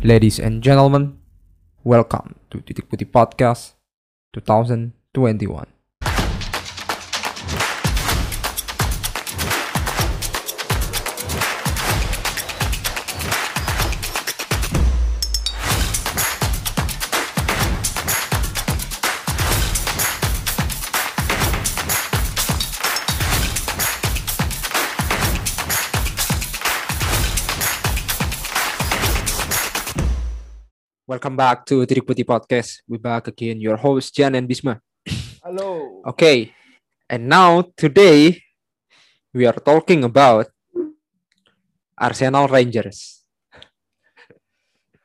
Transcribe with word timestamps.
Ladies 0.00 0.40
and 0.40 0.64
gentlemen, 0.64 1.20
welcome 1.84 2.40
to 2.48 2.64
Titik 2.64 2.88
Putih 2.88 3.04
Podcast 3.04 3.76
2021. 4.32 5.79
Welcome 31.20 31.36
back 31.36 31.68
to 31.68 31.84
Titik 31.84 32.08
Putih 32.08 32.24
Podcast. 32.24 32.80
We 32.88 32.96
back 32.96 33.28
again, 33.28 33.60
your 33.60 33.76
host 33.76 34.16
Jan 34.16 34.32
and 34.32 34.48
Bisma. 34.48 34.80
Halo. 35.44 36.00
Okay, 36.16 36.56
and 37.12 37.28
now 37.28 37.60
today 37.76 38.40
we 39.36 39.44
are 39.44 39.60
talking 39.60 40.00
about 40.00 40.48
Arsenal 41.92 42.48
Rangers. 42.48 43.20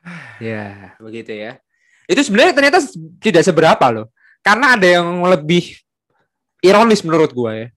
ya, 0.40 0.96
begitu 0.96 1.36
ya. 1.36 1.60
Itu 2.08 2.24
sebenarnya 2.24 2.56
ternyata 2.56 2.80
tidak 3.20 3.44
seberapa 3.44 3.84
loh. 3.92 4.08
Karena 4.40 4.72
ada 4.72 4.88
yang 4.88 5.20
lebih 5.20 5.76
ironis 6.64 7.04
menurut 7.04 7.36
gue 7.36 7.52
ya. 7.52 7.68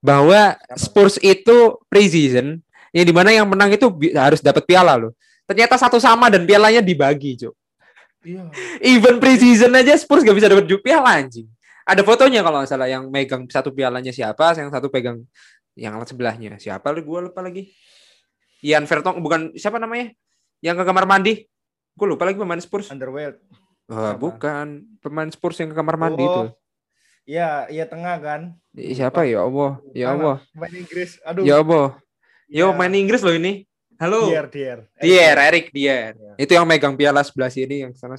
Bahwa 0.00 0.56
Spurs 0.80 1.20
itu 1.20 1.76
pre-season 1.92 2.64
yang 2.96 3.04
di 3.04 3.12
mana 3.12 3.36
yang 3.36 3.44
menang 3.44 3.68
itu 3.68 3.84
harus 4.16 4.40
dapat 4.40 4.64
piala 4.64 4.96
loh. 4.96 5.12
Ternyata 5.44 5.76
satu 5.76 6.00
sama 6.00 6.32
dan 6.32 6.48
pialanya 6.48 6.80
dibagi, 6.80 7.36
Cuk. 7.36 7.54
Iya. 8.24 8.48
Even 8.80 9.20
pre-season 9.20 9.68
aja 9.76 9.92
Spurs 10.00 10.24
gak 10.24 10.32
bisa 10.32 10.48
dapat 10.48 10.64
piala 10.80 11.20
anjing. 11.20 11.44
Ada 11.84 12.00
fotonya 12.00 12.40
kalau 12.40 12.64
nggak 12.64 12.70
salah 12.72 12.88
yang 12.88 13.12
megang 13.12 13.44
satu 13.44 13.68
pialanya 13.68 14.08
siapa, 14.08 14.56
yang 14.56 14.72
satu 14.72 14.88
pegang 14.88 15.20
yang 15.76 16.00
sebelahnya 16.08 16.56
siapa? 16.56 16.88
Gue 16.96 17.28
lupa 17.28 17.44
lagi. 17.44 17.68
Ian 18.64 18.88
Vertong 18.88 19.20
bukan 19.20 19.52
siapa 19.52 19.76
namanya? 19.76 20.16
Yang 20.64 20.80
ke 20.80 20.84
kamar 20.88 21.04
mandi. 21.04 21.44
Gue 21.92 22.08
lupa 22.08 22.24
lagi 22.24 22.40
pemain 22.40 22.56
Spurs. 22.56 22.88
Underworld. 22.88 23.36
Siapa? 23.84 24.16
bukan 24.16 24.96
pemain 25.04 25.28
Spurs 25.28 25.60
yang 25.60 25.68
ke 25.68 25.76
kamar 25.76 26.00
mandi 26.00 26.24
Oh, 26.24 26.28
itu. 26.32 26.42
Iya, 27.28 27.68
iya 27.68 27.84
tengah 27.84 28.16
kan. 28.16 28.40
Ih, 28.72 28.96
Siapa 28.96 29.28
ya 29.28 29.44
Allah? 29.44 29.76
Ya 29.92 30.16
Allah. 30.16 30.40
Main 30.56 30.72
Inggris. 30.72 31.20
Aduh. 31.20 31.44
Ya 31.44 31.60
Allah. 31.60 32.00
Yo 32.48 32.72
Iya. 32.72 32.76
main 32.80 32.94
Inggris 32.96 33.20
loh 33.20 33.36
ini. 33.36 33.68
Halo. 33.98 34.26
Dier, 34.26 34.46
Dier. 34.50 34.78
Dier, 34.98 35.36
Erik 35.38 35.66
Dier. 35.70 36.14
Iya. 36.18 36.32
Itu 36.38 36.52
yang 36.58 36.66
megang 36.66 36.98
piala 36.98 37.22
sebelah 37.22 37.50
sini 37.50 37.86
yang 37.86 37.92
sana 37.94 38.18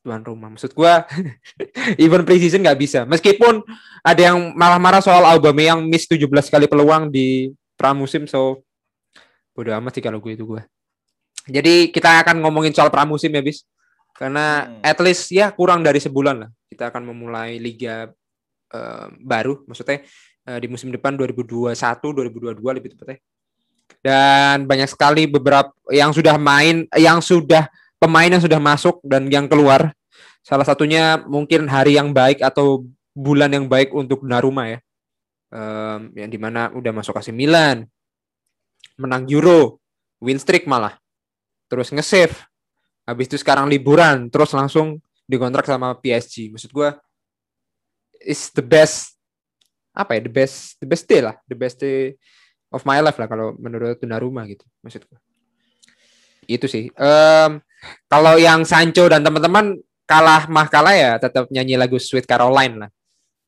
tuan 0.00 0.22
rumah. 0.22 0.48
Maksud 0.54 0.72
gua 0.72 1.04
even 2.02 2.22
preseason 2.22 2.62
nggak 2.62 2.78
bisa. 2.78 3.02
Meskipun 3.04 3.60
ada 4.06 4.20
yang 4.20 4.54
marah-marah 4.54 5.02
soal 5.02 5.26
Aubameyang 5.26 5.82
miss 5.84 6.06
17 6.06 6.26
kali 6.30 6.66
peluang 6.70 7.10
di 7.10 7.50
pramusim 7.74 8.24
so 8.30 8.62
bodo 9.50 9.74
amat 9.76 9.98
sih 9.98 10.04
kalau 10.04 10.22
gue 10.22 10.38
itu 10.38 10.46
gua. 10.46 10.62
Jadi 11.50 11.90
kita 11.90 12.22
akan 12.22 12.44
ngomongin 12.44 12.70
soal 12.70 12.92
pramusim 12.92 13.32
ya, 13.34 13.42
Bis. 13.42 13.66
Karena 14.14 14.68
Hmm. 14.68 14.84
at 14.84 14.98
least 15.02 15.32
ya 15.32 15.50
kurang 15.50 15.82
dari 15.82 15.98
sebulan 15.98 16.36
lah. 16.46 16.50
Kita 16.70 16.92
akan 16.92 17.10
memulai 17.10 17.58
liga 17.58 18.06
eh, 18.70 19.06
baru, 19.18 19.66
maksudnya 19.66 20.06
eh, 20.46 20.58
di 20.62 20.70
musim 20.70 20.94
depan 20.94 21.18
2021 21.18 21.74
2022 22.14 22.78
lebih 22.78 22.94
tepatnya. 22.94 23.18
Dan 23.98 24.70
banyak 24.70 24.86
sekali 24.86 25.26
beberapa 25.26 25.74
yang 25.90 26.14
sudah 26.14 26.38
main, 26.38 26.86
yang 26.94 27.18
sudah 27.18 27.66
pemain 28.00 28.30
yang 28.32 28.40
sudah 28.40 28.56
masuk 28.56 29.02
dan 29.04 29.28
yang 29.28 29.50
keluar. 29.50 29.92
Salah 30.40 30.64
satunya 30.64 31.20
mungkin 31.28 31.68
hari 31.68 32.00
yang 32.00 32.16
baik 32.16 32.40
atau 32.40 32.88
bulan 33.12 33.52
yang 33.52 33.68
baik 33.68 33.92
untuk 33.92 34.24
Donnarumma 34.24 34.72
ya. 34.72 34.78
Em, 35.50 36.00
yang 36.16 36.30
di 36.32 36.38
mana 36.40 36.72
udah 36.72 36.94
masuk 36.94 37.18
AC 37.18 37.28
Milan, 37.34 37.84
menang 38.96 39.28
Euro, 39.28 39.82
win 40.22 40.40
streak 40.40 40.64
malah, 40.64 40.96
terus 41.68 41.92
nge-save. 41.92 42.32
Habis 43.04 43.26
itu 43.28 43.36
sekarang 43.42 43.66
liburan, 43.66 44.30
terus 44.30 44.54
langsung 44.54 45.02
dikontrak 45.26 45.66
sama 45.66 45.98
PSG. 45.98 46.54
Maksud 46.54 46.70
gua 46.70 46.96
is 48.22 48.48
the 48.54 48.64
best 48.64 49.16
apa 49.90 50.16
ya 50.16 50.20
the 50.22 50.32
best 50.32 50.78
the 50.78 50.86
best 50.86 51.04
day 51.08 51.18
lah 51.18 51.34
the 51.50 51.56
best 51.56 51.82
day 51.82 52.14
of 52.70 52.82
my 52.86 53.02
life 53.02 53.18
lah 53.18 53.28
kalau 53.30 53.54
menurut 53.58 53.98
Donnarumma 53.98 54.46
gitu 54.46 54.64
maksud 54.82 55.04
gua 55.10 55.18
itu 56.50 56.66
sih. 56.66 56.84
Em, 56.98 57.50
kalau 58.10 58.34
yang 58.34 58.66
Sancho 58.66 59.06
dan 59.06 59.22
teman-teman 59.22 59.78
kalah 60.04 60.50
mah 60.50 60.66
kalah 60.66 60.94
ya 60.98 61.12
tetap 61.22 61.46
nyanyi 61.54 61.78
lagu 61.78 61.96
Sweet 61.96 62.26
Caroline 62.26 62.86
lah. 62.86 62.90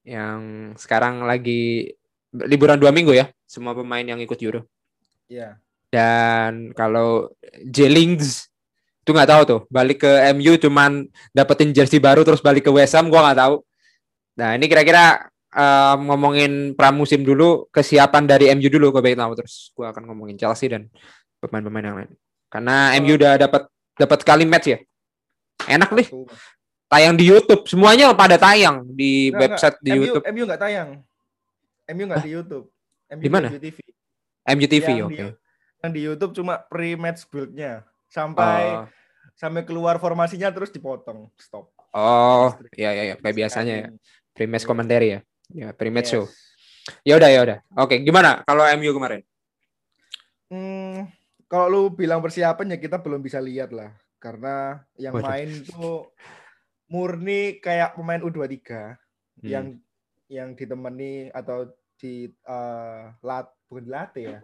Yang 0.07 0.41
sekarang 0.87 1.27
lagi 1.27 1.91
liburan 2.33 2.79
dua 2.79 2.95
minggu 2.95 3.13
ya 3.13 3.27
semua 3.45 3.75
pemain 3.75 4.07
yang 4.07 4.23
ikut 4.23 4.39
Euro. 4.47 4.63
Iya. 5.33 5.57
dan 5.93 6.73
kalau 6.73 7.29
Jellings 7.69 8.49
itu 9.05 9.11
nggak 9.13 9.29
tahu 9.29 9.43
tuh 9.45 9.61
balik 9.69 10.05
ke 10.05 10.13
MU 10.33 10.57
cuman 10.57 11.05
dapetin 11.37 11.69
jersey 11.73 12.01
baru 12.01 12.25
terus 12.25 12.41
balik 12.41 12.65
ke 12.65 12.73
West 12.73 12.97
Ham 12.97 13.13
gua 13.13 13.29
nggak 13.29 13.41
tahu. 13.45 13.55
Nah 14.41 14.57
ini 14.57 14.65
kira-kira 14.73 15.29
em, 15.53 15.99
ngomongin 16.03 16.53
pramusim 16.73 17.21
dulu 17.21 17.69
kesiapan 17.69 18.25
dari 18.25 18.49
MU 18.51 18.67
dulu 18.67 18.89
gue 18.91 19.03
baik 19.03 19.17
tahu 19.17 19.33
terus 19.37 19.71
gua 19.73 19.93
akan 19.93 20.09
ngomongin 20.09 20.37
Chelsea 20.37 20.67
dan 20.67 20.89
pemain-pemain 21.39 21.85
yang 21.85 21.97
lain 21.99 22.11
karena 22.49 22.77
MU 22.99 23.13
udah 23.15 23.33
dapat 23.37 23.63
dapat 23.95 24.19
kali 24.23 24.45
match 24.45 24.69
ya 24.69 24.79
enak 25.69 25.93
nih 25.93 26.09
tayang 26.89 27.15
di 27.15 27.25
YouTube 27.25 27.65
semuanya 27.65 28.13
pada 28.13 28.37
tayang 28.37 28.85
di 28.87 29.29
Nggak, 29.29 29.41
website 29.41 29.77
nggak. 29.77 29.85
di 29.85 29.91
MU, 29.91 30.01
YouTube 30.03 30.25
MU 30.27 30.43
nggak 30.45 30.61
tayang. 30.61 30.89
MU 31.89 32.03
nggak 32.05 32.21
di 32.21 32.31
YouTube. 32.31 32.67
MU 33.11 33.21
Di 33.21 33.29
mana? 33.29 33.49
MUTV 34.45 34.87
Yang 34.89 35.07
oke 35.07 35.17
di- 35.17 35.37
Yang 35.83 35.93
di 35.93 36.01
YouTube 36.03 36.33
cuma 36.37 36.55
pre-match 36.63 37.27
build-nya. 37.27 37.85
Sampai 38.09 38.63
oh 38.77 38.87
sampai 39.33 39.65
keluar 39.65 39.97
formasinya 39.97 40.53
terus 40.53 40.69
dipotong. 40.69 41.33
Stop. 41.41 41.73
oh 41.93 42.53
ya 42.73 42.93
ya 42.93 43.03
ya 43.05 43.15
kayak 43.17 43.37
biasanya 43.37 43.75
ya 43.75 43.89
pre-match 44.33 44.65
Iya. 44.65 44.71
commentary 44.71 45.09
ya 45.17 45.21
ya 45.53 45.71
pre-match 45.73 46.11
Yes. 46.11 46.15
show 46.17 46.27
Ya 47.07 47.15
udah 47.15 47.31
ya 47.31 47.41
udah. 47.47 47.59
Oke, 47.79 48.03
gimana 48.03 48.43
kalau 48.43 48.67
MU 48.75 48.91
kemarin? 48.91 49.23
Hmm, 50.51 51.07
kalau 51.47 51.71
lu 51.71 51.83
bilang 51.95 52.19
persiapan 52.19 52.75
ya 52.75 52.79
kita 52.83 52.99
belum 52.99 53.23
bisa 53.23 53.39
lihat 53.39 53.71
lah. 53.71 53.95
Karena 54.19 54.83
yang 54.99 55.15
Waduh. 55.15 55.27
main 55.31 55.49
tuh 55.63 56.11
murni 56.91 57.63
kayak 57.63 57.95
pemain 57.95 58.19
U23 58.19 58.99
Hmm. 59.39 59.47
yang 59.47 59.67
yang 60.27 60.59
ditemani 60.59 61.31
atau 61.31 61.71
di 61.97 62.27
eh, 62.29 63.03
lat 63.23 63.47
bukan 63.71 63.87
dilatih 63.87 64.25
ya. 64.27 64.39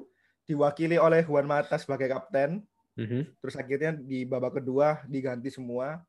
Diwakili 0.46 0.94
oleh 0.94 1.26
Juan 1.26 1.44
Mata 1.44 1.74
sebagai 1.74 2.06
kapten, 2.06 2.62
Mhm. 2.94 3.34
terus 3.42 3.58
akhirnya 3.58 3.98
di 3.98 4.22
babak 4.22 4.62
kedua 4.62 5.02
diganti 5.10 5.50
semua. 5.50 6.00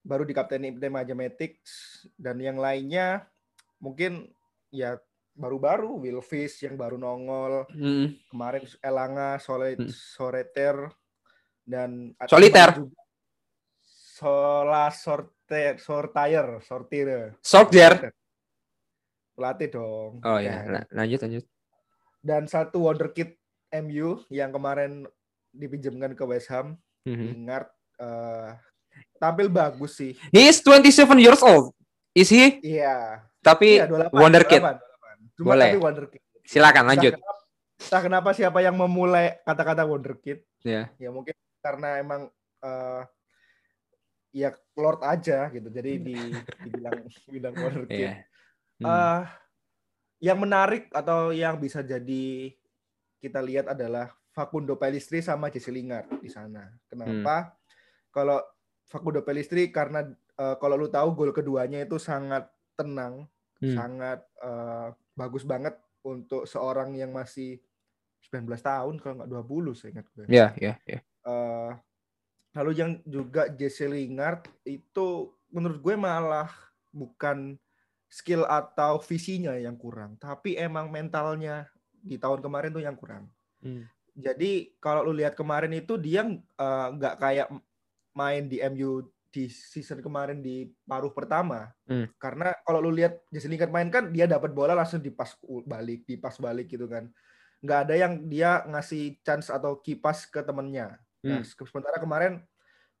Baru 0.00 0.24
dikapteni 0.24 0.72
tim 0.80 0.96
Mathematics 0.96 2.08
dan 2.16 2.40
yang 2.40 2.56
lainnya 2.56 3.28
mungkin 3.78 4.32
ya 4.70 4.96
baru-baru 5.32 6.00
Will 6.00 6.20
Fish 6.20 6.64
yang 6.64 6.74
baru 6.74 6.96
nongol 6.96 7.68
Mhm. 7.70 8.30
kemarin 8.30 8.64
Elanga, 8.80 9.36
Solet, 9.36 9.76
Hmm. 9.76 9.92
Soreter 9.92 10.88
dan 11.62 12.16
Soliter. 12.24 12.80
Sola 14.16 14.88
Sorter 14.90 15.76
Sortire 15.76 16.60
Sortire 16.60 17.36
Solskjaer. 17.44 18.12
pelatih 19.36 19.68
dong 19.68 20.24
Oh 20.24 20.40
ya, 20.40 20.64
la- 20.64 20.88
lanjut 20.90 21.20
lanjut. 21.20 21.44
dan 22.20 22.48
satu 22.48 22.80
wonderkid 22.82 23.36
MU 23.76 24.24
yang 24.30 24.48
kemarin 24.50 25.04
dipinjamkan 25.52 26.16
ke 26.16 26.24
West 26.24 26.48
Ham 26.48 26.80
Mhm. 27.04 27.44
Ingat 27.44 27.68
eh, 27.96 28.50
tampil 29.16 29.46
bagus 29.46 29.94
sih 29.94 30.16
He 30.28 30.48
is 30.48 30.58
27 30.58 30.90
years 31.16 31.38
old. 31.38 31.70
Is 32.12 32.28
he? 32.28 32.56
iya 32.60 33.20
Tapi 33.46 33.78
iya 33.78 33.86
28, 33.86 34.10
wonderkid. 34.12 34.60
28, 34.60 34.74
28. 35.30 35.36
cuma 35.36 35.46
Boleh. 35.52 35.68
tapi 35.68 35.78
wonderkid 35.78 36.20
silakan 36.42 36.82
Entah 36.82 36.90
lanjut. 36.90 37.12
kenapa, 37.14 37.34
entah 37.76 38.02
kenapa 38.02 38.28
siapa 38.32 38.58
yang 38.60 38.74
memulai 38.74 39.26
kata-kata 39.42 39.82
wonderkid 39.84 40.38
Ya. 40.60 40.90
ya 40.96 41.08
mungkin 41.08 41.30
karena 41.60 42.00
emang 42.00 42.26
eh 42.58 43.02
ya 44.32 44.50
Lord 44.74 45.00
aja 45.00 45.48
gitu 45.48 45.68
jadi 45.68 45.92
di 45.96 46.16
dibilang 46.60 47.06
bilang 47.32 47.54
wonderkid 47.54 47.96
Iya. 47.96 48.12
Hmm. 48.76 48.84
Eh, 48.84 49.20
yang 50.22 50.38
menarik 50.38 50.88
atau 50.90 51.30
yang 51.30 51.56
bisa 51.56 51.80
jadi 51.80 52.52
kita 53.18 53.40
lihat 53.40 53.68
adalah 53.68 54.08
Facundo 54.30 54.74
Pellistri 54.74 55.20
sama 55.20 55.48
Jesse 55.48 55.68
Lingard 55.68 56.08
di 56.18 56.28
sana 56.28 56.66
kenapa 56.84 57.36
Hmm. 57.36 57.52
kalau 58.10 58.38
Facundo 58.84 59.20
Pellistri 59.20 59.68
karena 59.70 60.04
eh, 60.34 60.56
kalau 60.56 60.74
lu 60.74 60.88
tahu 60.88 61.12
gol 61.12 61.30
keduanya 61.30 61.80
itu 61.80 61.96
sangat 61.96 62.44
tenang 62.74 63.24
Hmm. 63.56 63.72
sangat 63.72 64.20
eh, 64.44 64.88
bagus 65.16 65.44
banget 65.48 65.74
untuk 66.04 66.44
seorang 66.44 66.92
yang 66.94 67.10
masih 67.10 67.56
19 68.28 68.60
tahun 68.60 68.94
kalau 69.00 69.14
nggak 69.22 69.30
20 69.32 69.72
saya 69.72 69.90
ingat 69.96 70.06
gue 70.12 70.24
Ya, 70.28 70.52
ya, 70.60 70.74
ya. 70.84 71.00
eh, 71.02 71.72
Lalu 72.56 72.72
yang 72.72 72.92
juga 73.04 73.52
Jesse 73.52 73.84
Lingard 73.84 74.48
itu 74.64 75.28
menurut 75.52 75.78
gue 75.84 75.94
malah 75.94 76.48
bukan 76.88 77.60
skill 78.08 78.48
atau 78.48 78.96
visinya 78.96 79.52
yang 79.60 79.76
kurang, 79.76 80.16
tapi 80.16 80.56
emang 80.56 80.88
mentalnya 80.88 81.68
di 81.92 82.16
tahun 82.16 82.40
kemarin 82.40 82.72
tuh 82.72 82.80
yang 82.80 82.96
kurang. 82.96 83.28
Hmm. 83.60 83.84
Jadi 84.16 84.72
kalau 84.80 85.04
lu 85.04 85.20
lihat 85.20 85.36
kemarin 85.36 85.68
itu 85.76 86.00
dia 86.00 86.24
eh, 86.24 86.86
nggak 86.96 87.14
uh, 87.14 87.20
kayak 87.20 87.48
main 88.16 88.48
di 88.48 88.56
MU 88.72 89.04
di 89.36 89.52
season 89.52 90.00
kemarin 90.00 90.40
di 90.40 90.64
paruh 90.88 91.12
pertama. 91.12 91.68
Hmm. 91.84 92.08
Karena 92.16 92.56
kalau 92.64 92.80
lu 92.80 92.96
lihat 92.96 93.20
Jesse 93.28 93.52
Lingard 93.52 93.68
main 93.68 93.92
kan 93.92 94.08
dia 94.08 94.24
dapat 94.24 94.56
bola 94.56 94.72
langsung 94.72 95.04
dipas 95.04 95.36
balik, 95.68 96.08
dipas 96.08 96.40
balik 96.40 96.72
gitu 96.72 96.88
kan. 96.88 97.12
Nggak 97.60 97.78
ada 97.84 97.94
yang 98.00 98.12
dia 98.32 98.64
ngasih 98.64 99.20
chance 99.20 99.52
atau 99.52 99.76
kipas 99.84 100.24
ke 100.24 100.40
temennya. 100.40 100.96
Nah, 101.20 101.44
hmm. 101.44 101.68
sementara 101.68 102.00
kemarin 102.00 102.40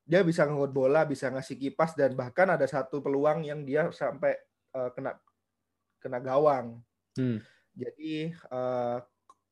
dia 0.04 0.20
bisa 0.20 0.44
ngot 0.44 0.76
bola, 0.76 1.08
bisa 1.08 1.32
ngasih 1.32 1.56
kipas 1.56 1.96
dan 1.96 2.12
bahkan 2.12 2.52
ada 2.52 2.68
satu 2.68 3.00
peluang 3.00 3.48
yang 3.48 3.64
dia 3.64 3.88
sampai 3.88 4.36
uh, 4.76 4.92
kena 4.92 5.16
kena 5.96 6.20
gawang. 6.20 6.84
Hmm. 7.16 7.40
Jadi 7.72 8.28
uh, 8.52 9.00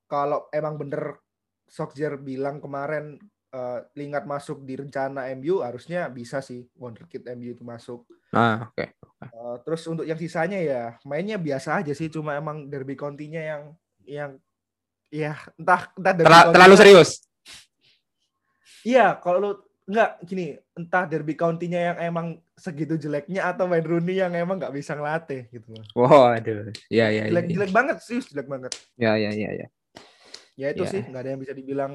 kalau 0.04 0.52
emang 0.52 0.76
bener 0.76 1.16
Sokjer 1.64 2.20
bilang 2.20 2.60
kemarin 2.60 3.16
uh, 3.54 3.78
Lingard 3.94 4.26
masuk 4.26 4.66
di 4.66 4.74
rencana 4.74 5.30
MU 5.38 5.62
harusnya 5.62 6.10
bisa 6.10 6.42
sih 6.42 6.66
wonderkid 6.74 7.22
MU 7.38 7.54
itu 7.54 7.62
masuk. 7.62 8.02
Ah, 8.34 8.66
oke. 8.66 8.74
Okay. 8.74 8.88
Uh, 9.30 9.56
terus 9.62 9.86
untuk 9.86 10.02
yang 10.02 10.18
sisanya 10.18 10.58
ya 10.58 10.82
mainnya 11.06 11.38
biasa 11.38 11.80
aja 11.80 11.94
sih 11.94 12.10
cuma 12.10 12.34
emang 12.34 12.66
derby 12.66 12.98
county-nya 12.98 13.42
yang 13.54 13.62
yang 14.04 14.30
ya 15.08 15.38
entah 15.54 15.88
entah 15.94 16.12
derby 16.12 16.34
terlalu 16.50 16.74
serius. 16.74 17.10
Iya, 18.84 19.16
kalau 19.16 19.38
lu 19.40 19.50
enggak 19.88 20.20
gini, 20.28 20.46
entah 20.76 21.08
derby 21.08 21.32
county-nya 21.32 21.80
yang 21.94 21.98
emang 22.12 22.26
segitu 22.52 23.00
jeleknya 23.00 23.48
atau 23.48 23.64
main 23.64 23.80
Rooney 23.80 24.20
yang 24.20 24.32
emang 24.36 24.60
nggak 24.60 24.74
bisa 24.76 24.92
ngelatih 24.92 25.48
gitu. 25.48 25.72
Wow, 25.96 26.36
aduh. 26.36 26.68
Ya, 26.92 27.08
ya, 27.08 27.32
jelek, 27.32 27.48
ya, 27.48 27.48
ya. 27.48 27.54
jelek 27.56 27.72
banget 27.72 27.96
sih, 28.04 28.20
jelek 28.20 28.48
banget. 28.48 28.72
Ya, 29.00 29.16
ya, 29.16 29.32
ya, 29.32 29.50
ya. 29.56 29.66
Ya 30.54 30.66
itu 30.70 30.84
ya. 30.84 30.90
sih, 30.92 31.02
nggak 31.02 31.22
ada 31.24 31.30
yang 31.32 31.40
bisa 31.40 31.54
dibilang 31.56 31.92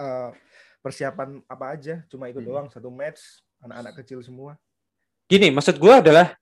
uh, 0.00 0.30
persiapan 0.80 1.42
apa 1.46 1.64
aja, 1.74 2.02
cuma 2.08 2.30
itu 2.30 2.40
hmm. 2.42 2.48
doang 2.48 2.66
satu 2.70 2.88
match, 2.88 3.42
anak-anak 3.62 3.98
kecil 4.02 4.22
semua. 4.22 4.56
Gini, 5.28 5.52
maksud 5.52 5.76
gue 5.76 5.92
adalah 5.92 6.34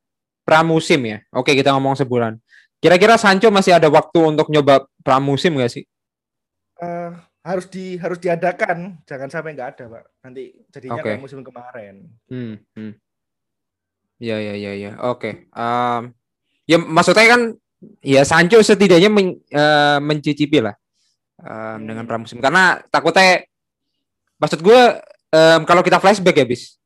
pramusim 0.47 1.03
ya. 1.03 1.19
Oke, 1.35 1.56
kita 1.56 1.75
ngomong 1.75 1.99
sebulan. 1.99 2.38
Kira-kira 2.79 3.19
Sancho 3.19 3.50
masih 3.50 3.75
ada 3.75 3.88
waktu 3.91 4.21
untuk 4.21 4.53
nyoba 4.53 4.87
pramusim 5.03 5.56
nggak 5.56 5.73
sih? 5.73 5.85
Uh, 6.77 7.17
harus 7.41 7.67
di 7.73 7.97
harus 7.97 8.21
diadakan, 8.21 9.00
jangan 9.09 9.33
sampai 9.33 9.56
nggak 9.56 9.71
ada, 9.75 9.85
Pak. 9.91 10.05
Nanti 10.23 10.55
jadinya 10.71 11.00
okay. 11.00 11.17
kayak 11.17 11.25
musim 11.25 11.41
kemarin. 11.41 11.94
Hmm, 12.29 12.61
hmm. 12.77 12.93
Ya, 14.21 14.37
ya, 14.38 14.55
ya, 14.55 14.73
ya. 14.77 14.93
Oke. 15.09 15.21
Okay. 15.21 15.33
Um, 15.56 16.12
ya 16.69 16.77
maksudnya 16.79 17.27
kan, 17.27 17.43
ya 18.00 18.23
Sancho 18.25 18.61
setidaknya 18.61 19.11
men, 19.12 19.41
uh, 19.53 19.99
mencicipi 20.00 20.62
lah 20.62 20.75
um, 21.41 21.49
hmm. 21.49 21.85
dengan 21.85 22.05
pramusim 22.09 22.38
karena 22.41 22.81
takutnya 22.88 23.44
maksud 24.41 24.61
gue 24.61 24.81
um, 25.33 25.61
kalau 25.65 25.83
kita 25.85 26.00
flashback 26.00 26.37
ya 26.43 26.47
bis. 26.47 26.77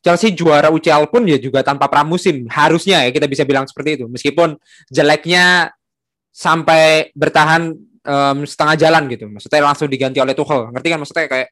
Chelsea 0.00 0.32
juara 0.32 0.72
UCL 0.72 1.12
pun 1.12 1.28
ya 1.28 1.36
juga 1.36 1.60
tanpa 1.60 1.84
pramusim 1.84 2.48
harusnya 2.48 3.04
ya 3.04 3.12
kita 3.12 3.28
bisa 3.28 3.44
bilang 3.44 3.68
seperti 3.68 4.00
itu. 4.00 4.04
Meskipun 4.08 4.56
jeleknya 4.88 5.68
sampai 6.32 7.12
bertahan 7.12 7.76
um, 8.04 8.38
setengah 8.48 8.76
jalan 8.80 9.02
gitu. 9.12 9.28
Maksudnya 9.28 9.60
langsung 9.60 9.92
diganti 9.92 10.16
oleh 10.16 10.32
Tuchel. 10.32 10.72
Ngerti 10.72 10.88
kan 10.88 10.98
maksudnya? 11.04 11.26
Kayak 11.28 11.48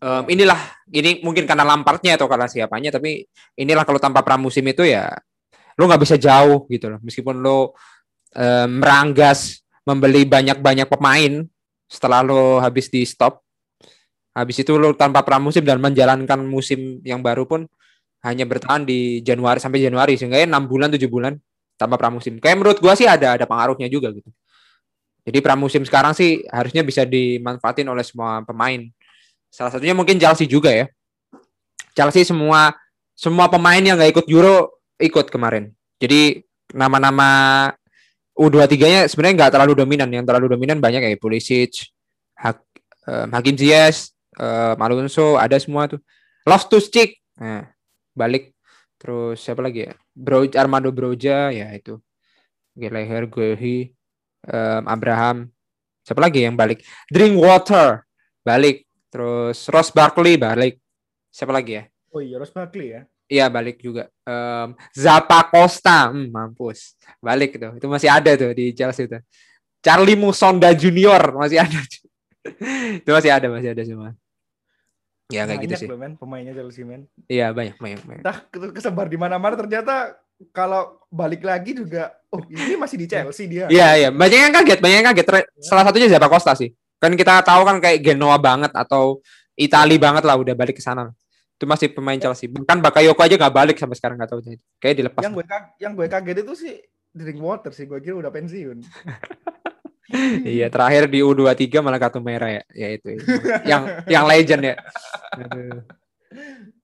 um, 0.00 0.24
inilah 0.24 0.60
ini 0.88 1.20
mungkin 1.20 1.44
karena 1.44 1.68
Lampardnya 1.68 2.16
atau 2.16 2.26
karena 2.32 2.48
siapanya 2.48 2.96
tapi 2.96 3.28
inilah 3.60 3.84
kalau 3.84 4.00
tanpa 4.00 4.24
pramusim 4.24 4.64
itu 4.64 4.88
ya 4.88 5.12
lo 5.76 5.82
nggak 5.84 6.02
bisa 6.02 6.16
jauh 6.16 6.64
gitu 6.72 6.88
loh. 6.88 7.00
Meskipun 7.04 7.44
lo 7.44 7.76
um, 8.32 8.68
meranggas 8.80 9.60
membeli 9.84 10.24
banyak-banyak 10.24 10.88
pemain 10.88 11.44
setelah 11.92 12.24
lo 12.24 12.56
habis 12.62 12.88
di 12.88 13.04
stop 13.04 13.41
habis 14.32 14.56
itu 14.64 14.72
lo 14.80 14.96
tanpa 14.96 15.20
pramusim 15.20 15.60
dan 15.64 15.76
menjalankan 15.76 16.40
musim 16.44 17.04
yang 17.04 17.20
baru 17.20 17.44
pun 17.44 17.68
hanya 18.24 18.48
bertahan 18.48 18.86
di 18.86 19.20
Januari 19.20 19.58
sampai 19.60 19.82
Januari 19.82 20.14
sehingga 20.16 20.38
ya 20.40 20.46
6 20.48 20.70
bulan 20.70 20.88
7 20.88 20.98
bulan 21.10 21.34
tanpa 21.76 21.98
pramusim. 21.98 22.38
Kayak 22.38 22.56
menurut 22.62 22.78
gua 22.78 22.94
sih 22.94 23.04
ada 23.04 23.34
ada 23.36 23.44
pengaruhnya 23.44 23.90
juga 23.90 24.14
gitu. 24.14 24.30
Jadi 25.22 25.38
pramusim 25.38 25.82
sekarang 25.86 26.14
sih 26.14 26.42
harusnya 26.50 26.82
bisa 26.82 27.06
dimanfaatin 27.06 27.86
oleh 27.86 28.02
semua 28.02 28.42
pemain. 28.42 28.82
Salah 29.50 29.70
satunya 29.70 29.94
mungkin 29.94 30.18
Chelsea 30.18 30.46
juga 30.48 30.70
ya. 30.72 30.86
Chelsea 31.92 32.24
semua 32.24 32.74
semua 33.12 33.46
pemain 33.46 33.78
yang 33.78 33.98
nggak 33.98 34.18
ikut 34.18 34.26
Euro 34.30 34.82
ikut 34.98 35.28
kemarin. 35.30 35.70
Jadi 35.98 36.42
nama-nama 36.74 37.70
U23-nya 38.32 39.06
sebenarnya 39.06 39.34
nggak 39.44 39.52
terlalu 39.54 39.72
dominan. 39.76 40.08
Yang 40.08 40.24
terlalu 40.30 40.46
dominan 40.56 40.80
banyak 40.80 41.04
kayak 41.04 41.20
Pulisic, 41.20 41.92
Hak, 42.34 42.58
um, 43.06 43.28
Hakim 43.30 43.54
Ziyech, 43.54 44.10
Alonso, 44.78 45.38
ada 45.38 45.56
semua 45.58 45.86
tuh. 45.86 46.00
Loftus 46.42 46.90
Cheek, 46.90 47.22
nah, 47.38 47.70
balik. 48.16 48.50
Terus 48.98 49.42
siapa 49.42 49.62
lagi 49.62 49.90
ya? 49.90 49.94
Bro, 50.14 50.46
Armando 50.54 50.90
Broja, 50.94 51.50
ya 51.50 51.70
itu. 51.74 51.98
Gallagher, 52.74 53.26
Guehi, 53.26 53.90
um, 54.46 54.82
Abraham. 54.86 55.50
Siapa 56.02 56.18
lagi 56.22 56.46
yang 56.46 56.54
balik? 56.54 56.82
Drinkwater, 57.10 58.02
balik. 58.42 58.86
Terus 59.10 59.66
Ross 59.70 59.90
Barkley, 59.90 60.38
balik. 60.38 60.78
Siapa 61.30 61.50
lagi 61.50 61.78
ya? 61.78 61.84
Oh 62.14 62.20
iya, 62.22 62.38
Ross 62.38 62.54
Barkley 62.54 62.94
ya. 62.94 63.02
Iya 63.32 63.48
balik 63.48 63.80
juga. 63.80 64.12
Um, 64.28 64.76
Zappa 64.92 65.40
Costa, 65.48 66.12
hmm, 66.12 66.28
mampus. 66.28 67.00
Balik 67.16 67.56
tuh. 67.56 67.72
Itu 67.80 67.88
masih 67.88 68.12
ada 68.12 68.36
tuh 68.36 68.52
di 68.52 68.76
Chelsea 68.76 69.08
itu. 69.08 69.16
Charlie 69.80 70.20
Musonda 70.20 70.70
Junior 70.76 71.32
masih 71.34 71.64
ada. 71.64 71.80
itu 73.00 73.10
masih 73.10 73.30
ada, 73.32 73.46
masih 73.48 73.72
ada 73.72 73.82
semua. 73.88 74.12
Ya 75.32 75.48
kayak 75.48 75.60
gitu 75.64 75.74
sih. 75.80 75.88
Loh, 75.88 75.96
men, 75.96 76.14
pemainnya 76.20 76.52
Chelsea 76.52 76.84
men. 76.84 77.08
Iya 77.26 77.50
banyak, 77.56 77.80
banyak, 77.80 78.00
banyak. 78.04 78.22
Entah 78.22 78.38
kesebar 78.52 79.08
di 79.08 79.16
mana-mana 79.16 79.56
ternyata 79.56 80.20
kalau 80.52 81.00
balik 81.08 81.40
lagi 81.46 81.72
juga, 81.72 82.12
oh 82.28 82.42
ini 82.50 82.76
masih 82.76 83.00
di 83.00 83.06
Chelsea 83.08 83.48
dia. 83.48 83.66
Iya 83.72 83.88
iya, 83.96 84.08
banyak 84.12 84.38
yang 84.50 84.54
kaget, 84.54 84.78
banyak 84.84 84.96
yang 85.00 85.08
kaget. 85.14 85.26
Salah 85.64 85.88
satunya 85.88 86.12
Zappa 86.12 86.28
Costa 86.28 86.52
sih. 86.52 86.70
Kan 87.00 87.16
kita 87.16 87.40
tahu 87.40 87.64
kan 87.64 87.80
kayak 87.80 88.04
Genoa 88.04 88.36
banget 88.36 88.70
atau 88.76 89.24
Itali 89.56 89.96
banget 89.96 90.22
lah 90.22 90.36
udah 90.36 90.54
balik 90.54 90.78
ke 90.78 90.84
sana 90.84 91.10
itu 91.62 91.70
masih 91.70 91.94
pemain 91.94 92.18
Chelsea. 92.18 92.50
Bahkan 92.50 92.82
Bakayoko 92.82 93.22
aja 93.22 93.38
nggak 93.38 93.54
balik 93.54 93.76
sampai 93.78 93.94
sekarang 93.94 94.18
nggak 94.18 94.34
tahu 94.34 94.42
Kayak 94.82 94.94
dilepas. 94.98 95.22
Yang 95.22 95.32
gue 95.38 95.44
yang 95.78 95.92
gue 95.94 96.06
kaget 96.10 96.38
itu 96.42 96.54
sih 96.58 96.74
drink 97.14 97.38
water 97.38 97.70
sih. 97.70 97.86
Gue 97.86 98.02
kira 98.02 98.18
udah 98.18 98.34
pensiun. 98.34 98.82
iya, 100.56 100.66
terakhir 100.68 101.06
di 101.06 101.22
U23 101.22 101.78
malah 101.78 102.00
kartu 102.02 102.18
merah 102.18 102.50
ya. 102.50 102.62
Ya 102.74 102.88
itu. 102.94 103.16
yang 103.68 103.82
yang 104.10 104.24
legend 104.26 104.62
ya. 104.72 104.74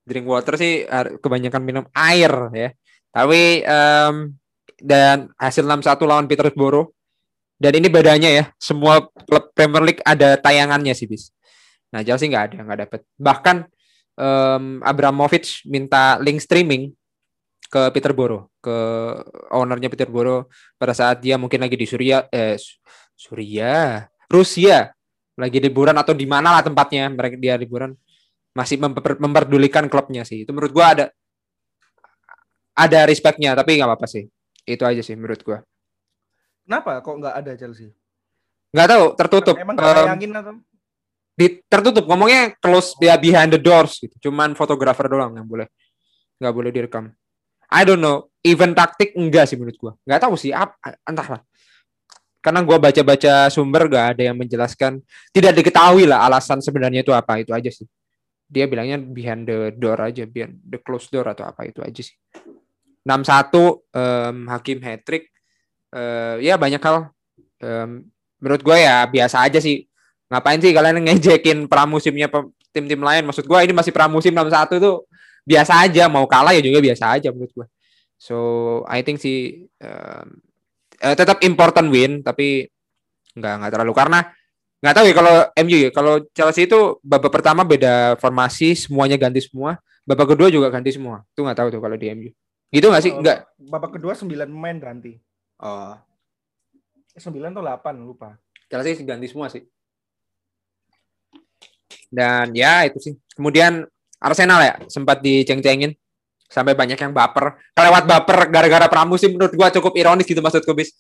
Drink 0.09 0.27
water 0.27 0.55
sih 0.57 0.87
kebanyakan 1.21 1.63
minum 1.63 1.85
air 1.93 2.33
ya. 2.55 2.71
Tapi 3.13 3.65
um, 3.67 4.33
dan 4.79 5.35
hasil 5.37 5.67
6-1 5.67 5.99
lawan 6.07 6.31
Peterborough. 6.31 6.95
Dan 7.59 7.75
ini 7.75 7.91
bedanya 7.91 8.31
ya, 8.31 8.45
semua 8.55 9.11
klub 9.27 9.51
Premier 9.51 9.83
League 9.83 10.03
ada 10.07 10.39
tayangannya 10.39 10.95
sih, 10.95 11.11
bis. 11.11 11.35
Nah, 11.91 12.07
Chelsea 12.07 12.31
nggak 12.31 12.55
ada, 12.55 12.59
nggak 12.63 12.81
dapet. 12.87 13.01
Bahkan 13.19 13.57
um, 14.15 14.65
Abramovich 14.87 15.67
minta 15.67 16.23
link 16.23 16.39
streaming 16.39 16.95
ke 17.67 17.91
Peterborough, 17.91 18.47
ke 18.63 18.77
ownernya 19.51 19.91
Peterborough 19.91 20.47
pada 20.79 20.95
saat 20.95 21.19
dia 21.19 21.35
mungkin 21.35 21.61
lagi 21.61 21.75
di 21.75 21.85
Suria, 21.85 22.25
eh, 22.31 22.55
Suria, 23.19 24.07
Rusia, 24.31 24.95
lagi 25.35 25.59
liburan 25.59 25.99
atau 25.99 26.15
di 26.15 26.23
mana 26.23 26.55
lah 26.55 26.63
tempatnya 26.63 27.11
mereka 27.11 27.35
dia 27.35 27.59
liburan 27.59 27.99
masih 28.55 28.79
memper, 28.79 29.19
memperdulikan 29.19 29.91
klubnya 29.91 30.23
sih. 30.23 30.47
Itu 30.47 30.55
menurut 30.55 30.71
gua 30.71 30.95
ada 30.95 31.05
ada 32.79 32.99
respectnya, 33.11 33.59
tapi 33.59 33.75
nggak 33.75 33.91
apa-apa 33.91 34.07
sih. 34.07 34.31
Itu 34.63 34.87
aja 34.87 35.03
sih 35.03 35.19
menurut 35.19 35.43
gua. 35.43 35.59
Kenapa 36.63 37.03
kok 37.03 37.15
nggak 37.19 37.35
ada 37.35 37.53
Chelsea? 37.59 37.91
Nggak 38.71 38.87
tahu, 38.87 39.05
tertutup. 39.19 39.57
Emang 39.59 39.75
um, 39.75 40.39
atau? 40.39 40.55
di 41.39 41.63
tertutup 41.71 42.03
ngomongnya 42.11 42.59
close 42.59 42.99
ya 42.99 43.15
behind 43.15 43.55
the 43.55 43.63
doors 43.63 44.03
gitu 44.03 44.27
cuman 44.27 44.59
fotografer 44.59 45.07
doang 45.07 45.39
yang 45.39 45.47
boleh 45.47 45.71
nggak 46.43 46.51
boleh 46.51 46.71
direkam 46.75 47.15
I 47.71 47.87
don't 47.87 48.03
know 48.03 48.27
event 48.43 48.75
taktik 48.75 49.15
enggak 49.15 49.47
sih 49.47 49.55
menurut 49.55 49.79
gua 49.79 49.93
nggak 50.03 50.19
tahu 50.19 50.35
sih 50.35 50.51
apa 50.51 50.75
entahlah 51.07 51.39
karena 52.39 52.61
gua 52.63 52.79
baca-baca 52.79 53.51
sumber 53.51 53.91
gak 53.91 54.17
ada 54.17 54.23
yang 54.33 54.37
menjelaskan 54.39 55.03
tidak 55.35 55.59
diketahui 55.59 56.07
lah 56.07 56.25
alasan 56.27 56.63
sebenarnya 56.63 57.03
itu 57.03 57.13
apa 57.15 57.43
itu 57.43 57.51
aja 57.51 57.71
sih 57.71 57.87
dia 58.49 58.65
bilangnya 58.65 58.97
behind 58.97 59.45
the 59.45 59.75
door 59.77 59.99
aja 60.01 60.25
behind 60.25 60.57
the 60.65 60.81
close 60.81 61.11
door 61.13 61.29
atau 61.29 61.45
apa 61.45 61.69
itu 61.69 61.85
aja 61.85 62.01
sih 62.01 62.17
6-1 63.05 63.55
um, 63.55 64.37
Hakim 64.49 64.79
hat 64.85 65.05
trick 65.05 65.29
uh, 65.93 66.41
ya 66.41 66.57
banyak 66.57 66.81
hal 66.81 67.13
um, 67.61 68.05
menurut 68.39 68.63
gue 68.63 68.77
ya 68.81 69.05
biasa 69.05 69.45
aja 69.45 69.59
sih 69.61 69.89
Ngapain 70.29 70.61
sih 70.61 70.73
kalian 70.77 71.01
ngejekin 71.09 71.59
pramusimnya 71.65 72.29
tim-tim 72.69 73.01
lain? 73.01 73.25
Maksud 73.25 73.49
gua 73.49 73.65
ini 73.65 73.73
masih 73.73 73.93
pramusim 73.97 74.33
61 74.37 74.77
itu 74.77 74.93
biasa 75.49 75.73
aja, 75.89 76.05
mau 76.13 76.29
kalah 76.29 76.53
ya 76.53 76.61
juga 76.61 76.85
biasa 76.85 77.17
aja 77.17 77.33
menurut 77.33 77.53
gua. 77.57 77.67
So, 78.21 78.37
I 78.85 79.01
think 79.01 79.25
sih 79.25 79.65
um, 79.81 80.37
eh, 81.01 81.17
tetap 81.17 81.43
important 81.47 81.87
win 81.91 82.21
tapi 82.23 82.67
nggak 83.35 83.55
nggak 83.63 83.73
terlalu. 83.75 83.93
Karena 83.95 84.21
nggak 84.79 84.95
tahu 84.95 85.05
ya 85.11 85.15
kalau 85.15 85.35
MU 85.67 85.79
ya 85.79 85.91
kalau 85.91 86.15
Chelsea 86.31 86.71
itu 86.71 87.03
babak 87.03 87.35
pertama 87.35 87.67
beda 87.67 88.15
formasi 88.23 88.75
semuanya 88.79 89.19
ganti 89.19 89.43
semua. 89.43 89.79
Babak 90.09 90.35
kedua 90.37 90.49
juga 90.49 90.71
ganti 90.71 90.95
semua. 90.95 91.27
Itu 91.35 91.45
nggak 91.45 91.59
tahu 91.59 91.69
tuh 91.75 91.81
kalau 91.83 91.97
di 91.99 92.09
MU 92.15 92.31
gitu 92.69 92.87
nggak 92.93 93.05
sih? 93.05 93.13
Oh, 93.13 93.21
nggak? 93.25 93.39
Babak 93.73 93.91
kedua 93.97 94.13
9 94.13 94.29
pemain 94.29 94.77
ganti. 94.77 95.17
oh. 95.65 95.97
9 97.19 97.35
atau 97.35 97.65
8 97.65 97.99
lupa. 97.99 98.39
Chelsea 98.71 99.03
ganti 99.03 99.27
semua 99.27 99.49
sih. 99.51 99.65
Dan 102.13 102.53
ya 102.55 102.87
itu 102.87 102.99
sih. 103.01 103.15
Kemudian 103.35 103.85
Arsenal 104.19 104.61
ya 104.63 104.75
sempat 104.87 105.19
diceng-cengin 105.25 105.95
sampai 106.49 106.73
banyak 106.73 106.97
yang 106.97 107.13
baper 107.13 107.61
kelewat 107.77 108.05
baper 108.09 108.39
gara-gara 108.49 108.89
pramusim 108.89 109.37
menurut 109.37 109.53
gua 109.53 109.69
cukup 109.69 109.93
ironis 109.95 110.25
gitu 110.25 110.41
maksudku 110.41 110.73
bis 110.73 110.97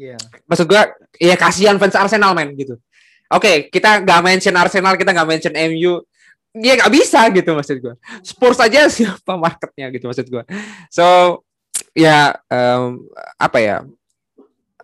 Iya. 0.00 0.16
maksud 0.48 0.64
gua 0.64 0.88
ya 1.20 1.36
kasihan 1.36 1.76
fans 1.76 1.92
Arsenal 1.92 2.32
men 2.32 2.56
gitu. 2.56 2.80
Oke, 3.28 3.68
kita 3.68 4.00
nggak 4.00 4.20
mention 4.24 4.56
Arsenal, 4.56 4.96
kita 4.96 5.12
nggak 5.12 5.28
mention 5.28 5.54
MU. 5.70 6.00
Ya 6.56 6.74
nggak 6.80 6.88
bisa 6.88 7.20
gitu 7.28 7.52
maksud 7.52 7.76
gua. 7.84 7.94
Spurs 8.24 8.56
aja 8.64 8.88
siapa 8.96 9.36
marketnya 9.36 9.92
gitu 9.92 10.08
maksud 10.08 10.26
gua. 10.32 10.42
So 10.88 11.04
ya 11.92 12.32
em, 12.48 13.04
apa 13.36 13.58
ya? 13.60 13.76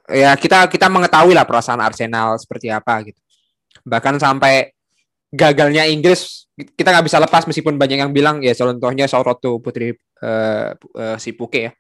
Ya 0.07 0.31
kita 0.37 0.69
kita 0.69 0.87
mengetahui 0.87 1.33
lah 1.33 1.49
perasaan 1.49 1.81
Arsenal 1.81 2.37
seperti 2.37 2.69
apa 2.69 3.00
gitu. 3.09 3.19
Bahkan 3.88 4.21
sampai 4.21 4.75
gagalnya 5.37 5.85
Inggris 5.85 6.49
kita 6.57 6.88
nggak 6.88 7.07
bisa 7.07 7.21
lepas 7.21 7.45
meskipun 7.45 7.76
banyak 7.76 8.00
yang 8.00 8.12
bilang 8.16 8.40
ya 8.40 8.57
contohnya 8.57 9.05
Soroto 9.05 9.61
Putri 9.61 9.93
eh, 9.93 10.71
eh, 10.73 11.16
si 11.21 11.37
Puke 11.37 11.61
ya. 11.69 11.73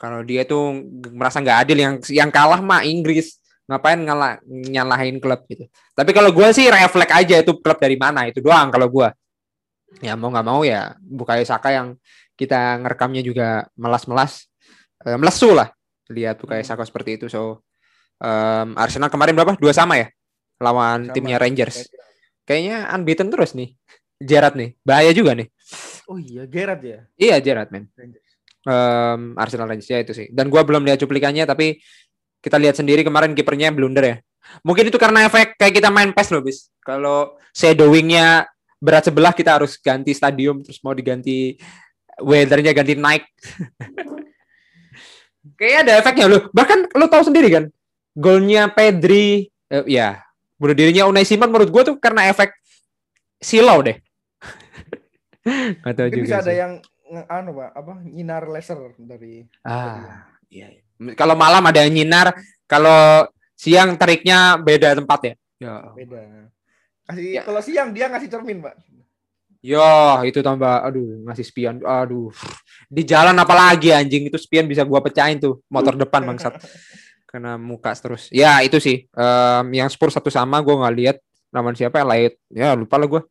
Kalau 0.00 0.24
dia 0.24 0.44
tuh 0.48 0.80
merasa 1.12 1.40
nggak 1.40 1.58
adil 1.64 1.78
yang 1.80 1.94
yang 2.12 2.30
kalah 2.32 2.60
mah 2.60 2.84
Inggris. 2.84 3.40
Ngapain 3.64 4.00
ngalah 4.02 4.42
nyalahin 4.44 5.22
klub 5.22 5.46
gitu. 5.46 5.64
Tapi 5.94 6.10
kalau 6.10 6.34
gue 6.34 6.48
sih 6.50 6.66
refleks 6.68 7.14
aja 7.14 7.40
itu 7.40 7.54
klub 7.62 7.78
dari 7.78 7.94
mana 7.94 8.26
itu 8.26 8.42
doang 8.42 8.68
kalau 8.68 8.90
gue 8.90 9.08
ya 10.02 10.14
mau 10.14 10.30
nggak 10.30 10.46
mau 10.46 10.60
ya 10.62 10.94
Bukayo 11.00 11.42
Saka 11.42 11.74
yang 11.74 11.94
kita 12.34 12.82
ngerekamnya 12.82 13.22
juga 13.24 13.68
melas-melas 13.78 14.48
eh, 15.06 15.16
melesu 15.16 15.56
lah 15.56 15.70
lihat 16.12 16.42
Bukayo 16.42 16.60
Saka 16.60 16.84
seperti 16.84 17.16
itu. 17.16 17.26
So 17.32 17.64
em, 18.20 18.76
Arsenal 18.76 19.08
kemarin 19.08 19.32
berapa? 19.32 19.56
Dua 19.56 19.72
sama 19.72 19.96
ya 19.96 20.12
lawan 20.60 21.08
Sama. 21.08 21.14
timnya 21.16 21.40
Rangers 21.40 21.88
kayaknya 22.50 22.90
unbeaten 22.90 23.30
terus 23.30 23.54
nih 23.54 23.78
Gerrard 24.18 24.58
nih 24.58 24.74
bahaya 24.82 25.14
juga 25.14 25.38
nih 25.38 25.46
Oh 26.10 26.18
iya, 26.18 26.42
Gerard 26.50 26.82
ya. 26.82 27.06
iya 27.14 27.38
Gerrard 27.38 27.70
men. 27.70 27.86
Em, 28.66 29.22
Arsenal 29.38 29.70
Rangers 29.70 29.86
ya 29.86 30.02
itu 30.02 30.10
sih. 30.10 30.26
Dan 30.34 30.50
gua 30.50 30.66
belum 30.66 30.82
lihat 30.82 30.98
cuplikannya 30.98 31.46
tapi 31.46 31.78
kita 32.42 32.58
lihat 32.58 32.74
sendiri 32.74 33.06
kemarin 33.06 33.30
kipernya 33.30 33.70
blunder 33.70 34.02
ya. 34.02 34.16
Mungkin 34.66 34.90
itu 34.90 34.98
karena 34.98 35.30
efek 35.30 35.54
kayak 35.54 35.78
kita 35.78 35.88
main 35.94 36.10
PES 36.10 36.28
loh, 36.34 36.42
bis. 36.42 36.66
Kalau 36.82 37.38
shadowingnya 37.54 38.50
berat 38.82 39.06
sebelah 39.06 39.30
kita 39.30 39.54
harus 39.62 39.78
ganti 39.78 40.10
stadium 40.10 40.66
terus 40.66 40.82
mau 40.82 40.90
diganti 40.90 41.54
weathernya 42.18 42.74
ganti 42.74 42.98
naik. 42.98 43.22
Kayaknya 45.60 45.78
ada 45.86 45.92
efeknya 46.02 46.26
loh. 46.26 46.42
Bahkan 46.50 46.90
lo 46.98 47.06
tahu 47.06 47.22
sendiri 47.30 47.48
kan, 47.54 47.64
golnya 48.18 48.66
Pedri, 48.72 49.46
eh, 49.70 49.84
ya 49.86 50.18
bunuh 50.60 50.76
dirinya 50.76 51.08
Unai 51.08 51.24
Simon 51.24 51.48
menurut 51.48 51.72
gua 51.72 51.82
tuh 51.82 51.96
karena 51.96 52.28
efek 52.28 52.52
silau 53.40 53.80
deh. 53.80 53.96
Gak 55.82 55.94
tahu 55.96 56.08
juga 56.12 56.22
bisa 56.22 56.36
ada 56.38 56.52
sih. 56.52 56.58
yang 56.58 56.72
nge- 57.10 57.28
anu 57.28 57.50
Pak, 57.56 57.70
apa 57.72 57.92
nyinar 58.04 58.44
laser 58.46 58.78
dari 58.94 59.48
Ah, 59.64 60.28
iya. 60.46 60.68
iya. 60.68 60.84
Kalau 61.16 61.32
malam 61.32 61.64
ada 61.64 61.80
yang 61.80 61.96
nyinar, 61.96 62.36
kalau 62.68 63.24
siang 63.56 63.96
teriknya 63.96 64.60
beda 64.60 64.92
tempat 64.94 65.20
ya. 65.24 65.34
Ya. 65.58 65.74
beda. 65.90 66.52
Kasih 67.04 67.24
Ya. 67.34 67.42
kalau 67.42 67.60
siang 67.60 67.88
dia 67.90 68.06
ngasih 68.06 68.28
cermin, 68.28 68.60
Pak. 68.60 68.76
Yo, 69.60 69.80
itu 70.24 70.40
tambah 70.40 70.80
aduh 70.80 71.24
ngasih 71.24 71.44
spion. 71.44 71.76
Aduh. 71.82 72.32
Di 72.86 73.04
jalan 73.04 73.36
apalagi 73.36 73.92
anjing 73.92 74.28
itu 74.28 74.36
spion 74.36 74.64
bisa 74.64 74.84
gua 74.84 75.00
pecahin 75.00 75.36
tuh 75.36 75.60
motor 75.68 75.96
depan 75.96 76.24
bangsat. 76.24 76.56
Kena 77.30 77.54
muka 77.54 77.94
terus. 77.94 78.26
Ya, 78.34 78.58
itu 78.66 78.82
sih. 78.82 79.06
Em, 79.06 79.64
yang 79.70 79.86
Spurs 79.86 80.18
satu 80.18 80.34
sama 80.34 80.58
gua 80.58 80.82
nggak 80.82 80.96
lihat 80.98 81.16
lawan 81.54 81.78
siapa 81.78 82.02
Light. 82.02 82.34
Ya, 82.50 82.74
lupa 82.74 82.98
lah 82.98 83.06
gua. 83.06 83.22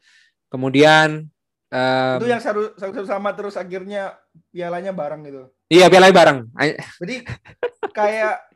Kemudian 0.47 1.27
em, 1.67 2.15
Itu 2.23 2.27
yang 2.31 2.39
satu 2.39 2.71
satu 2.79 3.03
sama 3.03 3.35
terus 3.35 3.59
akhirnya 3.59 4.15
pialanya 4.55 4.95
bareng 4.95 5.21
gitu. 5.27 5.43
iya 5.67 5.91
piala 5.91 6.09
bareng. 6.09 6.47
Jadi 7.03 7.27
kayak 7.91 8.47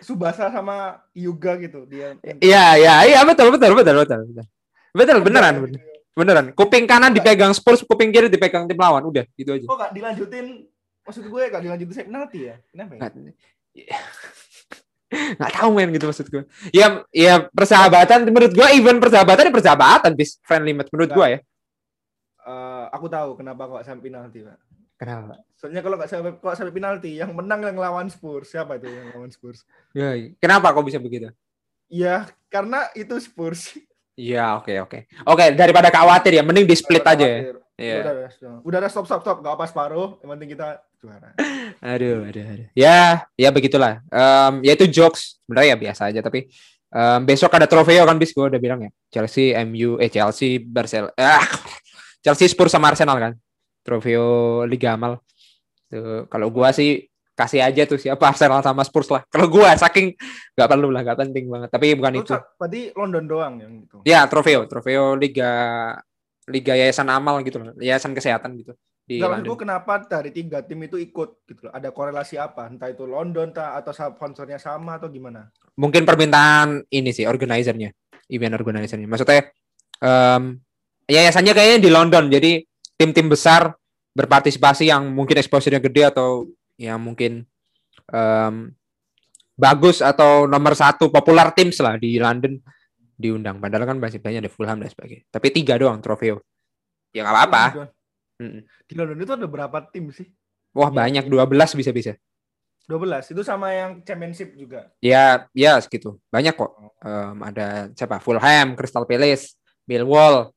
Subasa 0.00 0.48
sama 0.48 1.02
Yuga 1.12 1.58
gitu 1.60 1.84
dia. 1.84 2.16
Iya, 2.40 2.80
iya, 2.80 2.94
iya 3.04 3.20
betul 3.26 3.52
betul 3.52 3.76
betul 3.76 4.06
betul 4.06 4.18
betul. 4.24 4.46
Betul 4.96 5.16
beneran 5.20 5.54
bener- 5.66 5.84
beneran. 6.16 6.46
Kuping 6.56 6.88
kanan 6.88 7.12
dipegang 7.12 7.52
Spurs, 7.52 7.84
kuping 7.84 8.08
kiri 8.08 8.32
dipegang 8.32 8.64
tim 8.64 8.78
lawan. 8.78 9.04
Udah, 9.04 9.26
gitu 9.36 9.52
aja. 9.52 9.66
Kok 9.68 9.76
gak 9.76 9.92
dilanjutin? 9.92 10.64
Maksud 11.04 11.24
gue 11.28 11.42
gak 11.52 11.60
dilanjutin 11.60 11.92
saya 11.92 12.06
penalti 12.08 12.38
ya? 12.48 12.56
Kenapa 12.72 12.92
ya? 12.96 13.00
Nggak, 15.10 15.50
tahu 15.58 15.70
men 15.74 15.90
gitu 15.90 16.06
maksud 16.06 16.26
gue. 16.30 16.42
Ya, 16.70 17.02
ya 17.10 17.50
persahabatan 17.50 18.30
menurut 18.30 18.54
gue 18.54 18.68
even 18.78 19.02
persahabatan 19.02 19.50
ya 19.50 19.54
persahabatan 19.54 20.14
bis 20.14 20.38
friendly 20.46 20.70
match 20.70 20.90
menurut 20.94 21.10
gue 21.10 21.26
ya. 21.26 21.38
Eh, 22.50 22.84
aku 22.94 23.06
tahu 23.10 23.36
kenapa 23.38 23.68
kok 23.68 23.82
sampai 23.84 24.10
penalti, 24.10 24.38
Pak. 24.42 24.58
Kenapa? 25.00 25.40
Soalnya 25.56 25.80
kalau 25.80 25.96
nggak 25.96 26.10
sampai 26.12 26.32
kok 26.36 26.56
sampai 26.56 26.74
penalti, 26.74 27.10
yang 27.16 27.32
menang 27.32 27.64
yang 27.64 27.78
lawan 27.78 28.08
Spurs. 28.12 28.52
Siapa 28.52 28.76
itu 28.76 28.88
yang 28.88 29.12
lawan 29.16 29.30
Spurs? 29.32 29.64
Ya, 29.96 30.12
kenapa 30.40 30.72
kok 30.72 30.84
bisa 30.84 31.00
begitu? 31.00 31.32
Iya, 31.90 32.28
karena 32.52 32.86
itu 32.94 33.16
Spurs. 33.18 33.76
Iya, 34.20 34.60
oke 34.60 34.72
oke. 34.84 34.98
Oke, 35.24 35.44
daripada 35.56 35.88
khawatir 35.88 36.36
ya 36.36 36.44
mending 36.44 36.68
di 36.68 36.76
split 36.76 37.00
aja 37.00 37.24
ya. 37.24 37.56
Iya. 37.80 38.04
Udah, 38.04 38.12
udah, 38.12 38.28
udah, 38.60 38.78
udah, 38.84 38.90
stop, 38.92 39.06
stop, 39.08 39.20
stop. 39.24 39.36
Gak 39.40 39.56
apa 39.56 39.64
separuh. 39.64 40.20
Yang 40.20 40.30
penting 40.36 40.48
kita 40.52 40.68
juara. 41.00 41.32
Aduh, 41.80 42.28
aduh, 42.28 42.44
aduh. 42.44 42.68
Ya, 42.76 43.24
ya 43.40 43.48
begitulah. 43.48 44.04
Em, 44.12 44.52
ya 44.60 44.76
itu 44.76 44.84
jokes, 44.84 45.40
sebenarnya 45.48 45.72
ya 45.72 45.76
biasa 45.80 46.02
aja. 46.12 46.20
Tapi 46.20 46.52
em, 46.92 47.20
besok 47.24 47.56
ada 47.56 47.64
trofeo 47.64 48.04
kan 48.04 48.20
bis 48.20 48.36
gue 48.36 48.44
udah 48.44 48.60
bilang 48.60 48.84
ya. 48.84 48.90
Chelsea, 49.08 49.56
MU, 49.64 49.96
eh 49.96 50.12
Chelsea, 50.12 50.60
Barcelona, 50.60 51.16
ah, 51.16 51.40
Chelsea, 52.24 52.52
Spurs 52.52 52.76
sama 52.76 52.92
Arsenal 52.92 53.16
kan. 53.16 53.32
Trofeo 53.80 54.62
Liga 54.68 54.92
Amal. 54.92 55.16
Tuh, 55.88 56.28
kalau 56.28 56.52
gua 56.52 56.70
sih 56.70 57.08
kasih 57.32 57.64
aja 57.64 57.88
tuh 57.88 57.96
siapa 57.96 58.20
Arsenal 58.28 58.60
sama 58.60 58.84
Spurs 58.84 59.08
lah. 59.08 59.24
Kalau 59.32 59.48
gua 59.48 59.72
saking 59.72 60.12
nggak 60.52 60.68
perlu 60.68 60.92
lah, 60.92 61.00
nggak 61.00 61.18
penting 61.24 61.48
banget. 61.48 61.68
Tapi 61.72 61.86
bukan 61.96 62.12
Lu 62.12 62.20
itu. 62.20 62.32
Tadi 62.36 62.80
London 62.92 63.24
doang 63.24 63.54
yang 63.56 63.72
itu. 63.80 63.96
Ya, 64.04 64.28
trofeo, 64.28 64.68
trofeo 64.68 65.16
Liga 65.16 65.50
Liga 66.50 66.74
Yayasan 66.74 67.08
Amal 67.08 67.40
gitu 67.46 67.62
loh, 67.62 67.72
Yayasan 67.78 68.12
Kesehatan 68.12 68.58
gitu 68.58 68.74
di 69.06 69.18
London. 69.18 69.42
gue 69.42 69.58
kenapa 69.66 70.06
dari 70.06 70.30
tiga 70.30 70.62
tim 70.62 70.78
itu 70.86 70.94
ikut 70.94 71.42
gitu 71.46 71.66
loh. 71.66 71.72
Ada 71.74 71.90
korelasi 71.90 72.38
apa? 72.38 72.70
Entah 72.70 72.94
itu 72.94 73.02
London 73.10 73.50
ta, 73.50 73.74
atau 73.74 73.90
sponsornya 73.90 74.54
sama 74.54 75.02
atau 75.02 75.10
gimana? 75.10 75.50
mungkin 75.80 76.04
permintaan 76.04 76.84
ini 76.92 77.08
sih 77.08 77.24
organizernya 77.24 77.88
event 78.28 78.52
organizernya 78.52 79.08
maksudnya 79.08 79.48
em, 80.04 80.60
yayasannya 81.08 81.52
kayaknya 81.56 81.78
di 81.80 81.90
London 81.90 82.28
jadi 82.28 82.60
tim-tim 83.00 83.32
besar 83.32 83.72
berpartisipasi 84.12 84.92
yang 84.92 85.08
mungkin 85.08 85.40
exposure-nya 85.40 85.80
gede 85.80 86.12
atau 86.12 86.52
yang 86.76 87.00
mungkin 87.00 87.48
em, 88.12 88.54
bagus 89.56 90.04
atau 90.04 90.44
nomor 90.44 90.76
satu 90.76 91.08
populer 91.08 91.48
tim 91.56 91.72
lah 91.80 91.96
di 91.96 92.20
London 92.20 92.60
diundang 93.20 93.60
padahal 93.60 93.84
kan 93.84 94.00
masih 94.00 94.18
banyak 94.18 94.48
ada 94.48 94.52
Fulham 94.52 94.80
dan 94.80 94.88
sebagainya 94.88 95.28
tapi 95.28 95.52
tiga 95.52 95.76
doang 95.76 96.00
trofeo 96.00 96.40
ya 97.12 97.20
nggak 97.22 97.36
apa-apa 97.36 97.64
Di 98.88 98.96
London- 98.96 99.20
itu 99.20 99.32
ada 99.36 99.44
berapa 99.44 99.78
tim 99.92 100.08
sih? 100.08 100.24
wah 100.72 100.88
banyak 100.88 101.28
12 101.28 101.76
bisa-bisa 101.76 102.16
12. 102.88 103.30
Itu 103.30 103.46
sama 103.46 103.70
yang 103.70 104.02
championship 104.02 104.50
juga. 104.58 104.90
Ya, 104.98 105.46
ya 105.54 105.78
segitu. 105.78 106.18
Banyak 106.26 106.58
kok. 106.58 106.74
Em, 106.98 107.38
ada 107.38 107.86
siapa? 107.94 108.18
Fulham, 108.18 108.74
Crystal 108.74 109.06
Palace, 109.06 109.54
Millwall, 109.86 110.50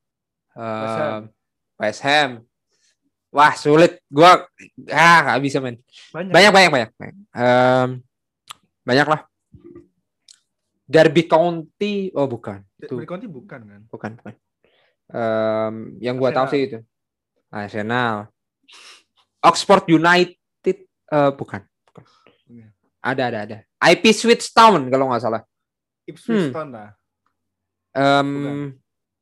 em, 0.57 1.29
West 1.77 2.01
Ham. 2.01 2.41
Wah, 3.29 3.53
sulit. 3.53 4.01
Gua 4.09 4.49
ah 4.89 5.19
nggak 5.29 5.39
bisa 5.45 5.61
men. 5.61 5.77
Banyak. 6.09 6.33
Banyak, 6.33 6.51
banyak, 6.57 6.71
banyak. 6.73 6.89
banyak. 6.97 7.15
Em, 7.37 7.89
banyak 8.81 9.07
lah. 9.13 9.21
Derby 10.83 11.23
County, 11.25 12.11
oh 12.11 12.27
bukan. 12.27 12.59
Itu 12.75 12.99
Beli 12.99 13.07
Conti 13.07 13.27
bukan 13.31 13.59
kan? 13.63 13.81
bukan, 13.87 14.11
bukan. 14.19 14.33
Em, 15.13 15.75
yang 16.03 16.15
gua 16.19 16.35
tahu 16.35 16.51
sih 16.51 16.67
itu. 16.67 16.79
Arsenal. 17.47 18.27
Oxford 19.43 19.87
United, 19.87 20.77
eh, 20.87 21.31
bukan. 21.35 21.61
bukan. 21.87 22.03
Iya. 22.51 22.67
Ada, 23.03 23.23
ada, 23.31 23.39
ada. 23.43 23.57
IP 23.83 24.11
Switch 24.15 24.51
Town 24.51 24.87
kalau 24.87 25.11
nggak 25.11 25.23
salah. 25.23 25.43
Ipswich 26.07 26.51
Town 26.51 26.71
lah. 26.71 26.91
Um, 27.93 28.73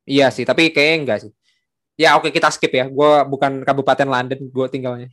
iya 0.08 0.32
sih, 0.32 0.42
tapi 0.42 0.72
kayaknya 0.74 0.96
enggak 1.02 1.18
sih. 1.26 1.32
Ya 1.94 2.16
oke 2.18 2.32
kita 2.32 2.50
skip 2.50 2.72
ya. 2.72 2.88
Gue 2.88 3.22
bukan 3.28 3.62
kabupaten 3.62 4.08
London, 4.08 4.40
gue 4.40 4.66
tinggalnya. 4.72 5.08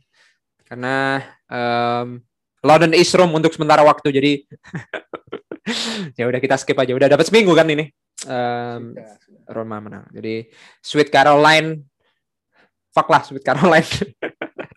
Karena 0.64 1.22
um, 1.50 2.22
London 2.62 2.92
is 2.96 3.10
Rome 3.14 3.36
untuk 3.36 3.52
sementara 3.54 3.82
waktu, 3.84 4.08
jadi 4.10 4.32
ya 6.18 6.24
udah 6.26 6.40
kita 6.40 6.56
skip 6.60 6.78
aja. 6.78 6.92
Udah 6.94 7.08
dapat 7.10 7.26
seminggu 7.28 7.52
kan 7.52 7.68
ini. 7.68 7.90
Um, 8.28 8.94
Roma 9.48 9.80
menang. 9.80 10.04
Jadi 10.12 10.48
Sweet 10.84 11.08
Caroline, 11.08 11.84
fuck 12.92 13.08
lah 13.08 13.22
Sweet 13.24 13.44
Caroline. 13.44 13.88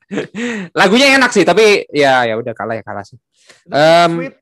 Lagunya 0.79 1.17
enak 1.17 1.33
sih, 1.33 1.43
tapi 1.43 1.89
ya 1.91 2.23
ya 2.23 2.37
udah 2.37 2.53
kalah 2.55 2.77
ya 2.79 2.83
kalah 2.85 3.03
sih. 3.03 3.17
Um, 3.67 4.23
Sweet 4.23 4.35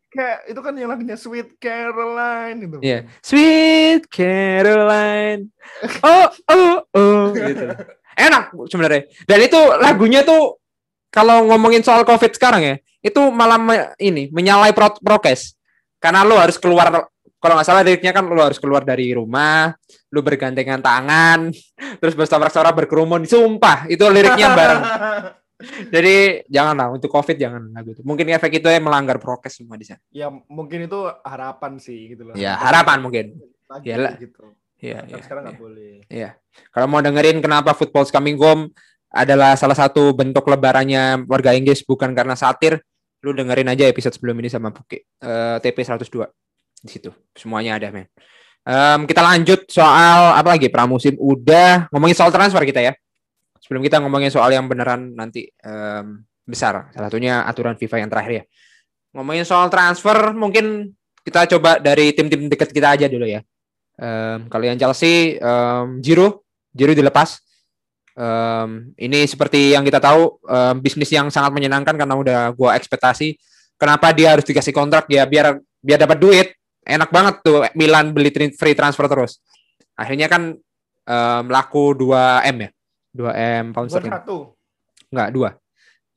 itu 0.52 0.60
kan 0.60 0.74
yang 0.76 0.92
lagunya 0.92 1.16
Sweet 1.16 1.56
Caroline 1.56 2.60
itu. 2.68 2.78
Iya, 2.84 2.92
yeah. 2.92 3.02
Sweet 3.24 4.04
Caroline. 4.12 5.50
Oh 6.04 6.28
oh 6.52 6.76
oh 6.94 7.24
gitu. 7.32 7.72
Enak 8.20 8.52
sebenarnya. 8.68 9.08
Dan 9.24 9.40
itu 9.40 9.60
lagunya 9.80 10.22
tuh 10.22 10.60
kalau 11.12 11.48
ngomongin 11.48 11.82
soal 11.82 12.04
COVID 12.04 12.32
sekarang 12.36 12.62
ya, 12.64 12.76
itu 13.04 13.22
malah 13.32 13.60
me, 13.60 13.96
ini 13.98 14.28
menyalai 14.30 14.76
pro 14.76 14.94
prokes. 15.00 15.56
Karena 16.02 16.26
lo 16.26 16.42
harus 16.42 16.58
keluar 16.58 16.90
kalau 17.42 17.54
nggak 17.58 17.68
salah 17.68 17.82
liriknya 17.82 18.14
kan 18.14 18.26
lo 18.30 18.42
harus 18.42 18.62
keluar 18.62 18.86
dari 18.86 19.14
rumah, 19.18 19.74
lo 20.14 20.20
bergandengan 20.22 20.82
tangan, 20.82 21.50
terus 22.02 22.14
bersorak-sorak 22.14 22.74
berkerumun. 22.86 23.26
Sumpah, 23.26 23.90
itu 23.90 24.02
liriknya 24.10 24.54
bareng. 24.54 24.82
Jadi 25.94 26.46
janganlah 26.50 26.90
untuk 26.98 27.14
COVID 27.14 27.38
jangan 27.38 27.70
lagu 27.70 27.94
itu. 27.94 28.02
Mungkin 28.02 28.34
efek 28.34 28.62
itu 28.62 28.66
yang 28.66 28.82
melanggar 28.82 29.22
prokes 29.22 29.62
semua 29.62 29.78
di 29.78 29.86
sana. 29.86 30.02
Ya 30.10 30.30
mungkin 30.30 30.90
itu 30.90 31.06
harapan 31.22 31.78
sih 31.78 32.18
gitu 32.18 32.30
loh. 32.30 32.34
Ya 32.34 32.58
harapan 32.58 32.98
mungkin. 32.98 33.38
Ya 33.86 33.98
lah. 34.02 34.18
Gitu. 34.18 34.58
Ya, 34.82 35.06
ya, 35.06 35.22
sekarang 35.22 35.46
nggak 35.46 35.58
ya. 35.58 35.62
boleh. 35.62 35.94
Iya. 36.10 36.30
Kalau 36.74 36.90
mau 36.90 37.06
dengerin 37.06 37.38
kenapa 37.38 37.78
Football's 37.78 38.10
Coming 38.10 38.34
Home 38.42 38.74
adalah 39.14 39.54
salah 39.54 39.78
satu 39.78 40.10
bentuk 40.18 40.42
lebarannya 40.50 41.30
warga 41.30 41.54
Inggris 41.54 41.86
bukan 41.86 42.18
karena 42.18 42.34
satir, 42.34 42.82
lu 43.22 43.32
dengerin 43.38 43.70
aja 43.70 43.86
episode 43.86 44.18
sebelum 44.18 44.38
ini 44.42 44.50
sama 44.50 44.74
Buki. 44.74 45.02
Uh, 45.22 45.62
TP 45.62 45.86
102 45.86 46.26
di 46.82 46.90
situ. 46.90 47.10
Semuanya 47.38 47.78
ada, 47.78 47.94
men. 47.94 48.10
Um, 48.62 49.10
kita 49.10 49.26
lanjut 49.26 49.66
soal 49.70 50.38
apa 50.38 50.54
lagi 50.54 50.70
pramusim 50.70 51.18
udah 51.18 51.90
ngomongin 51.90 52.14
soal 52.14 52.30
transfer 52.30 52.62
kita 52.62 52.78
ya 52.78 52.94
sebelum 53.72 53.88
kita 53.88 54.04
ngomongin 54.04 54.28
soal 54.28 54.52
yang 54.52 54.68
beneran 54.68 55.16
nanti 55.16 55.48
um, 55.64 56.20
besar, 56.44 56.92
salah 56.92 57.08
satunya 57.08 57.48
aturan 57.48 57.80
FIFA 57.80 58.04
yang 58.04 58.10
terakhir 58.12 58.34
ya. 58.34 58.44
Ngomongin 59.16 59.48
soal 59.48 59.72
transfer, 59.72 60.36
mungkin 60.36 60.92
kita 61.24 61.48
coba 61.56 61.80
dari 61.80 62.12
tim-tim 62.12 62.52
dekat 62.52 62.74
kita 62.74 62.98
aja 62.98 63.08
dulu 63.08 63.24
ya. 63.24 63.40
Um, 63.96 64.52
kalau 64.52 64.66
yang 64.68 64.76
Chelsea, 64.76 65.40
um, 65.40 66.04
Giroud, 66.04 66.44
Giroud 66.76 67.00
dilepas. 67.00 67.40
Um, 68.12 68.92
ini 69.00 69.24
seperti 69.24 69.72
yang 69.72 69.88
kita 69.88 70.04
tahu, 70.04 70.42
um, 70.44 70.76
bisnis 70.84 71.12
yang 71.12 71.32
sangat 71.32 71.56
menyenangkan 71.56 71.96
karena 71.96 72.16
udah 72.16 72.40
gua 72.52 72.76
ekspektasi. 72.76 73.40
Kenapa 73.80 74.12
dia 74.14 74.36
harus 74.38 74.46
dikasih 74.46 74.76
kontrak 74.76 75.10
ya 75.10 75.26
biar 75.26 75.58
biar 75.80 76.00
dapat 76.02 76.18
duit. 76.20 76.48
Enak 76.82 77.14
banget 77.14 77.36
tuh 77.46 77.62
Milan 77.78 78.10
beli 78.12 78.34
free 78.34 78.74
transfer 78.74 79.06
terus. 79.06 79.38
Akhirnya 79.94 80.26
kan 80.26 80.58
um, 81.06 81.44
laku 81.50 81.94
2 81.94 82.50
M 82.52 82.58
ya 82.66 82.70
2 83.14 83.32
M 83.62 83.66
pound 83.76 83.90
sterling. 83.92 84.14
Satu. 84.14 84.56
Enggak, 85.12 85.30
dua. 85.36 85.50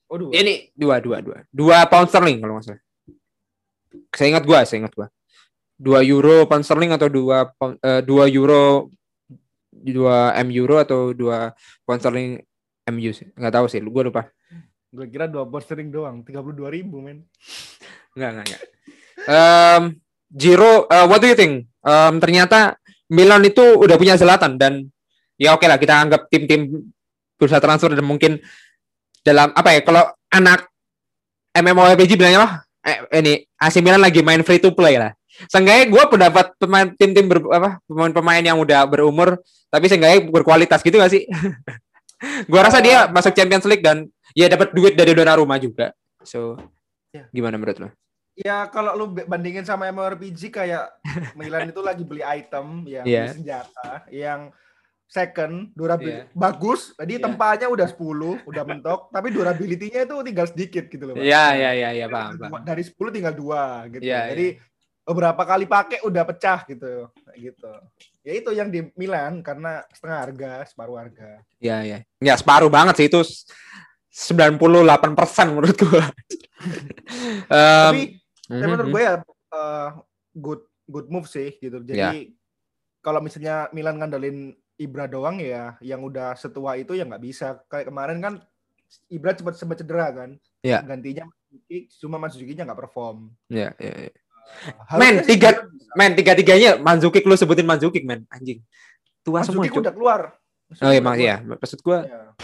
Oh, 0.06 0.16
dua. 0.16 0.30
Ini 0.30 0.70
dua, 0.78 1.02
dua, 1.02 1.18
dua. 1.18 1.42
Dua 1.50 1.78
pound 1.90 2.06
sterling 2.06 2.38
kalau 2.38 2.58
nggak 2.58 2.66
salah. 2.70 2.82
Saya 4.14 4.28
ingat 4.30 4.44
gua, 4.46 4.58
saya 4.62 4.86
ingat 4.86 4.94
gua. 4.94 5.08
Dua 5.74 5.98
euro 6.06 6.46
pound 6.46 6.62
sterling 6.62 6.94
atau 6.94 7.10
dua 7.10 7.50
pound, 7.58 7.74
uh, 7.82 8.00
dua 8.06 8.30
euro 8.30 8.94
dua 9.82 10.36
M 10.38 10.48
euro 10.54 10.78
atau 10.78 11.10
dua 11.10 11.50
pound 11.82 12.00
sterling 12.00 12.38
MU 12.92 13.10
sih. 13.10 13.28
Nggak 13.34 13.54
tahu 13.58 13.66
sih, 13.66 13.80
gua 13.82 14.04
lupa. 14.06 14.22
Gue 14.94 15.10
kira 15.10 15.26
dua 15.26 15.48
pound 15.48 15.64
sterling 15.64 15.90
doang, 15.90 16.22
tiga 16.22 16.38
puluh 16.44 16.54
dua 16.54 16.70
ribu 16.70 17.02
men. 17.02 17.26
Enggak, 18.14 18.30
enggak, 18.30 18.46
enggak. 18.46 18.62
Um, 19.24 19.82
Giro, 20.30 20.86
uh, 20.90 21.06
what 21.06 21.22
do 21.22 21.30
you 21.30 21.38
think? 21.38 21.70
Um, 21.82 22.18
ternyata 22.18 22.78
Milan 23.10 23.44
itu 23.46 23.62
udah 23.62 23.94
punya 24.00 24.18
Zlatan 24.18 24.56
dan 24.56 24.88
ya 25.38 25.54
oke 25.54 25.62
okay 25.62 25.68
lah 25.68 25.78
kita 25.78 25.94
anggap 25.94 26.26
tim-tim 26.30 26.90
bursa 27.36 27.58
transfer 27.58 27.92
dan 27.92 28.06
mungkin 28.06 28.40
dalam 29.20 29.50
apa 29.52 29.74
ya 29.74 29.80
kalau 29.82 30.04
anak 30.32 30.70
MMORPG 31.54 32.18
bilangnya 32.18 32.40
lah 32.46 32.52
eh, 32.84 32.98
ini 33.20 33.32
AC 33.58 33.80
Milan 33.80 34.02
lagi 34.02 34.20
main 34.20 34.42
free 34.44 34.60
to 34.60 34.72
play 34.72 34.98
lah. 34.98 35.12
Seenggaknya 35.50 35.90
gue 35.90 36.04
pendapat 36.06 36.46
pemain 36.56 36.86
tim-tim 36.94 37.26
ber, 37.26 37.42
apa 37.50 37.82
pemain-pemain 37.90 38.44
yang 38.44 38.58
udah 38.62 38.86
berumur 38.86 39.42
tapi 39.68 39.90
seenggaknya 39.90 40.30
berkualitas 40.30 40.80
gitu 40.82 40.96
gak 40.98 41.10
sih? 41.10 41.26
gue 42.50 42.60
rasa 42.60 42.78
dia 42.78 43.10
masuk 43.10 43.34
Champions 43.34 43.66
League 43.66 43.84
dan 43.84 44.06
ya 44.32 44.46
dapat 44.46 44.70
duit 44.72 44.94
dari 44.94 45.12
rumah 45.12 45.58
juga. 45.58 45.92
So 46.24 46.58
ya. 47.14 47.26
gimana 47.30 47.58
menurut 47.58 47.78
lo? 47.78 47.88
Ya 48.34 48.66
kalau 48.66 48.98
lu 48.98 49.06
bandingin 49.14 49.62
sama 49.62 49.86
MMORPG 49.94 50.50
kayak 50.50 50.90
Milan 51.38 51.70
itu 51.70 51.78
lagi 51.78 52.02
beli 52.02 52.26
item 52.26 52.82
yang 52.82 53.06
yeah. 53.06 53.30
senjata 53.30 54.02
yang 54.10 54.50
second 55.06 55.70
durability 55.78 56.26
yeah. 56.26 56.34
bagus 56.34 56.90
tadi 56.98 57.14
yeah. 57.14 57.22
tempatnya 57.22 57.70
udah 57.70 57.86
10 57.86 58.50
udah 58.50 58.62
mentok 58.66 59.00
tapi 59.14 59.30
durability-nya 59.30 60.10
itu 60.10 60.16
tinggal 60.26 60.46
sedikit 60.50 60.90
gitu 60.90 61.04
loh 61.06 61.14
Iya 61.14 61.54
iya 61.54 61.70
iya 61.70 61.88
iya 62.02 62.06
paham, 62.10 62.58
dari 62.66 62.82
10 62.82 62.98
tinggal 63.14 63.34
dua 63.38 63.86
gitu 63.94 64.02
yeah, 64.02 64.26
jadi 64.34 64.58
yeah. 64.58 64.73
Beberapa 65.04 65.42
kali 65.44 65.68
pakai 65.68 66.00
udah 66.00 66.24
pecah 66.24 66.64
gitu 66.64 67.12
gitu 67.36 67.72
ya 68.24 68.32
itu 68.40 68.50
yang 68.56 68.72
di 68.72 68.88
Milan 68.96 69.44
karena 69.44 69.84
setengah 69.92 70.18
harga 70.24 70.52
separuh 70.64 70.96
harga 70.96 71.44
Iya 71.60 71.76
iya 71.84 71.98
ya 72.24 72.34
separuh 72.40 72.72
banget 72.72 73.04
sih 73.04 73.06
itu 73.12 73.20
98% 74.08 75.52
menurut 75.52 75.76
gua 75.76 76.04
um, 77.52 77.92
tapi 77.92 78.00
mm 78.16 78.48
-hmm. 78.48 78.60
menurut 78.64 78.86
gue 78.88 79.02
ya 79.04 79.14
uh, 79.52 79.88
good 80.32 80.64
good 80.88 81.08
move 81.12 81.28
sih 81.28 81.52
gitu 81.60 81.84
jadi 81.84 82.24
yeah. 82.24 82.32
kalau 83.04 83.20
misalnya 83.20 83.68
Milan 83.76 84.00
ngandelin 84.00 84.56
Ibra 84.74 85.06
doang 85.06 85.38
ya 85.38 85.76
yang 85.84 86.02
udah 86.02 86.34
setua 86.34 86.80
itu 86.80 86.96
ya 86.96 87.04
nggak 87.06 87.22
bisa 87.22 87.60
kayak 87.68 87.92
kemarin 87.92 88.18
kan 88.24 88.34
Ibra 89.12 89.36
cepat 89.36 89.54
sempat 89.60 89.84
cedera 89.84 90.08
kan 90.10 90.30
yeah. 90.64 90.80
gantinya 90.80 91.28
cuma 92.00 92.16
Manzuki-nya 92.18 92.64
nggak 92.64 92.80
perform 92.88 93.30
ya 93.52 93.70
yeah, 93.70 93.72
yeah, 93.78 93.96
yeah. 94.08 94.14
Men 94.96 95.22
tiga 95.24 95.68
men 95.94 96.12
tiga 96.18 96.32
tiganya 96.34 96.76
Manzuki 96.80 97.22
lu 97.22 97.38
sebutin 97.38 97.66
Manzuki 97.66 98.02
men 98.02 98.26
anjing 98.28 98.60
tua 99.22 99.42
Manzuki 99.42 99.70
semua 99.70 99.82
udah 99.84 99.94
keluar 99.94 100.20
oh 100.82 100.90
iya 100.90 100.98
emang 100.98 101.16
iya 101.20 101.36
maksud 101.40 101.80
gua 101.84 102.02
yeah. 102.02 102.34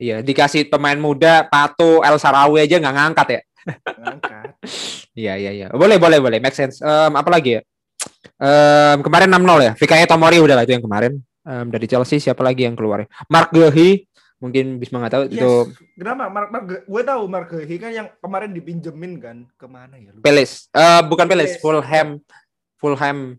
Iya, 0.00 0.24
dikasih 0.24 0.72
pemain 0.72 0.96
muda 0.96 1.44
Pato 1.44 2.00
El 2.00 2.16
Sarawi 2.16 2.64
aja 2.64 2.80
nggak 2.80 2.96
ngangkat 2.96 3.28
ya. 3.28 3.40
Ngangkat. 4.00 4.48
Iya, 5.18 5.34
iya, 5.34 5.50
iya. 5.50 5.66
Boleh, 5.74 5.98
boleh, 5.98 6.22
boleh. 6.22 6.38
Make 6.38 6.54
sense. 6.54 6.78
Um, 6.78 7.18
apa 7.18 7.26
lagi 7.26 7.58
ya? 7.58 7.60
Um, 8.38 9.02
kemarin 9.02 9.34
6-0 9.34 9.66
ya. 9.66 9.72
Fikayo 9.74 10.06
Tomori 10.06 10.38
udah 10.38 10.54
lah 10.54 10.62
itu 10.62 10.78
yang 10.78 10.84
kemarin. 10.86 11.18
Um, 11.42 11.66
dari 11.74 11.90
Chelsea 11.90 12.22
siapa 12.22 12.38
lagi 12.46 12.70
yang 12.70 12.78
keluar? 12.78 13.02
Ya? 13.02 13.10
Mark 13.26 13.50
Gehi 13.50 14.06
mungkin 14.38 14.78
bisa 14.78 14.94
nggak 14.94 15.14
tahu 15.14 15.24
yes. 15.28 15.34
itu. 15.34 15.52
Kenapa? 15.98 16.30
Mark, 16.30 16.48
Mark 16.54 16.64
gue 16.86 17.02
tahu 17.02 17.22
Mark 17.26 17.48
Gehi 17.50 17.76
kan 17.78 17.90
yang 17.90 18.08
kemarin 18.22 18.54
dipinjemin 18.54 19.12
kan 19.18 19.36
ke 19.58 19.66
mana 19.66 19.98
ya? 19.98 20.14
Peles. 20.22 20.70
Uh, 20.70 21.02
bukan 21.06 21.26
Peles, 21.26 21.58
Fulham. 21.58 22.22
Fulham. 22.78 23.36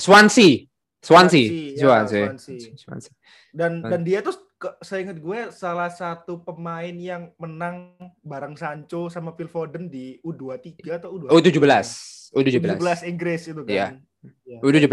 Swansea. 0.00 0.64
Swansea. 1.04 1.76
Swansea. 1.76 1.76
Ya, 1.76 1.80
Swansea. 1.82 2.24
Swansea. 2.32 2.72
Swansea. 2.80 3.12
Dan 3.52 3.84
dan 3.84 4.00
dia 4.00 4.24
tuh 4.24 4.32
saya 4.80 5.02
ingat 5.02 5.18
gue 5.18 5.38
salah 5.50 5.90
satu 5.90 6.38
pemain 6.40 6.94
yang 6.94 7.34
menang 7.36 7.98
bareng 8.22 8.54
Sancho 8.54 9.10
sama 9.10 9.34
Phil 9.34 9.50
Foden 9.50 9.90
di 9.90 10.22
U23 10.22 11.02
atau 11.02 11.18
U23. 11.18 11.34
U17. 11.34 11.60
U17. 12.32 12.56
U17 12.78 13.10
Inggris 13.10 13.42
itu 13.50 13.60
kan. 13.66 13.72
Iya. 13.74 13.86
Ya. 14.46 14.58
U17. 14.62 14.88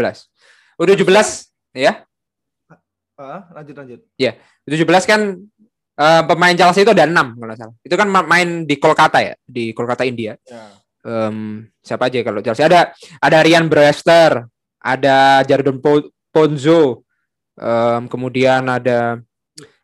U17 0.76 1.06
ya. 1.78 1.92
Uh, 3.20 3.40
lanjut 3.52 3.76
lanjut. 3.76 4.00
Iya. 4.16 4.40
U17 4.64 5.04
kan 5.04 5.20
uh, 6.00 6.22
pemain 6.24 6.56
Chelsea 6.56 6.88
itu 6.88 6.92
ada 6.96 7.04
enam 7.04 7.36
kalau 7.36 7.52
salah. 7.52 7.76
Itu 7.84 7.94
kan 8.00 8.08
main 8.08 8.64
di 8.64 8.80
Kolkata 8.80 9.20
ya, 9.20 9.36
di 9.44 9.76
Kolkata 9.76 10.08
India. 10.08 10.32
Ya. 10.48 10.80
Um, 11.04 11.68
siapa 11.84 12.08
aja 12.08 12.24
kalau 12.24 12.40
Chelsea 12.40 12.64
ada 12.64 12.96
ada 13.20 13.38
Ryan 13.44 13.68
Brewster, 13.68 14.48
ada 14.80 15.44
Jardon 15.44 15.76
Ponzo, 16.32 17.04
um, 17.60 18.02
kemudian 18.08 18.64
ada 18.64 19.20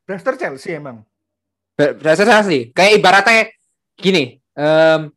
Brewster 0.09 0.41
Chelsea 0.41 0.81
emang. 0.81 1.05
Brewster 1.77 2.25
Chelsea. 2.25 2.73
Kayak 2.73 3.05
ibaratnya 3.05 3.53
gini, 4.01 4.41
um, 4.57 5.13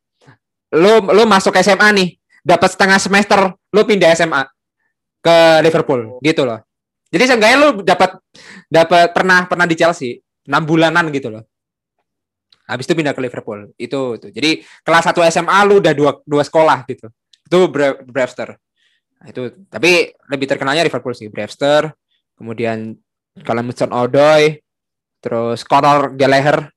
lo 0.75 1.07
lo 1.07 1.23
masuk 1.23 1.55
SMA 1.63 1.87
nih, 1.95 2.09
dapat 2.43 2.75
setengah 2.75 2.99
semester, 2.99 3.39
lo 3.55 3.81
pindah 3.87 4.11
SMA 4.11 4.43
ke 5.23 5.37
Liverpool, 5.63 6.19
oh. 6.19 6.19
gitu 6.19 6.43
loh. 6.43 6.59
Jadi 7.09 7.23
seenggaknya 7.25 7.57
lo 7.57 7.69
dapat 7.81 8.21
dapat 8.69 9.09
pernah 9.13 9.49
pernah 9.49 9.65
di 9.65 9.73
Chelsea 9.73 10.21
enam 10.45 10.63
bulanan 10.65 11.09
gitu 11.09 11.33
loh. 11.33 11.43
Habis 12.69 12.85
itu 12.85 12.93
pindah 12.93 13.17
ke 13.17 13.21
Liverpool. 13.25 13.73
Itu 13.81 14.21
itu. 14.21 14.29
Jadi 14.29 14.61
kelas 14.85 15.09
1 15.09 15.25
SMA 15.33 15.57
lu 15.65 15.81
udah 15.81 15.93
dua 15.97 16.11
dua 16.21 16.43
sekolah 16.45 16.85
gitu. 16.85 17.09
Itu 17.49 17.65
Brewster. 18.05 18.53
Nah, 19.19 19.27
itu 19.27 19.41
tapi 19.67 20.13
lebih 20.31 20.47
terkenalnya 20.47 20.87
Liverpool 20.87 21.11
sih, 21.11 21.27
Brewster, 21.27 21.91
kemudian 22.39 22.95
kalau 23.43 23.67
Hudson 23.67 23.91
Odoi, 23.91 24.63
terus 25.19 25.67
Conor 25.67 26.15
Gallagher 26.15 26.71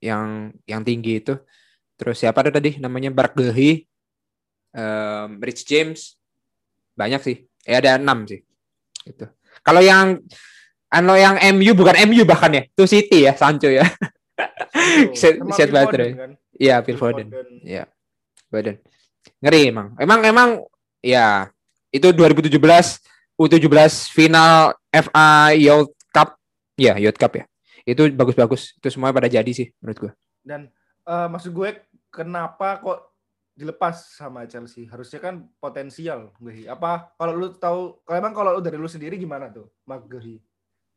yang 0.00 0.54
yang 0.64 0.80
tinggi 0.80 1.20
itu. 1.20 1.36
Terus 1.98 2.16
siapa 2.22 2.40
ada 2.40 2.54
tadi 2.54 2.78
namanya 2.80 3.12
Barkley, 3.12 3.84
um, 4.72 5.42
Rich 5.42 5.68
James, 5.68 6.16
banyak 6.96 7.20
sih. 7.20 7.36
Eh 7.68 7.76
ada 7.76 8.00
enam 8.00 8.24
sih. 8.24 8.40
Itu. 9.04 9.28
Kalau 9.68 9.84
yang 9.84 10.16
ano 10.88 11.12
yang 11.20 11.36
MU 11.52 11.76
bukan 11.76 12.08
MU 12.08 12.24
bahkan 12.24 12.48
ya, 12.56 12.62
itu 12.64 12.84
City 12.88 13.28
ya, 13.28 13.36
Sancho 13.36 13.68
ya. 13.68 13.84
set 15.20 15.36
set 15.52 15.68
baterai. 15.68 16.16
Kan? 16.16 16.32
Iya, 16.56 16.80
Phil 16.80 16.96
Foden. 16.96 17.28
Iya. 17.60 17.84
Foden. 18.48 18.80
Ngeri 19.44 19.68
emang. 19.68 19.92
Emang 20.00 20.20
emang 20.24 20.48
ya 21.04 21.52
itu 21.92 22.08
2017 22.16 22.56
U17 23.36 24.08
final 24.08 24.72
FA 24.88 25.52
Youth 25.52 25.92
Cup. 26.08 26.40
Ya, 26.80 26.96
Youth 26.96 27.20
Cup 27.20 27.36
ya. 27.36 27.44
Itu 27.84 28.08
bagus-bagus. 28.16 28.72
Itu 28.80 28.88
semuanya 28.88 29.20
pada 29.20 29.28
jadi 29.28 29.52
sih 29.52 29.68
menurut 29.84 29.98
gue. 30.08 30.12
Dan 30.40 30.72
uh, 31.04 31.28
maksud 31.28 31.52
gue 31.52 31.84
kenapa 32.08 32.80
kok 32.80 33.07
dilepas 33.58 34.14
sama 34.14 34.46
Chelsea? 34.46 34.86
Harusnya 34.86 35.18
kan 35.18 35.50
potensial, 35.58 36.30
Gehi. 36.38 36.70
Apa 36.70 37.10
kalau 37.18 37.34
lu 37.34 37.50
tahu 37.58 37.98
kalau 38.06 38.16
emang 38.22 38.30
kalau 38.30 38.50
lu 38.54 38.62
dari 38.62 38.78
lu 38.78 38.86
sendiri 38.86 39.18
gimana 39.18 39.50
tuh, 39.50 39.66
Mark 39.82 40.06
Gehi? 40.06 40.38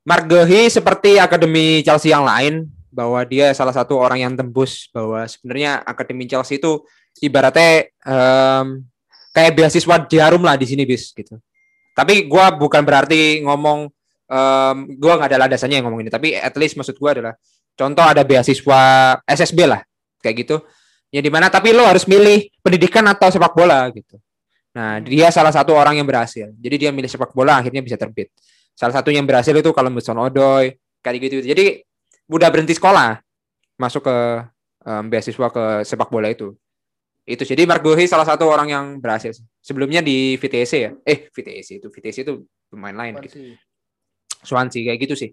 Mark 0.05 0.29
Gehi 0.29 0.69
seperti 0.69 1.17
akademi 1.17 1.81
Chelsea 1.81 2.13
yang 2.13 2.21
lain 2.21 2.69
bahwa 2.93 3.23
dia 3.25 3.49
salah 3.57 3.73
satu 3.73 3.97
orang 3.97 4.21
yang 4.21 4.33
tembus 4.37 4.91
bahwa 4.93 5.25
sebenarnya 5.25 5.81
akademi 5.81 6.29
Chelsea 6.29 6.61
itu 6.61 6.85
ibaratnya 7.23 7.89
um, 8.05 8.85
kayak 9.31 9.55
beasiswa 9.57 9.95
jarum 10.11 10.43
lah 10.43 10.59
di 10.59 10.69
sini 10.69 10.83
bis 10.83 11.09
gitu. 11.15 11.39
Tapi 11.95 12.27
gue 12.27 12.45
bukan 12.59 12.83
berarti 12.83 13.41
ngomong 13.43 13.89
um, 14.27 14.75
gue 14.91 15.13
nggak 15.17 15.29
ada 15.31 15.39
landasannya 15.47 15.79
yang 15.79 15.85
ngomong 15.87 16.03
ini. 16.05 16.11
Tapi 16.11 16.35
at 16.37 16.55
least 16.59 16.75
maksud 16.77 16.99
gue 16.99 17.09
adalah 17.09 17.33
contoh 17.73 18.03
ada 18.03 18.21
beasiswa 18.27 18.81
SSB 19.25 19.59
lah 19.65 19.81
kayak 20.19 20.45
gitu. 20.45 20.61
Ya 21.11 21.19
di 21.19 21.27
mana 21.27 21.51
tapi 21.51 21.75
lo 21.75 21.83
harus 21.83 22.07
milih 22.07 22.47
pendidikan 22.63 23.03
atau 23.11 23.27
sepak 23.27 23.51
bola 23.51 23.85
gitu. 23.91 24.15
Nah 24.71 25.03
dia 25.03 25.27
salah 25.27 25.51
satu 25.51 25.75
orang 25.75 25.99
yang 25.99 26.07
berhasil. 26.07 26.47
Jadi 26.55 26.75
dia 26.87 26.91
milih 26.95 27.11
sepak 27.11 27.35
bola 27.35 27.59
akhirnya 27.59 27.83
bisa 27.83 27.99
terbit. 27.99 28.31
Salah 28.71 28.95
satu 28.95 29.11
yang 29.11 29.27
berhasil 29.27 29.51
itu 29.51 29.69
kalau 29.75 29.91
Muson 29.91 30.15
Odoy 30.15 30.79
kayak 31.03 31.19
gitu. 31.19 31.43
Jadi 31.43 31.83
udah 32.31 32.47
berhenti 32.47 32.71
sekolah 32.79 33.19
masuk 33.75 34.07
ke 34.07 34.17
um, 34.87 35.03
beasiswa 35.11 35.47
ke 35.51 35.63
sepak 35.83 36.07
bola 36.07 36.31
itu. 36.31 36.55
Itu 37.27 37.43
jadi 37.45 37.67
Mark 37.69 37.83
Gohi 37.85 38.07
salah 38.07 38.25
satu 38.25 38.47
orang 38.47 38.71
yang 38.71 38.85
berhasil. 39.03 39.35
Sebelumnya 39.61 39.99
di 39.99 40.39
VTC 40.39 40.73
ya. 40.79 40.91
Eh, 41.03 41.29
VTC 41.29 41.83
itu 41.83 41.87
VTC 41.91 42.17
itu 42.25 42.47
pemain 42.71 42.95
lain 42.95 43.19
gitu. 43.27 43.59
Swansea 44.41 44.87
kayak 44.87 44.99
gitu 45.05 45.15
sih. 45.19 45.29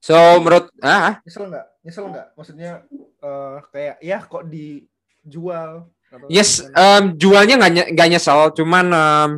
So 0.00 0.16
menurut 0.40 0.72
ah, 0.80 1.12
ah 1.12 1.14
nyesel 1.20 1.44
nggak? 1.52 1.66
Nyesel 1.84 2.04
nggak? 2.08 2.26
Maksudnya 2.32 2.70
uh, 3.20 3.60
kayak 3.68 4.00
ya 4.00 4.18
kok 4.24 4.48
di 4.48 4.88
jual 5.24 5.88
yes 6.26 6.64
um, 6.74 7.14
jualnya 7.14 7.60
nggak 7.60 7.94
nggak 7.94 8.08
nyesel 8.10 8.50
cuman 8.56 8.86
um, 8.90 9.30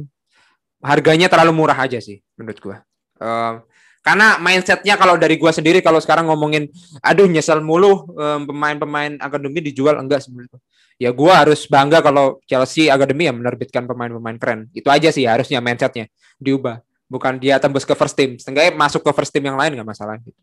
harganya 0.82 1.30
terlalu 1.30 1.54
murah 1.54 1.78
aja 1.78 2.02
sih 2.02 2.20
menurut 2.34 2.58
gua. 2.58 2.76
Um, 3.22 3.62
karena 4.02 4.34
mindsetnya 4.42 4.98
kalau 4.98 5.14
dari 5.14 5.38
gua 5.38 5.54
sendiri 5.54 5.78
kalau 5.78 6.02
sekarang 6.02 6.26
ngomongin 6.26 6.66
aduh 6.98 7.30
nyesel 7.30 7.62
mulu 7.62 8.10
um, 8.18 8.50
pemain-pemain 8.50 9.14
akademi 9.22 9.62
dijual. 9.62 9.94
Enggak 10.02 10.26
sebenarnya 10.26 10.58
ya 10.98 11.14
gua 11.14 11.46
harus 11.46 11.64
bangga 11.70 12.02
kalau 12.02 12.42
Chelsea 12.50 12.90
akademi 12.90 13.30
yang 13.30 13.38
menerbitkan 13.38 13.86
pemain-pemain 13.86 14.36
keren. 14.36 14.60
Itu 14.74 14.90
aja 14.90 15.14
sih 15.14 15.24
harusnya 15.24 15.62
mindsetnya 15.62 16.10
diubah. 16.42 16.82
Bukan 17.06 17.38
dia 17.38 17.62
tembus 17.62 17.86
ke 17.86 17.94
first 17.94 18.18
team. 18.18 18.34
Setengahnya 18.36 18.74
masuk 18.74 19.06
ke 19.06 19.10
first 19.14 19.30
team 19.30 19.46
yang 19.46 19.56
lain 19.56 19.78
nggak 19.78 19.86
masalah 19.86 20.18
gitu. 20.18 20.36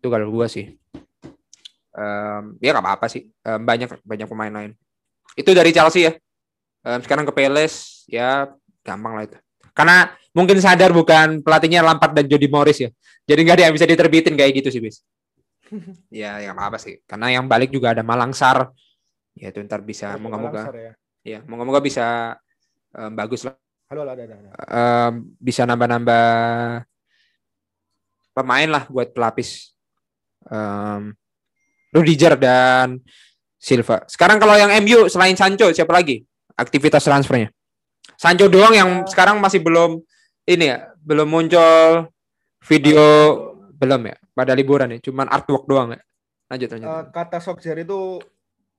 Itu 0.00 0.08
kalau 0.08 0.32
gua 0.32 0.48
sih 0.48 0.72
um, 1.96 2.42
ya 2.60 2.70
nggak 2.76 2.84
apa-apa 2.84 3.06
sih. 3.08 3.26
Um, 3.42 3.64
banyak 3.64 3.88
banyak 4.04 4.28
pemain 4.28 4.52
lain. 4.52 4.72
Itu 5.34 5.56
dari 5.56 5.72
Chelsea 5.72 6.06
ya. 6.06 6.12
Um, 6.86 7.00
sekarang 7.02 7.26
ke 7.26 7.32
Peles 7.34 8.04
ya 8.06 8.52
gampang 8.84 9.16
lah 9.16 9.24
itu. 9.26 9.38
Karena 9.76 10.08
mungkin 10.32 10.56
sadar 10.60 10.92
bukan 10.92 11.44
pelatihnya 11.44 11.84
Lampard 11.84 12.16
dan 12.16 12.24
Jody 12.28 12.48
Morris 12.48 12.78
ya. 12.80 12.90
Jadi 13.26 13.40
nggak 13.42 13.56
ada 13.60 13.64
yang 13.68 13.74
bisa 13.74 13.88
diterbitin 13.88 14.36
kayak 14.38 14.52
gitu 14.62 14.68
sih 14.70 14.80
bis. 14.80 15.02
Ya 16.14 16.38
yang 16.38 16.56
apa 16.62 16.78
sih. 16.78 17.02
Karena 17.04 17.34
yang 17.34 17.50
balik 17.50 17.74
juga 17.74 17.90
ada 17.90 18.06
Malangsar. 18.06 18.70
Ya 19.36 19.52
itu 19.52 19.60
ntar 19.66 19.84
bisa 19.84 20.16
oh, 20.16 20.22
moga-moga 20.22 20.72
ya, 20.72 20.92
ya 21.20 21.38
moga-moga 21.44 21.84
bisa 21.84 22.38
um, 22.96 23.12
bagus 23.12 23.44
lah. 23.44 23.52
Halo, 23.92 24.02
halo 24.02 24.16
ada, 24.16 24.22
ada, 24.24 24.34
ada. 24.40 24.50
Um, 24.72 25.12
bisa 25.36 25.68
nambah-nambah 25.68 26.24
pemain 28.32 28.68
lah 28.72 28.84
buat 28.88 29.12
pelapis. 29.12 29.76
Um, 30.48 31.12
Rudiger 31.96 32.36
dan 32.36 33.00
Silva. 33.56 34.04
Sekarang 34.04 34.36
kalau 34.36 34.52
yang 34.52 34.68
MU 34.84 35.08
selain 35.08 35.32
Sancho 35.32 35.72
siapa 35.72 35.96
lagi 35.96 36.20
aktivitas 36.52 37.00
transfernya? 37.08 37.48
Sancho 38.20 38.52
doang 38.52 38.76
yang 38.76 38.90
uh, 39.02 39.08
sekarang 39.08 39.40
masih 39.40 39.64
belum 39.64 40.04
ini 40.44 40.64
ya, 40.68 40.92
belum 41.00 41.26
muncul 41.26 42.12
video 42.68 43.00
uh, 43.00 43.32
belum 43.76 44.12
ya 44.12 44.16
pada 44.36 44.52
liburan 44.52 44.96
ya, 44.96 44.98
cuman 45.00 45.26
artwork 45.32 45.64
doang 45.64 45.96
ya. 45.96 46.00
Lanjut 46.52 46.68
lanjut. 46.76 46.86
Uh, 46.86 47.04
kata 47.10 47.40
Sokjer 47.40 47.82
itu 47.82 48.20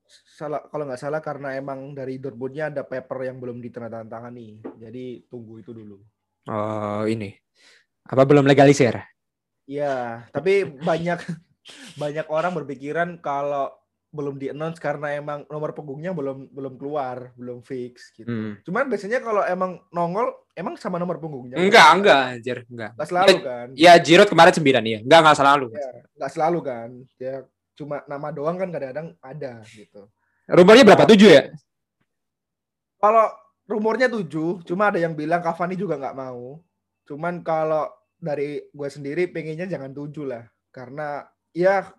salah 0.08 0.64
kalau 0.72 0.88
nggak 0.88 1.02
salah 1.02 1.20
karena 1.20 1.58
emang 1.58 1.92
dari 1.92 2.22
Dortmundnya 2.22 2.72
ada 2.72 2.88
paper 2.88 3.28
yang 3.28 3.42
belum 3.42 3.60
ditandatangani. 3.60 4.62
Jadi 4.80 5.28
tunggu 5.28 5.60
itu 5.60 5.76
dulu. 5.76 6.00
Oh, 6.48 7.04
ini. 7.04 7.36
Apa 8.08 8.24
belum 8.24 8.48
legalisir? 8.48 8.96
Iya, 9.68 10.24
tapi 10.32 10.64
banyak 10.64 11.20
banyak 12.00 12.28
orang 12.30 12.52
berpikiran 12.56 13.20
kalau 13.20 13.72
belum 14.08 14.40
di 14.40 14.48
announce 14.50 14.80
karena 14.80 15.20
emang 15.20 15.44
nomor 15.52 15.76
punggungnya 15.76 16.16
belum 16.16 16.50
belum 16.50 16.74
keluar, 16.80 17.36
belum 17.36 17.60
fix 17.62 18.16
gitu. 18.16 18.28
Hmm. 18.28 18.54
Cuman 18.64 18.88
biasanya 18.88 19.20
kalau 19.20 19.44
emang 19.44 19.84
nongol 19.92 20.32
emang 20.56 20.80
sama 20.80 20.96
nomor 20.96 21.20
punggungnya. 21.20 21.60
Enggak, 21.60 21.86
kan? 21.86 21.98
enggak, 22.00 22.22
anjir, 22.40 22.58
enggak. 22.72 22.92
Enggak 22.96 23.10
selalu 23.12 23.30
ya, 23.36 23.42
kan. 23.44 23.68
Ya, 23.76 23.94
Giroud 24.00 24.30
kemarin 24.32 24.54
9 24.56 24.64
ya. 24.64 25.00
Enggak, 25.04 25.20
enggak 25.22 25.38
selalu. 25.38 25.66
Ya, 25.76 25.90
enggak 26.16 26.32
selalu 26.32 26.60
kan. 26.64 26.90
Ya 27.20 27.36
cuma 27.78 28.02
nama 28.10 28.34
doang 28.34 28.58
kan 28.58 28.74
kadang-kadang 28.74 29.14
ada 29.22 29.62
gitu. 29.70 30.10
Rumornya 30.50 30.84
berapa? 30.88 31.06
Tujuh 31.06 31.30
ya? 31.30 31.44
Kalau 32.98 33.30
rumornya 33.70 34.10
tujuh, 34.10 34.66
cuma 34.66 34.90
ada 34.90 34.98
yang 34.98 35.14
bilang 35.14 35.44
Cavani 35.46 35.78
juga 35.78 36.00
nggak 36.02 36.18
mau. 36.18 36.58
Cuman 37.06 37.46
kalau 37.46 37.86
dari 38.18 38.66
gue 38.66 38.90
sendiri 38.90 39.30
pengennya 39.30 39.70
jangan 39.70 39.94
tujuh 39.94 40.26
lah, 40.26 40.44
karena 40.74 41.22
ya 41.58 41.90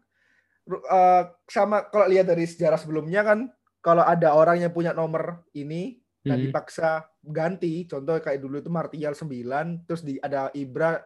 uh, 0.70 1.22
sama 1.50 1.90
kalau 1.90 2.06
lihat 2.06 2.30
dari 2.30 2.46
sejarah 2.46 2.78
sebelumnya 2.78 3.26
kan 3.26 3.50
kalau 3.82 4.06
ada 4.06 4.38
orang 4.38 4.62
yang 4.62 4.70
punya 4.70 4.94
nomor 4.94 5.42
ini 5.58 5.98
hmm. 5.98 6.28
dan 6.28 6.38
dipaksa 6.38 6.90
ganti 7.26 7.90
contoh 7.90 8.22
kayak 8.22 8.38
dulu 8.38 8.62
itu 8.62 8.70
Martial 8.70 9.14
9 9.18 9.88
terus 9.90 10.06
di 10.06 10.22
ada 10.22 10.54
Ibra 10.54 11.02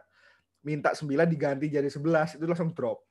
minta 0.63 0.95
9 0.95 1.09
diganti 1.27 1.67
jadi 1.67 1.89
11 1.89 2.39
itu 2.39 2.45
langsung 2.47 2.71
drop. 2.71 3.03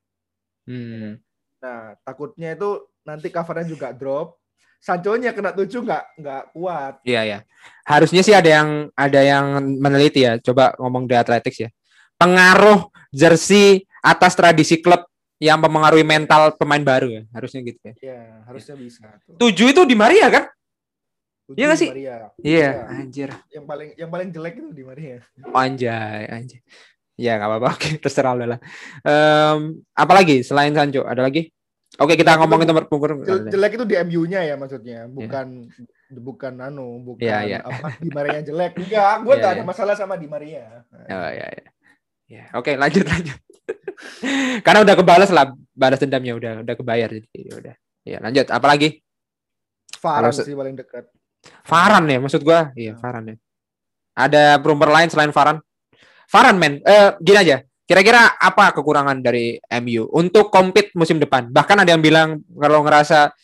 Hmm. 0.64 1.20
Nah, 1.62 1.94
takutnya 2.02 2.56
itu 2.56 2.90
nanti 3.04 3.28
covernya 3.28 3.66
juga 3.68 3.92
drop. 3.92 4.40
Sancho-nya 4.82 5.30
kena 5.30 5.54
tujuh 5.54 5.78
nggak 5.86 6.04
nggak 6.18 6.42
kuat. 6.58 6.94
Iya 7.06 7.22
ya. 7.22 7.38
Harusnya 7.86 8.26
sih 8.26 8.34
ada 8.34 8.50
yang 8.50 8.90
ada 8.98 9.20
yang 9.22 9.62
meneliti 9.78 10.26
ya. 10.26 10.42
Coba 10.42 10.74
ngomong 10.74 11.06
di 11.06 11.14
Athletics 11.14 11.58
ya. 11.62 11.70
Pengaruh 12.18 12.90
jersey 13.14 13.86
atas 14.02 14.34
tradisi 14.34 14.82
klub 14.82 15.01
yang 15.42 15.58
mempengaruhi 15.58 16.06
mental 16.06 16.54
pemain 16.54 16.78
baru 16.78 17.10
ya 17.10 17.22
harusnya 17.34 17.66
gitu 17.66 17.80
ya. 17.82 17.94
Iya 17.98 18.20
harusnya 18.46 18.74
bisa. 18.78 19.10
Tujuh 19.42 19.74
itu 19.74 19.82
di 19.82 19.98
Maria 19.98 20.30
kan? 20.30 20.46
Iya 21.58 21.64
gak 21.74 21.80
sih? 21.82 21.90
Iya, 21.90 22.16
ya, 22.38 22.70
anjir. 22.86 23.28
Yang 23.50 23.64
paling 23.66 23.88
yang 23.98 24.10
paling 24.14 24.28
jelek 24.30 24.54
itu 24.62 24.70
di 24.70 24.86
Maria. 24.86 25.18
Oh, 25.50 25.58
anjay, 25.58 26.30
anjay. 26.30 26.62
Ya 27.18 27.36
nggak 27.36 27.50
apa-apa, 27.50 27.68
oke 27.76 27.90
terserah 27.98 28.32
lo 28.38 28.44
lah. 28.54 28.60
Um, 29.02 29.82
apalagi 29.92 30.46
selain 30.46 30.72
Sancho 30.72 31.02
ada 31.02 31.26
lagi? 31.26 31.50
Oke 32.00 32.16
kita 32.16 32.40
ngomongin 32.40 32.64
nomor 32.70 32.88
pungkur. 32.88 33.20
Jelek 33.26 33.76
itu 33.76 33.84
di 33.84 33.98
MU-nya 34.00 34.46
ya 34.48 34.54
maksudnya, 34.56 35.10
bukan 35.10 35.68
yeah. 35.68 36.22
bukan 36.22 36.54
anu, 36.62 37.04
bukan 37.04 37.20
yeah, 37.20 37.44
yeah. 37.44 37.60
apa 37.66 38.00
di 38.00 38.08
Maria 38.14 38.40
jelek. 38.40 38.78
Enggak, 38.80 39.14
gue 39.26 39.34
yeah, 39.36 39.42
tak 39.44 39.50
ada 39.50 39.60
yeah. 39.60 39.66
masalah 39.66 39.94
sama 39.98 40.14
di 40.16 40.24
Maria. 40.30 40.86
Oh 40.88 41.30
ya 41.34 41.46
ya. 41.50 41.66
Ya, 42.32 42.44
oke 42.56 42.78
lanjut 42.80 43.04
lanjut. 43.04 43.36
Karena 44.66 44.80
udah 44.86 44.94
kebalas 44.94 45.30
lah 45.34 45.50
balas 45.72 45.98
dendamnya 45.98 46.36
udah 46.36 46.52
udah 46.62 46.74
kebayar 46.76 47.08
jadi 47.10 47.28
ya 47.32 47.54
udah. 47.58 47.74
Ya 48.02 48.18
lanjut 48.18 48.46
apalagi? 48.50 49.02
Faran 49.98 50.34
sih 50.34 50.54
paling 50.54 50.74
dekat. 50.74 51.06
Faran 51.66 52.06
ya 52.10 52.18
maksud 52.18 52.42
gua? 52.42 52.70
Iya, 52.74 52.98
Faran 52.98 53.34
ya. 53.34 53.36
Ada 54.14 54.58
rumor 54.62 54.90
lain 54.90 55.08
selain 55.10 55.30
Faran? 55.30 55.58
Faran 56.26 56.56
men, 56.58 56.80
eh 56.82 57.14
gini 57.22 57.38
aja. 57.38 57.56
Kira-kira 57.82 58.38
apa 58.38 58.72
kekurangan 58.72 59.20
dari 59.20 59.58
MU 59.82 60.08
untuk 60.16 60.48
compete 60.48 60.94
musim 60.96 61.18
depan? 61.20 61.50
Bahkan 61.50 61.82
ada 61.82 61.90
yang 61.92 62.00
bilang 62.00 62.40
kalau 62.56 62.80
ngerasa 62.86 63.34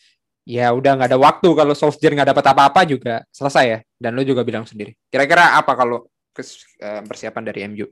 ya 0.48 0.72
udah 0.72 0.96
nggak 0.96 1.10
ada 1.12 1.20
waktu 1.20 1.48
kalau 1.52 1.74
Solskjaer 1.76 2.16
nggak 2.16 2.32
dapat 2.32 2.44
apa-apa 2.54 2.80
juga 2.88 3.26
selesai 3.28 3.64
ya. 3.66 3.78
Dan 3.98 4.16
lo 4.16 4.22
juga 4.24 4.46
bilang 4.46 4.64
sendiri. 4.64 4.94
Kira-kira 5.10 5.58
apa 5.58 5.74
kalau 5.74 6.06
eh, 6.38 7.02
persiapan 7.04 7.42
dari 7.44 7.60
MU 7.68 7.86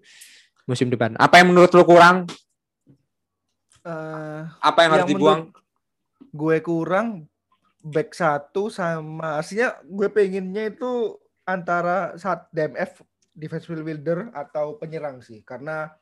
musim 0.64 0.88
depan? 0.88 1.14
Apa 1.18 1.42
yang 1.42 1.52
menurut 1.52 1.70
lo 1.76 1.84
kurang? 1.84 2.24
Uh, 3.86 4.50
apa 4.58 4.78
yang, 4.82 4.90
yang 4.90 4.92
harus 4.98 5.10
dibuang? 5.14 5.40
Gue 6.34 6.58
kurang 6.58 7.30
back 7.86 8.10
satu 8.18 8.66
sama 8.66 9.38
aslinya 9.38 9.78
gue 9.86 10.10
pengennya 10.10 10.74
itu 10.74 11.14
antara 11.46 12.18
saat 12.18 12.50
DMF 12.50 13.06
defensive 13.30 13.78
builder 13.78 14.34
atau 14.34 14.74
penyerang 14.74 15.22
sih 15.22 15.46
karena 15.46 15.94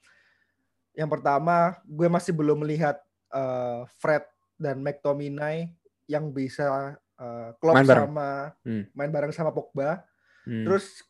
yang 0.97 1.13
pertama 1.13 1.77
gue 1.85 2.09
masih 2.09 2.33
belum 2.33 2.65
melihat 2.65 2.97
uh, 3.35 3.85
Fred 4.01 4.25
dan 4.57 4.81
McTominay 4.81 5.69
yang 6.09 6.31
bisa 6.31 6.97
uh, 7.19 7.51
klop 7.59 7.75
main 7.77 7.85
bareng. 7.85 8.07
sama 8.09 8.31
hmm. 8.63 8.85
main 8.95 9.11
bareng 9.11 9.33
sama 9.35 9.51
Pogba. 9.51 10.07
Hmm. 10.47 10.65
Terus 10.65 11.03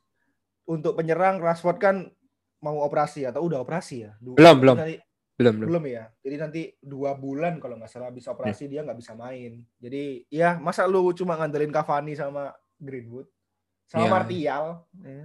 untuk 0.64 0.96
penyerang 0.96 1.38
Rashford 1.38 1.78
kan 1.78 1.96
mau 2.64 2.80
operasi 2.80 3.28
atau 3.28 3.44
udah 3.44 3.60
operasi 3.60 4.08
ya? 4.08 4.16
Dua, 4.16 4.40
belum 4.40 4.56
belum. 4.64 4.76
Belum 5.34 5.66
belum 5.66 5.84
ya. 5.90 6.06
Jadi 6.22 6.36
nanti 6.38 6.62
dua 6.78 7.18
bulan 7.18 7.58
kalau 7.58 7.74
nggak 7.74 7.90
salah 7.90 8.14
bisa 8.14 8.30
operasi 8.30 8.66
hmm. 8.66 8.70
dia 8.70 8.80
nggak 8.86 8.98
bisa 9.02 9.12
main. 9.18 9.66
Jadi 9.82 10.30
ya 10.30 10.62
masa 10.62 10.86
lu 10.86 11.10
cuma 11.10 11.34
ngandelin 11.34 11.74
Cavani 11.74 12.14
sama 12.14 12.54
Greenwood 12.78 13.26
sama 13.90 14.06
ya. 14.06 14.10
Martial. 14.10 14.64
Ya. 15.02 15.24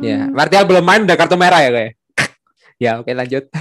ya, 0.00 0.20
Martial 0.30 0.64
belum 0.70 0.84
main 0.86 1.02
udah 1.02 1.16
kartu 1.18 1.34
merah 1.34 1.60
ya 1.66 1.70
kayak. 1.74 1.92
ya 2.84 2.90
oke 3.02 3.10
lanjut. 3.10 3.44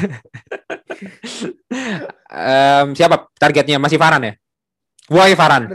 um, 2.29 2.87
siapa 2.93 3.33
targetnya 3.33 3.81
masih 3.81 3.97
Faran 3.97 4.29
ya? 4.29 4.33
Why 5.09 5.33
Faran? 5.33 5.73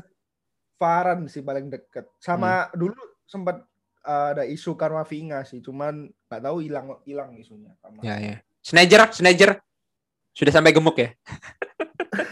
Faran 0.78 1.26
sih 1.26 1.42
paling 1.42 1.74
deket. 1.74 2.06
Sama 2.22 2.70
hmm. 2.70 2.78
dulu 2.78 3.00
sempat 3.26 3.66
uh, 4.06 4.36
ada 4.36 4.44
isu 4.46 4.78
Karmavinga 4.78 5.42
sih, 5.42 5.58
cuman 5.58 6.06
nggak 6.30 6.42
tahu 6.44 6.62
hilang 6.62 7.02
hilang 7.02 7.34
isunya. 7.34 7.74
Karma. 7.82 7.98
Ya 8.06 8.16
ya. 8.22 8.36
Snager, 8.64 9.12
Snager 9.12 9.50
sudah 10.32 10.52
sampai 10.52 10.72
gemuk 10.72 10.96
ya. 10.96 11.12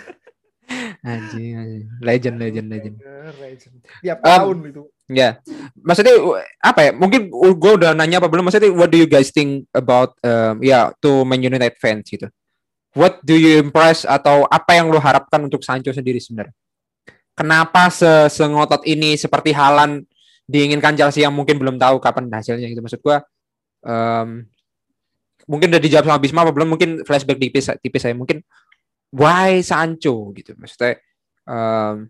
anjing, 1.12 1.53
anjing. 1.61 1.87
Legend, 2.01 2.37
legend, 2.40 2.66
legend. 2.73 2.97
legend. 3.37 3.75
Tiap 4.01 4.18
um, 4.18 4.27
tahun 4.27 4.57
itu. 4.73 4.83
Ya, 5.12 5.37
maksudnya 5.77 6.16
apa 6.64 6.81
ya? 6.88 6.90
Mungkin 6.97 7.29
gue 7.31 7.73
udah 7.77 7.92
nanya 7.92 8.16
apa 8.25 8.33
belum? 8.33 8.49
Maksudnya, 8.49 8.73
what 8.73 8.88
do 8.88 8.97
you 8.97 9.05
guys 9.05 9.29
think 9.29 9.68
about 9.77 10.16
um, 10.25 10.64
ya 10.64 10.73
yeah, 10.73 10.85
to 11.05 11.29
Man 11.29 11.45
United 11.45 11.77
fans 11.77 12.09
gitu? 12.09 12.33
What 12.97 13.21
do 13.21 13.37
you 13.37 13.61
impress 13.61 14.09
atau 14.09 14.49
apa 14.49 14.81
yang 14.81 14.88
lo 14.88 14.97
harapkan 15.01 15.45
untuk 15.45 15.61
Sancho 15.61 15.92
sendiri 15.92 16.16
sebenarnya? 16.16 16.57
kenapa 17.37 17.88
se 17.88 18.29
sengotot 18.33 18.85
ini 18.85 19.16
seperti 19.16 19.57
Halan 19.57 20.05
diinginkan 20.45 20.95
Chelsea 20.97 21.25
yang 21.25 21.33
mungkin 21.33 21.57
belum 21.57 21.77
tahu 21.81 21.97
kapan 22.03 22.29
hasilnya 22.29 22.68
gitu 22.68 22.85
maksud 22.85 23.01
gua 23.01 23.25
um, 23.85 24.45
mungkin 25.46 25.72
udah 25.72 25.83
dijawab 25.83 26.07
sama 26.07 26.22
Bisma 26.22 26.46
apa 26.46 26.52
belum 26.55 26.76
mungkin 26.76 26.90
flashback 27.02 27.38
tipis 27.38 27.70
tipis 27.83 28.02
saya 28.02 28.14
mungkin 28.14 28.42
why 29.12 29.61
Sancho 29.61 30.31
gitu 30.37 30.55
maksudnya 30.59 31.00
um, 31.46 32.09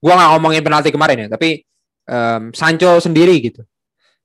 gua 0.00 0.12
nggak 0.16 0.30
ngomongin 0.36 0.62
penalti 0.64 0.90
kemarin 0.90 1.26
ya 1.26 1.28
tapi 1.30 1.62
um, 2.08 2.50
Sancho 2.52 2.98
sendiri 3.00 3.36
gitu 3.40 3.62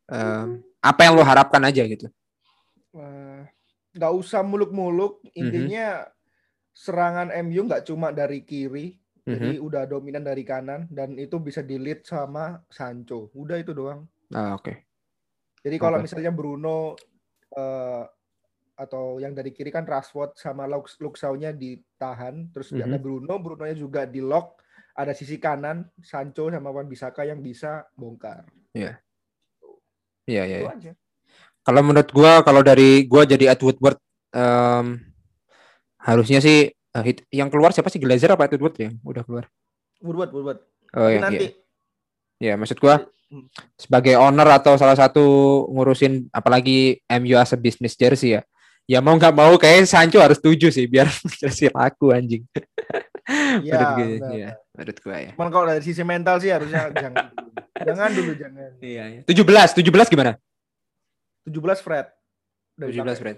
um, 0.09 0.61
apa 0.81 1.01
yang 1.05 1.13
lo 1.17 1.23
harapkan 1.25 1.61
aja 1.63 1.85
gitu 1.85 2.09
nggak 3.95 4.11
uh, 4.13 4.19
usah 4.19 4.41
muluk-muluk 4.41 5.23
intinya 5.37 6.03
mm 6.03 6.07
-hmm. 6.07 6.73
serangan 6.73 7.27
MU 7.45 7.61
nggak 7.67 7.85
cuma 7.87 8.09
dari 8.11 8.41
kiri 8.43 8.99
jadi 9.25 9.57
mm-hmm. 9.57 9.65
udah 9.65 9.89
dominan 9.89 10.21
dari 10.21 10.45
kanan 10.45 10.85
dan 10.85 11.17
itu 11.17 11.41
bisa 11.41 11.65
di 11.65 11.81
lead 11.81 12.05
sama 12.05 12.61
Sancho. 12.69 13.33
Udah 13.33 13.57
itu 13.57 13.73
doang. 13.73 14.05
Ah, 14.29 14.53
oke. 14.53 14.69
Okay. 14.69 14.75
Jadi 15.65 15.81
kalau 15.81 15.97
okay. 15.97 16.05
misalnya 16.05 16.29
Bruno 16.29 16.93
uh, 17.55 18.03
atau 18.75 19.23
yang 19.23 19.31
dari 19.31 19.55
kiri 19.55 19.71
kan 19.71 19.87
Rashford 19.87 20.35
sama 20.35 20.67
Luxaunya 20.67 21.55
ditahan, 21.55 22.51
terus 22.51 22.75
mm-hmm. 22.75 22.85
ada 22.85 22.97
Bruno, 22.99 23.33
Brunonya 23.39 23.75
juga 23.75 24.03
di 24.03 24.19
lock, 24.19 24.59
ada 24.95 25.15
sisi 25.15 25.39
kanan 25.39 25.87
Sancho 26.03 26.51
sama 26.51 26.71
Wan 26.71 26.91
Bisaka 26.91 27.23
yang 27.23 27.39
bisa 27.39 27.87
bongkar. 27.95 28.43
Iya. 28.75 28.99
Iya, 30.27 30.43
iya. 30.43 30.57
iya. 30.75 30.93
Kalau 31.65 31.81
menurut 31.81 32.09
gua 32.11 32.43
kalau 32.43 32.61
dari 32.61 33.07
gua 33.07 33.23
jadi 33.23 33.55
Ed 33.55 33.61
Woodward 33.63 33.97
um, 34.35 34.99
harusnya 35.97 36.43
sih 36.43 36.75
Uh, 36.95 37.03
hit, 37.03 37.27
yang 37.27 37.51
keluar 37.51 37.75
siapa 37.75 37.91
sih 37.91 37.99
Glazer 37.99 38.31
apa 38.31 38.47
itu 38.47 38.55
Woodward 38.55 38.79
yang 38.79 38.95
udah 39.03 39.27
keluar? 39.27 39.51
Woodward, 39.99 40.31
Woodward. 40.31 40.59
Oh 40.95 41.11
iya. 41.11 41.19
Nanti. 41.27 41.51
Ya, 42.39 42.55
maksud 42.55 42.79
gua 42.79 43.03
hmm. 43.03 43.11
Sebagai 43.75 44.15
owner 44.19 44.47
atau 44.49 44.75
salah 44.75 44.95
satu 44.95 45.23
ngurusin 45.71 46.29
apalagi 46.29 46.99
MU 47.21 47.35
as 47.39 47.55
a 47.55 47.59
business 47.59 47.97
jersey 47.97 48.37
ya. 48.37 48.41
Ya 48.85 49.01
mau 49.01 49.17
nggak 49.17 49.33
mau 49.33 49.57
kayak 49.57 49.89
Sancho 49.89 50.21
harus 50.21 50.37
setuju 50.37 50.69
sih 50.69 50.85
biar 50.85 51.09
jersey 51.41 51.73
laku 51.73 52.13
anjing. 52.13 52.45
Iya, 53.65 53.81
menurut 53.97 54.29
ya, 54.37 54.49
menurut 54.77 54.97
gua 55.01 55.17
ya. 55.17 55.31
Cuman 55.33 55.49
kalau 55.49 55.65
dari 55.65 55.81
sisi 55.81 56.03
mental 56.05 56.37
sih 56.37 56.53
harusnya 56.53 56.91
jangan 57.03 57.33
jangan 57.81 58.09
dulu 58.13 58.31
jangan. 58.37 58.69
Iya, 58.77 59.03
iya. 59.09 59.21
17, 59.25 59.81
17 59.81 60.13
gimana? 60.13 60.37
17 61.49 61.81
Fred. 61.81 62.07
17 62.77 63.21
Fred. 63.21 63.37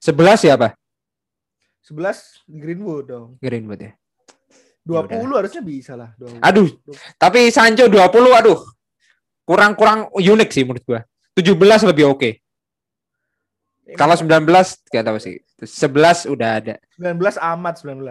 11 0.00 0.44
siapa? 0.48 0.68
11 1.86 2.48
Greenwood 2.48 3.04
dong. 3.06 3.28
Greenwood 3.38 3.80
ya. 3.84 3.92
20 4.86 5.10
ya 5.10 5.36
harusnya 5.42 5.62
bisa 5.66 5.92
lah. 5.98 6.14
20. 6.14 6.38
Aduh, 6.40 6.70
20. 6.86 7.18
tapi 7.18 7.50
Sancho 7.50 7.90
20 7.90 8.38
aduh. 8.38 8.58
Kurang-kurang 9.46 10.10
unik 10.10 10.50
sih 10.50 10.66
menurut 10.66 10.82
gua. 10.82 11.00
17 11.38 11.54
lebih 11.86 12.04
oke. 12.10 12.18
Okay. 12.18 12.32
Kalau 13.94 14.18
19 14.18 14.50
gak 14.90 15.04
tahu 15.06 15.18
sih. 15.22 15.38
11 15.62 16.26
udah 16.26 16.48
ada. 16.58 16.74
19 16.98 17.38
amat 17.38 17.74
19. 17.86 18.02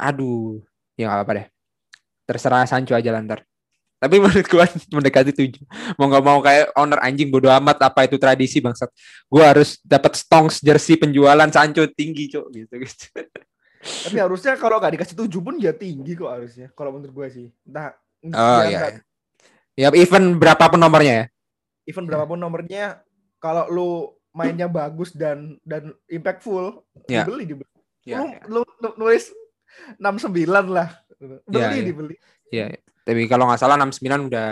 Aduh, 0.00 0.64
ya 0.96 1.12
gak 1.12 1.16
apa-apa 1.20 1.32
deh. 1.36 1.46
Terserah 2.24 2.64
Sancho 2.64 2.96
aja 2.96 3.12
lantar. 3.12 3.44
Tapi 4.02 4.18
menurut 4.22 4.46
gue 4.48 4.64
mendekati 4.90 5.30
tujuh. 5.30 5.62
Mau 5.94 6.10
nggak 6.10 6.24
mau 6.26 6.42
kayak 6.42 6.74
owner 6.74 6.98
anjing 6.98 7.30
bodo 7.30 7.46
amat 7.54 7.78
apa 7.86 8.10
itu 8.10 8.18
tradisi 8.18 8.58
bangsat. 8.58 8.90
Gue 9.30 9.46
harus 9.46 9.78
dapat 9.86 10.18
stonks 10.18 10.58
jersey 10.58 10.98
penjualan 10.98 11.46
Sancho 11.54 11.86
tinggi 11.94 12.26
cok 12.34 12.46
gitu 12.50 12.74
gitu. 12.82 13.06
Tapi 13.82 14.16
harusnya 14.18 14.58
kalau 14.58 14.82
nggak 14.82 14.98
dikasih 14.98 15.16
tujuh 15.26 15.40
pun 15.42 15.54
ya 15.62 15.70
tinggi 15.70 16.18
kok 16.18 16.34
harusnya. 16.34 16.66
Kalau 16.74 16.98
menurut 16.98 17.14
gue 17.14 17.28
sih. 17.30 17.46
Nah, 17.70 17.94
oh 18.26 18.62
iya. 18.66 18.90
Gak... 18.90 19.06
Ya 19.72 19.88
even 19.96 20.36
berapapun 20.36 20.80
nomornya 20.80 21.12
ya. 21.12 21.26
Even 21.88 22.04
berapapun 22.04 22.38
nomornya, 22.38 23.00
kalau 23.40 23.64
lu 23.72 23.90
mainnya 24.32 24.68
bagus 24.68 25.12
dan 25.12 25.56
dan 25.64 25.92
impactful, 26.06 26.84
ya. 27.08 27.24
dibeli 27.24 27.44
dibeli. 27.48 27.72
Ya, 28.02 28.18
lu, 28.20 28.26
ya. 28.28 28.40
lu, 28.48 28.60
lu 28.62 28.90
nulis 29.00 29.32
enam 29.96 30.20
sembilan 30.20 30.64
lah. 30.68 30.88
Beli 31.18 31.58
ya, 31.58 31.68
ya. 31.72 31.82
dibeli. 31.82 32.14
Iya. 32.52 32.66
Ya. 32.70 32.78
Tapi 33.02 33.26
kalau 33.26 33.50
nggak 33.50 33.60
salah 33.60 33.76
69 33.80 34.30
udah 34.30 34.48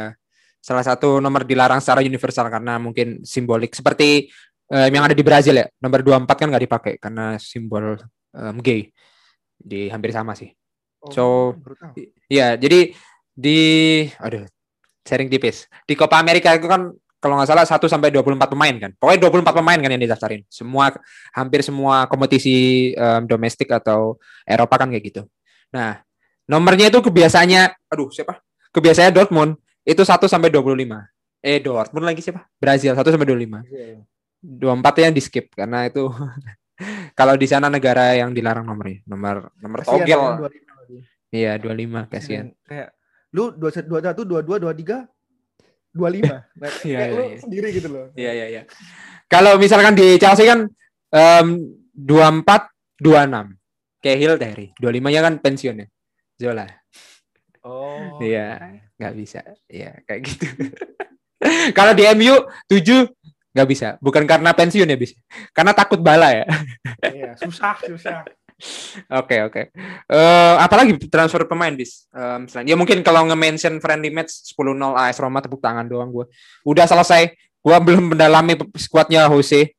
salah 0.61 0.85
satu 0.85 1.23
nomor 1.23 1.47
dilarang 1.47 1.79
secara 1.79 2.03
universal 2.03 2.51
karena 2.51 2.77
mungkin 2.83 3.23
simbolik 3.23 3.73
seperti 3.73 4.29
um, 4.69 4.91
yang 4.91 5.07
ada 5.07 5.15
di 5.15 5.23
Brazil 5.23 5.61
ya. 5.61 5.67
Nomor 5.79 6.03
24 6.03 6.27
kan 6.35 6.47
nggak 6.51 6.65
dipakai 6.67 6.93
karena 6.99 7.39
simbol 7.39 7.95
um, 8.35 8.57
gay. 8.59 8.91
Di 9.61 9.93
hampir 9.93 10.11
sama 10.11 10.33
sih. 10.35 10.51
Oh, 11.01 11.13
so 11.13 11.25
iya, 12.29 12.61
jadi 12.61 12.93
di 13.33 13.61
aduh 14.21 14.45
sharing 15.07 15.29
tipis. 15.29 15.69
Di 15.87 15.95
Copa 15.97 16.21
America 16.21 16.53
itu 16.55 16.67
kan 16.69 16.93
kalau 17.21 17.37
nggak 17.37 17.49
salah 17.53 17.65
1 17.69 17.77
sampai 17.85 18.09
24 18.13 18.49
pemain 18.49 18.75
kan. 18.77 18.91
Pokoknya 18.97 19.29
24 19.29 19.59
pemain 19.61 19.79
kan 19.79 19.91
yang 19.93 20.03
didaftarin. 20.03 20.43
Semua 20.49 20.89
hampir 21.37 21.61
semua 21.61 22.09
kompetisi 22.09 22.91
um, 22.97 23.29
domestik 23.29 23.69
atau 23.69 24.17
Eropa 24.49 24.81
kan 24.81 24.89
kayak 24.89 25.05
gitu. 25.05 25.23
Nah, 25.71 26.01
Nomornya 26.51 26.91
itu 26.91 26.99
kebiasaannya, 26.99 27.87
aduh 27.95 28.11
siapa? 28.11 28.43
Kebiasaannya 28.75 29.15
Dortmund 29.15 29.55
itu 29.87 30.03
1 30.03 30.19
sampai 30.27 30.51
25. 30.51 30.83
Eh 31.47 31.63
Dortmund 31.63 32.03
lagi 32.11 32.27
siapa? 32.27 32.43
Brazil 32.59 32.99
1 32.99 33.07
sampai 33.07 33.27
25. 33.31 33.63
Yeah. 33.71 34.03
24 34.43 35.05
yang 35.07 35.13
di 35.15 35.23
skip 35.23 35.47
karena 35.55 35.87
itu 35.87 36.11
kalau 37.19 37.39
di 37.39 37.47
sana 37.47 37.71
negara 37.71 38.19
yang 38.19 38.35
dilarang 38.35 38.67
nomornya. 38.67 38.99
Nomor 39.07 39.55
nomor 39.63 39.87
togel. 39.87 40.51
Iya, 41.31 41.55
25 41.63 42.11
kasihan. 42.11 42.51
Kayak 42.67 42.99
lu 43.35 43.55
21 43.55 43.87
22 44.27 44.59
23 44.59 45.07
25. 45.91 46.23
Nah, 46.31 46.43
iya, 46.87 46.99
iya, 47.03 47.07
lu 47.11 47.23
iya. 47.27 47.39
sendiri 47.43 47.69
gitu 47.75 47.89
loh. 47.91 48.07
Iya, 48.15 48.31
iya, 48.35 48.47
iya. 48.47 48.63
Kalau 49.27 49.59
misalkan 49.59 49.95
di 49.99 50.19
Chelsea 50.23 50.47
kan 50.47 50.71
um, 51.11 51.47
24 51.95 52.71
26. 53.03 53.59
Kayak 54.01 54.19
Hill 54.19 54.37
Terry. 54.41 54.67
25 54.81 55.13
nya 55.13 55.21
kan 55.21 55.35
pensiun 55.43 55.83
ya. 55.83 55.87
Zola. 56.41 56.65
Oh. 57.61 58.17
Iya, 58.23 58.81
nggak 58.97 59.15
bisa. 59.19 59.45
Iya, 59.69 60.01
kayak 60.09 60.21
gitu. 60.25 60.47
Kalau 61.77 61.93
di 61.93 62.05
MU 62.17 62.35
7 62.71 63.11
nggak 63.53 63.69
bisa. 63.69 63.89
Bukan 64.01 64.25
karena 64.25 64.57
pensiun 64.57 64.89
ya, 64.89 64.97
bisa. 64.97 65.21
Karena 65.53 65.77
takut 65.77 66.01
bala 66.01 66.33
ya. 66.33 66.47
Iya, 67.05 67.37
susah, 67.37 67.77
susah. 67.85 68.25
Oke 69.09 69.37
oke. 69.43 69.63
Eh 70.07 70.55
apalagi 70.61 70.97
transfer 71.09 71.49
pemain 71.49 71.73
bis. 71.73 72.07
Um, 72.13 72.45
selain 72.47 72.69
ya 72.69 72.77
mungkin 72.77 73.01
kalau 73.01 73.25
nge-mention 73.27 73.81
friendly 73.81 74.13
match 74.13 74.53
10-0 74.53 74.77
AS 74.97 75.17
Roma 75.19 75.41
tepuk 75.41 75.61
tangan 75.65 75.89
doang 75.89 76.13
gue. 76.13 76.27
Udah 76.69 76.85
selesai. 76.85 77.33
Gue 77.61 77.77
belum 77.77 78.17
mendalami 78.17 78.57
skuadnya 78.77 79.29
Jose. 79.29 79.77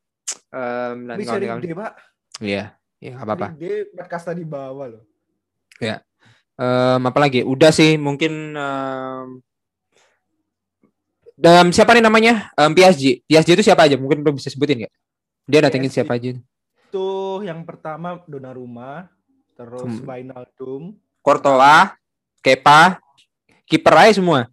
Um, 0.54 1.10
dan 1.10 1.17
Bisa 1.17 1.34
kawan-kawan. 1.34 1.62
D, 1.63 1.74
Pak. 1.74 1.94
Iya, 2.41 2.63
iya 3.02 3.13
apa-apa. 3.17 3.48
D, 3.58 3.89
empat 3.89 4.08
kasta 4.10 4.32
di 4.38 4.46
bawah 4.46 4.86
loh. 4.98 5.04
Ya. 5.82 6.06
Um, 6.62 7.10
apa 7.10 7.17
lagi? 7.17 7.41
Udah 7.41 7.74
sih 7.74 7.98
mungkin 7.98 8.54
um, 8.54 9.41
dalam 11.34 11.74
siapa 11.74 11.98
nih 11.98 12.06
namanya? 12.06 12.54
Um, 12.54 12.78
PSG. 12.78 13.26
PSG 13.26 13.50
itu 13.58 13.65
siapa 13.65 13.89
aja? 13.89 13.98
Mungkin 13.98 14.22
belum 14.22 14.38
bisa 14.38 14.54
sebutin 14.54 14.86
nggak? 14.86 14.94
Dia 15.50 15.60
datengin 15.65 15.89
PSG. 15.89 15.98
siapa 15.98 16.22
aja? 16.22 16.38
Itu 16.91 17.08
yang 17.47 17.63
pertama 17.63 18.19
Donnarumma, 18.27 19.08
terus 19.56 20.04
Hmm. 20.04 20.04
Wijnaldum, 20.04 20.99
Courtois, 21.23 21.95
Kepa, 22.43 22.99
kiper 23.63 23.95
aja 23.95 24.19
semua. 24.19 24.51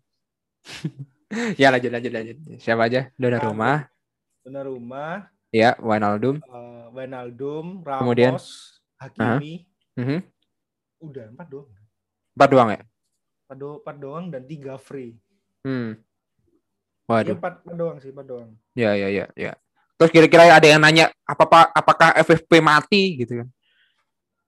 ya 1.59 1.75
lanjut 1.75 1.91
lanjut 1.91 2.13
lanjut. 2.15 2.37
Siapa 2.63 2.87
aja? 2.87 3.11
Donnarumma, 3.19 3.91
Donnarumma, 4.47 5.27
ya 5.51 5.75
Wijnaldum. 5.83 6.39
uh, 6.47 6.95
Wijnaldum, 6.95 7.83
Ramos, 7.83 8.07
Kemudian? 8.07 8.33
Hakimi, 9.03 9.67
Mhm. 9.99 10.23
udah 11.03 11.27
empat 11.35 11.47
doang. 11.51 11.71
Empat 12.39 12.49
doang 12.55 12.69
ya? 12.71 12.81
Empat, 13.51 13.57
do- 13.59 13.79
empat 13.83 13.97
doang 13.99 14.25
dan 14.31 14.43
tiga 14.47 14.79
free. 14.79 15.19
Hmm. 15.67 15.99
Iya 17.03 17.35
Waduh. 17.35 17.35
empat, 17.35 17.67
empat 17.67 17.75
doang 17.75 17.97
sih, 17.99 18.15
empat 18.15 18.27
doang. 18.31 18.51
Ya 18.79 18.95
ya 18.95 19.11
ya 19.11 19.27
ya. 19.35 19.59
Terus 19.99 20.11
kira-kira 20.15 20.47
ada 20.47 20.63
yang 20.63 20.79
nanya 20.79 21.11
apa 21.27 21.43
apa 21.43 21.61
apakah 21.75 22.09
FFP 22.23 22.63
mati 22.63 23.19
gitu 23.19 23.43
kan? 23.43 23.49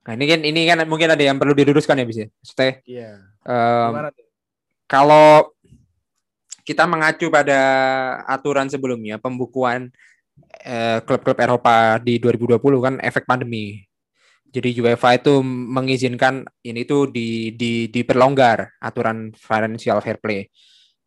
Nah 0.06 0.12
ini 0.14 0.24
kan 0.30 0.40
ini 0.46 0.60
kan 0.62 0.78
mungkin 0.86 1.10
ada 1.10 1.18
yang 1.20 1.36
perlu 1.42 1.58
diluruskan 1.58 1.98
ya 1.98 2.06
bisa. 2.06 2.30
Maksudnya 2.30 2.72
Iya. 2.86 3.10
em, 3.44 3.90
Gimana 3.90 4.08
tuh? 4.14 4.24
kalau 4.86 5.50
kita 6.62 6.86
mengacu 6.86 7.26
pada 7.34 7.60
aturan 8.30 8.70
sebelumnya 8.70 9.18
pembukuan 9.18 9.90
eh, 10.62 11.02
klub-klub 11.02 11.34
Eropa 11.42 11.98
di 11.98 12.22
2020 12.22 12.62
kan 12.78 12.94
efek 13.02 13.26
pandemi. 13.26 13.82
Jadi 14.50 14.78
UEFA 14.82 15.18
itu 15.18 15.42
mengizinkan 15.46 16.42
ini 16.62 16.82
tuh 16.82 17.06
di, 17.10 17.54
di 17.54 17.86
diperlonggar 17.90 18.78
aturan 18.82 19.30
financial 19.34 19.98
fair 19.98 20.18
play. 20.22 20.46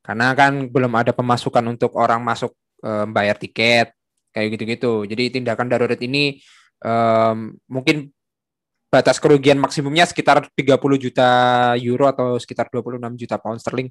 Karena 0.04 0.36
kan 0.36 0.68
belum 0.68 0.92
ada 1.00 1.16
pemasukan 1.16 1.64
untuk 1.64 1.96
orang 1.96 2.20
masuk 2.20 2.52
eh, 2.84 3.08
bayar 3.08 3.40
tiket 3.40 3.96
kayak 4.34 4.58
gitu-gitu. 4.58 5.06
Jadi 5.06 5.40
tindakan 5.40 5.70
darurat 5.70 6.00
ini 6.02 6.42
em, 6.82 7.54
mungkin 7.70 8.10
batas 8.90 9.18
kerugian 9.18 9.58
maksimumnya 9.58 10.06
sekitar 10.06 10.50
30 10.54 10.98
juta 11.02 11.30
euro 11.82 12.06
atau 12.10 12.38
sekitar 12.38 12.70
26 12.70 13.22
juta 13.22 13.38
pound 13.38 13.62
sterling. 13.62 13.90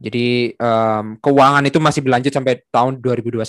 Jadi 0.00 0.56
em, 0.56 1.06
keuangan 1.20 1.64
itu 1.68 1.78
masih 1.78 2.00
berlanjut 2.00 2.32
sampai 2.32 2.64
tahun 2.72 2.98
2021. 2.98 3.44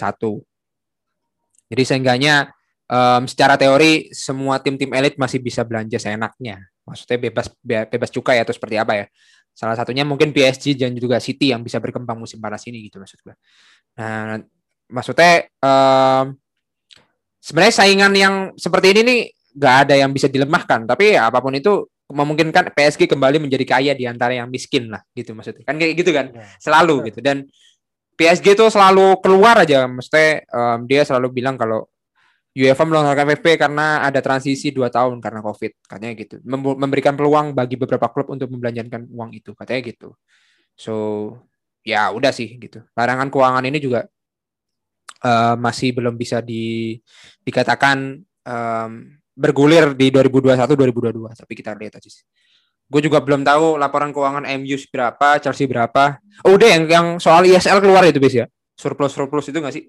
Jadi 1.71 1.84
seenggaknya 1.88 2.51
em, 2.91 3.23
secara 3.25 3.55
teori 3.55 4.12
semua 4.12 4.60
tim-tim 4.60 4.91
elit 4.91 5.15
masih 5.15 5.39
bisa 5.39 5.63
belanja 5.63 5.97
seenaknya. 5.97 6.60
Maksudnya 6.84 7.17
bebas 7.29 7.47
be- 7.62 7.88
bebas 7.88 8.10
cukai 8.12 8.41
atau 8.43 8.51
seperti 8.51 8.75
apa 8.75 8.93
ya. 8.97 9.05
Salah 9.53 9.75
satunya 9.75 10.08
mungkin 10.08 10.32
PSG 10.32 10.79
dan 10.79 10.95
juga 10.95 11.19
City 11.19 11.51
yang 11.51 11.62
bisa 11.62 11.84
berkembang 11.84 12.15
musim 12.15 12.39
panas 12.39 12.63
ini 12.65 12.88
gitu 12.88 12.97
maksud 12.97 13.19
gue. 13.19 13.36
Nah, 13.99 14.39
maksudnya 14.89 15.45
em, 15.45 16.25
sebenarnya 17.39 17.73
saingan 17.75 18.13
yang 18.13 18.36
seperti 18.58 18.93
ini 18.97 19.02
nih 19.06 19.19
nggak 19.56 19.75
ada 19.88 19.95
yang 19.97 20.12
bisa 20.12 20.28
dilemahkan. 20.28 20.86
Tapi 20.86 21.15
ya 21.17 21.30
apa 21.30 21.39
pun 21.39 21.54
itu 21.56 21.88
memungkinkan 22.10 22.73
PSG 22.73 23.06
kembali 23.06 23.38
menjadi 23.38 23.65
kaya 23.69 23.93
di 23.93 24.10
antara 24.10 24.34
yang 24.34 24.49
miskin 24.49 24.89
lah 24.89 25.02
gitu 25.13 25.38
maksudnya. 25.38 25.62
Kan 25.65 25.78
kayak 25.78 25.93
gitu 25.97 26.12
kan 26.12 26.34
Ya. 26.34 26.45
selalu 26.58 27.13
gitu. 27.13 27.21
Dan 27.21 27.45
PSG 28.17 28.58
itu 28.58 28.65
selalu 28.67 29.21
keluar 29.23 29.62
aja. 29.62 29.86
Maksudnya 29.86 30.43
em, 30.43 30.80
dia 30.89 31.02
selalu 31.06 31.30
bilang 31.32 31.56
kalau 31.56 31.86
UEFA 32.58 32.82
melonggarkan 32.84 33.30
FFP 33.38 33.62
karena 33.62 34.02
ada 34.04 34.19
transisi 34.25 34.73
dua 34.73 34.89
tahun 34.89 35.21
karena 35.21 35.39
COVID 35.39 35.86
katanya 35.86 36.13
gitu. 36.17 36.36
Mem- 36.43 36.75
memberikan 36.82 37.13
peluang 37.13 37.54
bagi 37.54 37.78
beberapa 37.78 38.10
klub 38.10 38.34
untuk 38.34 38.49
membelanjakan 38.52 39.06
uang 39.06 39.32
itu 39.38 39.54
katanya 39.54 39.82
gitu. 39.86 40.17
So 40.73 40.93
ya 41.86 42.10
udah 42.10 42.34
sih 42.34 42.58
gitu. 42.58 42.82
Larangan 42.97 43.30
keuangan 43.30 43.63
ini 43.69 43.78
juga 43.80 44.10
eh, 45.24 45.56
masih 45.60 45.95
belum 45.95 46.15
bisa 46.15 46.39
di 46.43 46.98
dikatakan 47.43 48.19
em, 48.45 48.91
bergulir 49.39 49.95
di 49.95 50.12
2021-2022 50.12 51.39
tapi 51.39 51.54
kita 51.56 51.72
lihat 51.80 51.95
aja 51.95 52.10
sih. 52.12 52.28
Gue 52.89 53.06
juga 53.06 53.22
belum 53.22 53.45
tahu 53.45 53.78
laporan 53.78 54.10
keuangan 54.10 54.50
MU 54.60 54.76
berapa, 54.89 55.38
Chelsea 55.38 55.69
berapa. 55.69 56.17
Oh 56.41 56.58
udah 56.58 56.67
yang 56.74 56.84
yang 56.89 57.08
soal 57.22 57.45
ISL 57.45 57.80
keluar 57.80 58.02
itu 58.04 58.17
bis 58.17 58.34
ya. 58.34 58.45
Surplus 58.74 59.13
surplus 59.13 59.54
itu 59.54 59.62
nggak 59.62 59.76
sih? 59.78 59.86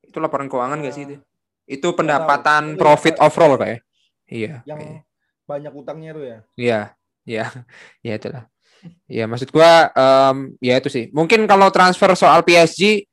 Itu 0.00 0.18
laporan 0.24 0.48
keuangan 0.48 0.80
nggak 0.80 0.94
sih 0.96 1.04
itu? 1.04 1.16
Itu 1.68 1.92
pendapatan 1.92 2.74
tahu. 2.74 2.80
profit 2.80 3.20
overall 3.20 3.60
kayak. 3.60 3.84
Iya. 4.24 4.64
Yang 4.64 4.78
kayaknya. 4.80 5.00
banyak 5.44 5.72
utangnya 5.76 6.10
tuh 6.16 6.24
ya. 6.24 6.38
Iya, 6.56 6.80
iya, 7.28 7.44
ya 8.00 8.12
itulah. 8.16 8.44
Ya 9.04 9.24
maksud 9.28 9.52
gua 9.52 9.92
em, 9.92 10.56
ya 10.64 10.80
itu 10.80 10.88
sih. 10.88 11.12
Mungkin 11.12 11.44
kalau 11.44 11.68
transfer 11.68 12.08
soal 12.16 12.40
PSG 12.40 13.04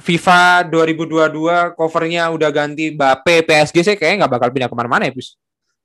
FIFA 0.00 0.64
2022 0.72 1.76
covernya 1.76 2.32
udah 2.32 2.48
ganti 2.48 2.88
Mbappe 2.96 3.44
PSG 3.44 3.76
saya 3.84 3.96
kayaknya 4.00 4.24
nggak 4.24 4.32
bakal 4.32 4.48
pindah 4.48 4.68
ke 4.72 4.76
mana-mana 4.76 5.04
ya 5.04 5.12
bis 5.12 5.36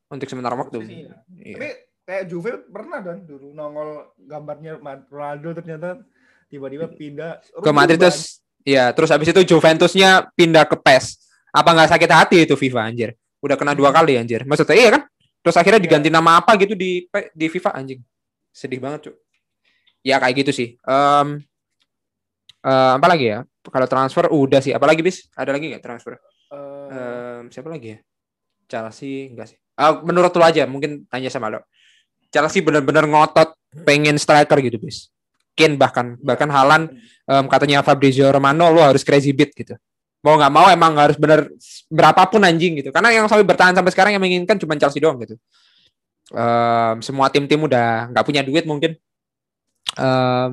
untuk 0.09 0.25
sementara 0.25 0.55
waktu. 0.57 0.79
Sih, 0.87 1.05
ya. 1.05 1.13
Iya. 1.29 1.55
Tapi 1.55 1.69
kayak 2.07 2.23
Juve 2.25 2.51
pernah 2.71 2.99
dan 3.03 3.21
dulu 3.27 3.53
nongol 3.53 4.15
gambarnya 4.17 4.81
Ronaldo 5.11 5.53
ternyata 5.61 6.01
tiba-tiba 6.49 6.89
pindah 6.89 7.43
Ke 7.61 7.69
Madrid 7.69 8.01
terus 8.01 8.41
ya 8.65 8.89
terus 8.95 9.13
habis 9.13 9.29
itu 9.29 9.41
Juventusnya 9.45 10.31
pindah 10.33 10.65
ke 10.65 10.79
PES. 10.79 11.19
Apa 11.53 11.69
nggak 11.75 11.89
sakit 11.93 12.09
hati 12.09 12.37
itu 12.47 12.55
FIFA 12.57 12.89
anjir? 12.89 13.09
Udah 13.43 13.59
kena 13.59 13.75
dua 13.77 13.93
kali 13.93 14.17
anjir. 14.17 14.47
Maksudnya 14.47 14.75
iya 14.79 14.89
kan? 14.97 15.01
Terus 15.43 15.55
akhirnya 15.55 15.79
Iya. 15.79 15.85
diganti 15.87 16.09
nama 16.11 16.39
apa 16.39 16.55
gitu 16.59 16.73
di 16.75 17.07
di 17.35 17.45
FIFA 17.47 17.71
anjing. 17.79 17.99
Sedih 18.51 18.79
banget, 18.81 19.09
Cuk. 19.11 19.15
Ya 20.03 20.19
kayak 20.19 20.35
gitu 20.43 20.51
sih. 20.55 20.67
Em 20.83 21.43
eh, 22.65 22.91
apa 22.97 23.07
lagi 23.07 23.25
ya? 23.31 23.39
Kalau 23.69 23.87
transfer 23.87 24.25
udah 24.31 24.59
sih. 24.63 24.73
Apalagi 24.73 25.01
bis? 25.03 25.27
Ada 25.37 25.55
lagi 25.55 25.71
nggak 25.71 25.83
transfer? 25.83 26.17
Eh, 26.49 26.79
Em, 26.89 27.53
siapa 27.53 27.69
lagi 27.69 27.93
ya? 27.93 27.99
Chelsea 28.69 29.29
enggak 29.33 29.53
sih? 29.53 29.57
Ah, 29.79 30.01
menurut 30.01 30.33
lo 30.33 30.43
aja, 30.43 30.65
mungkin 30.65 31.05
tanya 31.07 31.29
sama 31.31 31.49
lo. 31.53 31.61
Chelsea 32.29 32.61
benar-benar 32.61 33.05
ngotot 33.09 33.57
pengen 33.85 34.17
striker 34.17 34.57
gitu, 34.61 34.77
bis. 34.81 35.09
Kane 35.57 35.75
bahkan 35.75 36.15
bahkan 36.21 36.49
Halan 36.49 36.89
em, 37.27 37.45
katanya 37.49 37.81
Fabrizio 37.85 38.29
Romano 38.29 38.69
lo 38.73 38.81
harus 38.81 39.01
crazy 39.05 39.33
beat 39.33 39.53
gitu. 39.53 39.77
Mau 40.19 40.35
nggak 40.35 40.51
mau 40.51 40.67
emang 40.67 40.99
harus 40.99 41.15
bener 41.15 41.47
berapapun 41.87 42.43
anjing 42.43 42.79
gitu. 42.81 42.89
Karena 42.91 43.13
yang 43.13 43.25
sampai 43.29 43.45
bertahan 43.47 43.73
sampai 43.77 43.91
sekarang 43.93 44.11
yang 44.17 44.23
menginginkan 44.23 44.59
cuma 44.59 44.75
Chelsea 44.77 45.01
doang 45.01 45.17
gitu. 45.23 45.35
Em, 46.33 46.95
semua 47.01 47.29
tim-tim 47.33 47.61
udah 47.61 48.13
nggak 48.13 48.25
punya 48.25 48.41
duit 48.45 48.65
mungkin. 48.65 48.93
Em, 49.97 50.51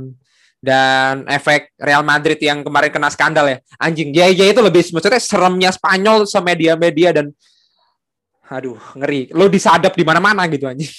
dan 0.67 1.23
efek 1.31 1.71
Real 1.79 2.03
Madrid 2.03 2.43
yang 2.43 2.67
kemarin 2.67 2.91
kena 2.91 3.07
skandal 3.07 3.47
ya. 3.47 3.59
Anjing 3.79 4.11
ya 4.11 4.27
ya 4.27 4.51
itu 4.51 4.59
lebih 4.59 4.83
maksudnya 4.91 5.23
seremnya 5.23 5.71
Spanyol 5.71 6.27
semedia-media 6.27 7.15
dan 7.15 7.31
aduh 8.51 8.75
ngeri. 8.99 9.31
Lo 9.31 9.47
disadap 9.47 9.95
di 9.95 10.03
mana-mana 10.03 10.51
gitu 10.51 10.67
anjing. 10.67 10.91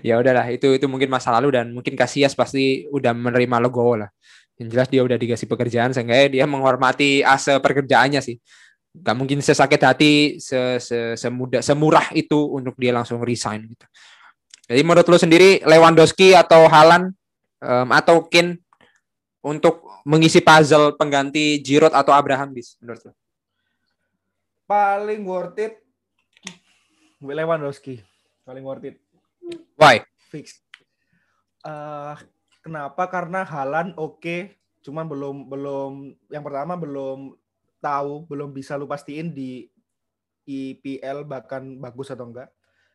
Ya 0.00 0.16
udahlah 0.16 0.48
itu 0.48 0.72
itu 0.72 0.88
mungkin 0.88 1.12
masa 1.12 1.28
lalu 1.36 1.52
dan 1.52 1.68
mungkin 1.76 1.92
Casillas 1.92 2.32
pasti 2.32 2.88
udah 2.88 3.12
menerima 3.12 3.60
logo 3.60 3.92
lah. 3.92 4.08
Yang 4.56 4.68
jelas 4.72 4.88
dia 4.88 5.04
udah 5.04 5.20
dikasih 5.20 5.44
pekerjaan 5.44 5.92
sehingga 5.92 6.16
dia 6.32 6.48
menghormati 6.48 7.20
ase 7.20 7.60
pekerjaannya 7.60 8.24
sih. 8.24 8.40
Gak 8.88 9.12
mungkin 9.12 9.44
sesakit 9.44 9.84
hati 9.84 10.40
se, 10.40 10.80
se, 10.80 11.12
semudah 11.12 11.60
semurah 11.60 12.08
itu 12.16 12.40
untuk 12.56 12.72
dia 12.80 12.96
langsung 12.96 13.20
resign 13.20 13.68
gitu. 13.68 13.84
Jadi 14.64 14.80
menurut 14.80 15.04
lo 15.04 15.20
sendiri 15.20 15.60
Lewandowski 15.60 16.32
atau 16.32 16.64
Halan 16.64 17.12
em, 17.60 17.88
atau 17.92 18.26
Kane 18.26 18.58
untuk 19.40 19.84
mengisi 20.04 20.44
puzzle 20.44 20.96
pengganti 20.96 21.60
Giroud 21.64 21.96
atau 21.96 22.12
Abraham 22.12 22.52
bis 22.52 22.76
menurut 22.80 23.00
lo 23.08 23.12
paling 24.68 25.22
worth 25.24 25.58
it 25.60 25.80
Lewandowski. 27.20 28.00
Paling 28.48 28.64
worth 28.64 28.88
it. 28.88 28.96
why 29.76 30.00
Fix. 30.32 30.64
Eh 31.60 32.16
kenapa? 32.64 33.08
Karena 33.12 33.44
Halan 33.44 33.92
oke, 34.00 34.56
cuman 34.80 35.04
belum 35.04 35.36
belum 35.52 35.92
yang 36.32 36.44
pertama 36.44 36.80
belum 36.80 37.36
tahu, 37.80 38.24
belum 38.28 38.56
bisa 38.56 38.80
lu 38.80 38.88
pastiin 38.88 39.32
di 39.36 39.68
IPL 40.48 41.28
bahkan 41.28 41.76
bagus 41.76 42.08
atau 42.08 42.28
enggak. 42.28 42.48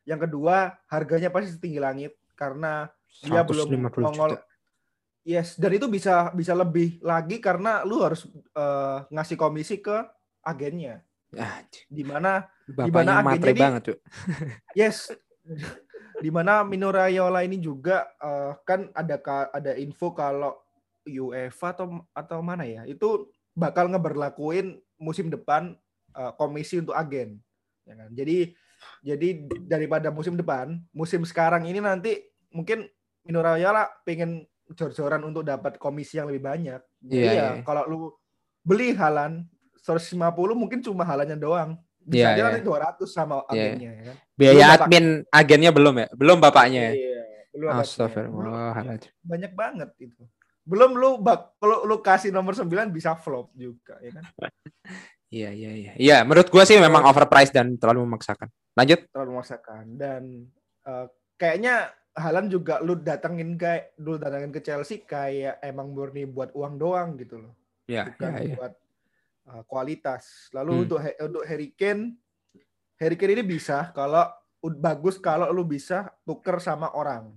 Yang 0.06 0.30
kedua, 0.30 0.78
harganya 0.90 1.30
pasti 1.34 1.58
setinggi 1.58 1.82
langit 1.82 2.14
karena 2.38 2.90
dia 3.26 3.42
belum 3.46 3.90
150 3.90 4.06
nongol. 4.06 4.32
juta. 4.38 4.55
Yes, 5.26 5.58
dan 5.58 5.74
itu 5.74 5.90
bisa 5.90 6.30
bisa 6.38 6.54
lebih 6.54 7.02
lagi 7.02 7.42
karena 7.42 7.82
lu 7.82 7.98
harus 8.06 8.30
eh, 8.54 8.98
ngasih 9.10 9.34
komisi 9.34 9.82
ke 9.82 10.06
agennya. 10.46 11.02
Ah, 11.34 11.66
Di 11.90 12.06
mana 12.06 12.46
bapaknya 12.70 13.26
agennya 13.26 13.26
matre 13.26 13.52
ini- 13.52 13.64
banget 13.66 13.82
tuh. 13.90 13.98
yes 14.80 15.10
di 16.20 16.30
mana 16.32 16.64
Mino 16.66 16.90
Raiola 16.90 17.44
ini 17.46 17.60
juga 17.62 18.06
eh, 18.22 18.54
kan 18.66 18.90
ada 18.94 19.18
ada 19.54 19.72
info 19.78 20.14
kalau 20.16 20.58
UEFA 21.06 21.76
atau 21.76 22.02
atau 22.16 22.40
mana 22.42 22.66
ya 22.66 22.82
itu 22.90 23.30
bakal 23.54 23.90
ngeberlakuin 23.92 24.80
musim 24.98 25.30
depan 25.30 25.78
eh, 26.16 26.32
komisi 26.40 26.82
untuk 26.82 26.98
agen 26.98 27.38
ya 27.86 27.94
kan 27.94 28.10
jadi 28.14 28.38
jadi 29.02 29.28
daripada 29.66 30.10
musim 30.10 30.38
depan 30.38 30.82
musim 30.94 31.22
sekarang 31.26 31.66
ini 31.70 31.82
nanti 31.82 32.26
mungkin 32.50 32.90
Mino 33.26 33.42
Raiola 33.42 33.90
pengen 34.06 34.46
jor-joran 34.68 35.22
untuk 35.22 35.42
dapat 35.42 35.76
komisi 35.76 36.18
yang 36.18 36.26
lebih 36.26 36.42
banyak 36.44 36.82
jadi 36.98 37.14
Iya, 37.14 37.30
ya 37.30 37.46
iya. 37.52 37.62
kalau 37.62 37.84
lu 37.86 38.00
beli 38.60 38.92
Halan 38.92 39.46
150 39.78 40.18
mungkin 40.54 40.82
cuma 40.82 41.04
halannya 41.04 41.36
doang 41.36 41.78
bisa 42.00 42.18
Iya, 42.24 42.28
aja 42.28 42.40
iya. 42.40 42.46
nanti 42.50 42.62
200 42.62 43.06
sama 43.06 43.36
Iya. 43.46 43.54
agennya 43.70 43.92
ya 43.92 44.04
kan 44.04 44.16
Biaya 44.32 44.52
Belum 44.52 44.66
bapak- 44.66 44.82
admin 44.84 45.06
agennya 45.32 45.72
belum 45.72 45.96
ya? 45.96 46.08
Belum 46.12 46.38
bapaknya. 46.40 46.82
ya? 46.82 46.92
Iya, 46.92 47.22
belum 47.52 47.68
ada 47.70 47.82
Astagfirullahaladzim. 47.82 49.12
banyak 49.22 49.52
banget 49.54 49.90
itu. 49.98 50.22
Belum 50.62 50.92
lu 50.92 51.10
bak 51.18 51.56
kalau 51.56 51.78
lu 51.84 51.98
kasih 52.00 52.30
nomor 52.30 52.52
9 52.52 52.68
bisa 52.90 53.14
flop 53.16 53.54
juga 53.54 53.96
ya 54.00 54.12
kan. 54.12 54.24
Iya, 55.28 55.50
iya, 55.52 55.72
iya. 55.74 55.92
Iya, 55.96 56.18
menurut 56.22 56.48
gua 56.48 56.64
sih 56.64 56.78
memang 56.78 57.04
overpriced 57.04 57.52
dan 57.52 57.76
terlalu 57.76 58.06
memaksakan. 58.06 58.48
Lanjut. 58.72 59.04
Terlalu 59.10 59.30
memaksakan 59.34 59.84
dan 59.94 60.22
eh, 60.84 61.06
kayaknya 61.36 61.92
Halan 62.16 62.48
juga 62.48 62.80
lu 62.80 62.96
datengin 62.96 63.60
kayak 63.60 64.00
lu 64.00 64.16
datengin 64.16 64.50
ke 64.50 64.64
Chelsea 64.64 65.04
kayak 65.04 65.60
emang 65.60 65.92
murni 65.92 66.24
buat 66.24 66.56
uang 66.56 66.80
doang 66.80 67.20
gitu 67.20 67.44
loh. 67.44 67.52
Ya, 67.86 68.08
Bukan 68.08 68.32
ya, 68.32 68.40
ya. 68.42 68.56
buat 68.56 68.74
eh, 69.46 69.64
kualitas. 69.68 70.24
Lalu 70.50 70.72
Hmm. 70.72 70.84
untuk 70.88 71.00
untuk 71.04 71.44
Harry 71.44 71.70
Kane 71.70 72.16
Harry 72.96 73.14
Kane 73.14 73.36
ini 73.36 73.44
bisa 73.44 73.92
kalau 73.92 74.24
ud- 74.60 74.80
bagus 74.80 75.20
kalau 75.20 75.52
lu 75.52 75.62
bisa 75.62 76.08
tuker 76.24 76.58
sama 76.58 76.90
orang 76.92 77.36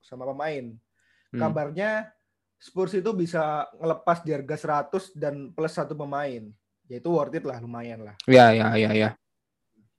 sama 0.00 0.24
pemain. 0.24 0.72
Hmm. 1.28 1.40
kabarnya 1.42 2.14
Spurs 2.54 2.94
itu 2.94 3.10
bisa 3.10 3.66
ngelepas 3.76 4.22
di 4.22 4.30
harga 4.30 4.54
100 4.88 5.10
dan 5.12 5.50
plus 5.50 5.74
satu 5.74 5.92
pemain. 5.92 6.48
Ya 6.86 6.96
itu 6.96 7.10
worth 7.10 7.34
it 7.34 7.42
lah, 7.42 7.58
lumayan 7.58 8.00
lah. 8.00 8.14
Ya, 8.24 8.54
ya, 8.54 8.72
ya, 8.72 8.94
ya. 8.94 9.10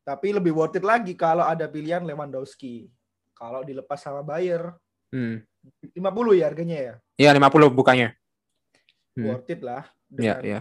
Tapi 0.02 0.32
lebih 0.32 0.50
worth 0.50 0.74
it 0.74 0.82
lagi 0.82 1.14
kalau 1.14 1.44
ada 1.44 1.68
pilihan 1.68 2.02
Lewandowski. 2.02 2.88
Kalau 3.36 3.62
dilepas 3.62 4.00
sama 4.00 4.24
Bayer, 4.24 4.72
Hmm. 5.12 5.40
50 5.96 6.34
ya 6.36 6.48
harganya 6.50 6.78
ya. 6.78 6.94
Iya, 7.16 7.30
50 7.32 7.72
bukannya. 7.72 8.16
Hmm. 9.16 9.26
Worth 9.32 9.48
it 9.48 9.62
lah. 9.62 9.88
Iya, 10.12 10.36
iya. 10.44 10.60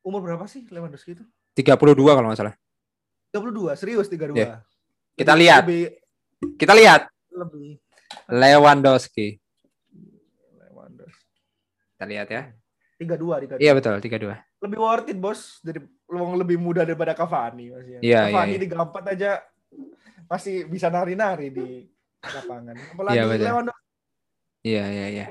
Umur 0.00 0.22
berapa 0.22 0.46
sih 0.46 0.64
Lewandowski 0.70 1.18
itu? 1.18 1.24
32 1.56 2.14
kalau 2.14 2.28
nggak 2.30 2.40
salah. 2.40 2.54
32, 3.32 3.76
serius 3.76 4.06
32. 4.08 4.36
Iya. 4.38 4.64
Kita 5.12 5.32
Lebih- 5.32 5.40
lihat. 5.44 5.62
Lebih, 5.64 5.84
Kita 6.56 6.72
lihat 6.76 7.02
lebih. 7.32 7.80
Lewandowski. 8.28 9.28
Lewandowski. 10.56 11.26
Kita 11.96 12.04
lihat 12.06 12.28
ya. 12.28 12.42
32, 12.96 13.40
32. 13.44 13.60
Iya 13.60 13.72
betul, 13.76 13.94
32. 14.00 14.36
Lebih 14.64 14.78
worth 14.80 15.08
it, 15.08 15.18
Bos. 15.20 15.60
Dari 15.60 15.80
lebih 16.08 16.56
muda 16.56 16.80
daripada 16.86 17.12
Cavani 17.12 17.72
masih. 17.72 18.00
Iya, 18.00 18.30
Cavani 18.30 18.56
iya, 18.56 18.58
iya. 18.62 18.72
34 18.72 19.12
aja 19.12 19.30
masih 20.26 20.66
bisa 20.66 20.90
nari-nari 20.90 21.48
di 21.54 21.68
lapangan. 22.22 22.76
Apalagi 22.94 23.16
Iya, 23.16 23.24
betul. 23.30 23.46
Lewandowski 23.46 23.84
Iya, 24.66 24.84
iya, 24.90 25.06
iya. 25.14 25.26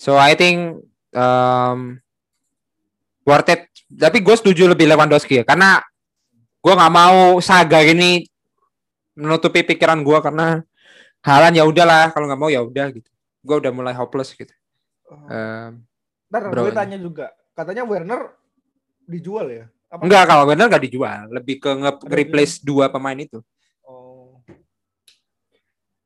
So 0.00 0.16
I 0.16 0.32
think 0.32 0.80
um, 1.12 2.00
worth 3.28 3.52
it. 3.52 3.68
Tapi 3.92 4.24
gue 4.24 4.32
setuju 4.32 4.64
lebih 4.72 4.88
Lewandowski 4.88 5.40
ya, 5.40 5.44
karena 5.44 5.84
gue 6.64 6.72
nggak 6.72 6.94
mau 6.94 7.36
saga 7.44 7.84
ini 7.84 8.24
menutupi 9.12 9.60
pikiran 9.60 10.00
gue 10.00 10.18
karena 10.24 10.64
halan 11.20 11.52
ya 11.52 11.68
udahlah 11.68 12.08
kalau 12.16 12.24
nggak 12.32 12.40
mau 12.40 12.48
ya 12.48 12.64
udah 12.64 12.88
gitu. 12.96 13.12
Gue 13.44 13.60
udah 13.60 13.72
mulai 13.76 13.92
hopeless 13.92 14.32
gitu. 14.32 14.56
Oh. 15.12 15.28
Um, 15.28 15.84
Ntar 16.32 16.48
gue 16.48 16.72
tanya 16.72 16.96
juga. 16.96 17.28
Katanya 17.52 17.84
Werner 17.84 18.32
dijual 19.04 19.52
ya? 19.52 19.66
Apa? 19.92 20.08
enggak 20.08 20.24
kalau 20.24 20.48
bener 20.48 20.72
nggak 20.72 20.84
dijual, 20.88 21.28
lebih 21.28 21.60
ke 21.60 21.68
nge-replace 21.68 22.64
dua 22.64 22.88
pemain 22.88 23.12
itu. 23.14 23.44
Oh. 23.84 24.40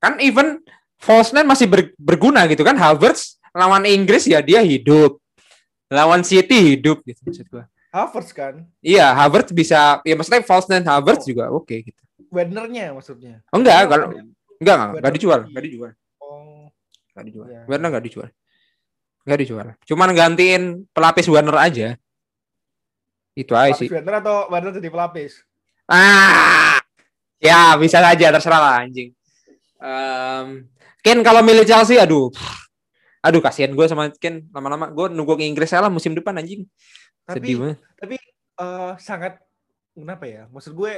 Kan 0.02 0.18
even 0.18 0.58
false 0.98 1.30
nine 1.30 1.46
masih 1.46 1.70
ber- 1.70 1.94
berguna 1.94 2.50
gitu 2.50 2.66
kan. 2.66 2.74
Havertz 2.74 3.38
lawan 3.54 3.86
Inggris 3.86 4.26
ya 4.26 4.42
dia 4.42 4.58
hidup. 4.60 5.22
Lawan 5.86 6.26
City 6.26 6.74
hidup 6.74 7.06
gitu 7.06 7.22
maksud 7.22 7.46
gue. 7.46 7.64
Havertz 7.94 8.34
kan? 8.34 8.66
Iya, 8.82 9.14
Havertz 9.14 9.54
bisa 9.54 10.02
ya 10.02 10.14
maksudnya 10.18 10.42
false 10.42 10.66
nine 10.66 10.82
Havertz 10.82 11.22
juga 11.24 11.46
oke 11.48 11.86
gitu. 11.86 12.00
Wernernya 12.34 12.90
maksudnya. 12.90 13.38
Oh, 13.54 13.62
enggak, 13.62 13.86
kalau 13.86 14.10
enggak 14.10 14.26
enggak, 14.58 14.74
enggak 14.76 14.90
Werner 14.98 15.14
dijual, 15.14 15.38
di- 15.38 15.48
enggak 15.48 15.64
dijual, 15.64 15.90
Oh. 16.18 16.66
enggak 17.14 17.24
dijual. 17.24 17.46
Iya. 17.46 17.60
Werner 17.70 17.88
enggak 17.94 18.04
dijual. 18.04 18.28
Enggak 19.22 19.38
dijual. 19.40 19.66
Cuman 19.86 20.08
gantiin 20.10 20.62
pelapis 20.90 21.26
Werner 21.30 21.54
aja. 21.56 21.88
Itu 23.36 23.52
aja 23.52 23.76
sih. 23.76 23.92
Atau 23.92 24.48
Werner 24.48 24.72
jadi 24.72 24.88
pelapis? 24.88 25.44
Ah. 25.84 26.80
Ya, 27.36 27.76
bisa 27.76 28.00
aja 28.00 28.32
terserah 28.32 28.58
lah 28.58 28.74
anjing. 28.80 29.12
Em, 29.76 30.64
Ken 31.04 31.20
kalau 31.20 31.44
milih 31.44 31.68
Chelsea 31.68 32.00
aduh. 32.00 32.32
Aduh 33.20 33.44
kasihan 33.44 33.76
gue 33.76 33.86
sama 33.86 34.08
Ken 34.16 34.48
lama-lama 34.50 34.88
gue 34.88 35.12
nunggu 35.12 35.36
ke 35.36 35.44
Inggris 35.44 35.68
salah 35.68 35.92
musim 35.92 36.16
depan 36.16 36.32
anjing. 36.40 36.64
Tapi 37.28 37.38
Sedih 37.44 37.56
banget. 37.60 37.78
tapi 38.00 38.16
eh, 38.56 38.92
sangat 38.96 39.36
kenapa 39.92 40.24
ya? 40.24 40.48
Maksud 40.48 40.72
gue 40.72 40.92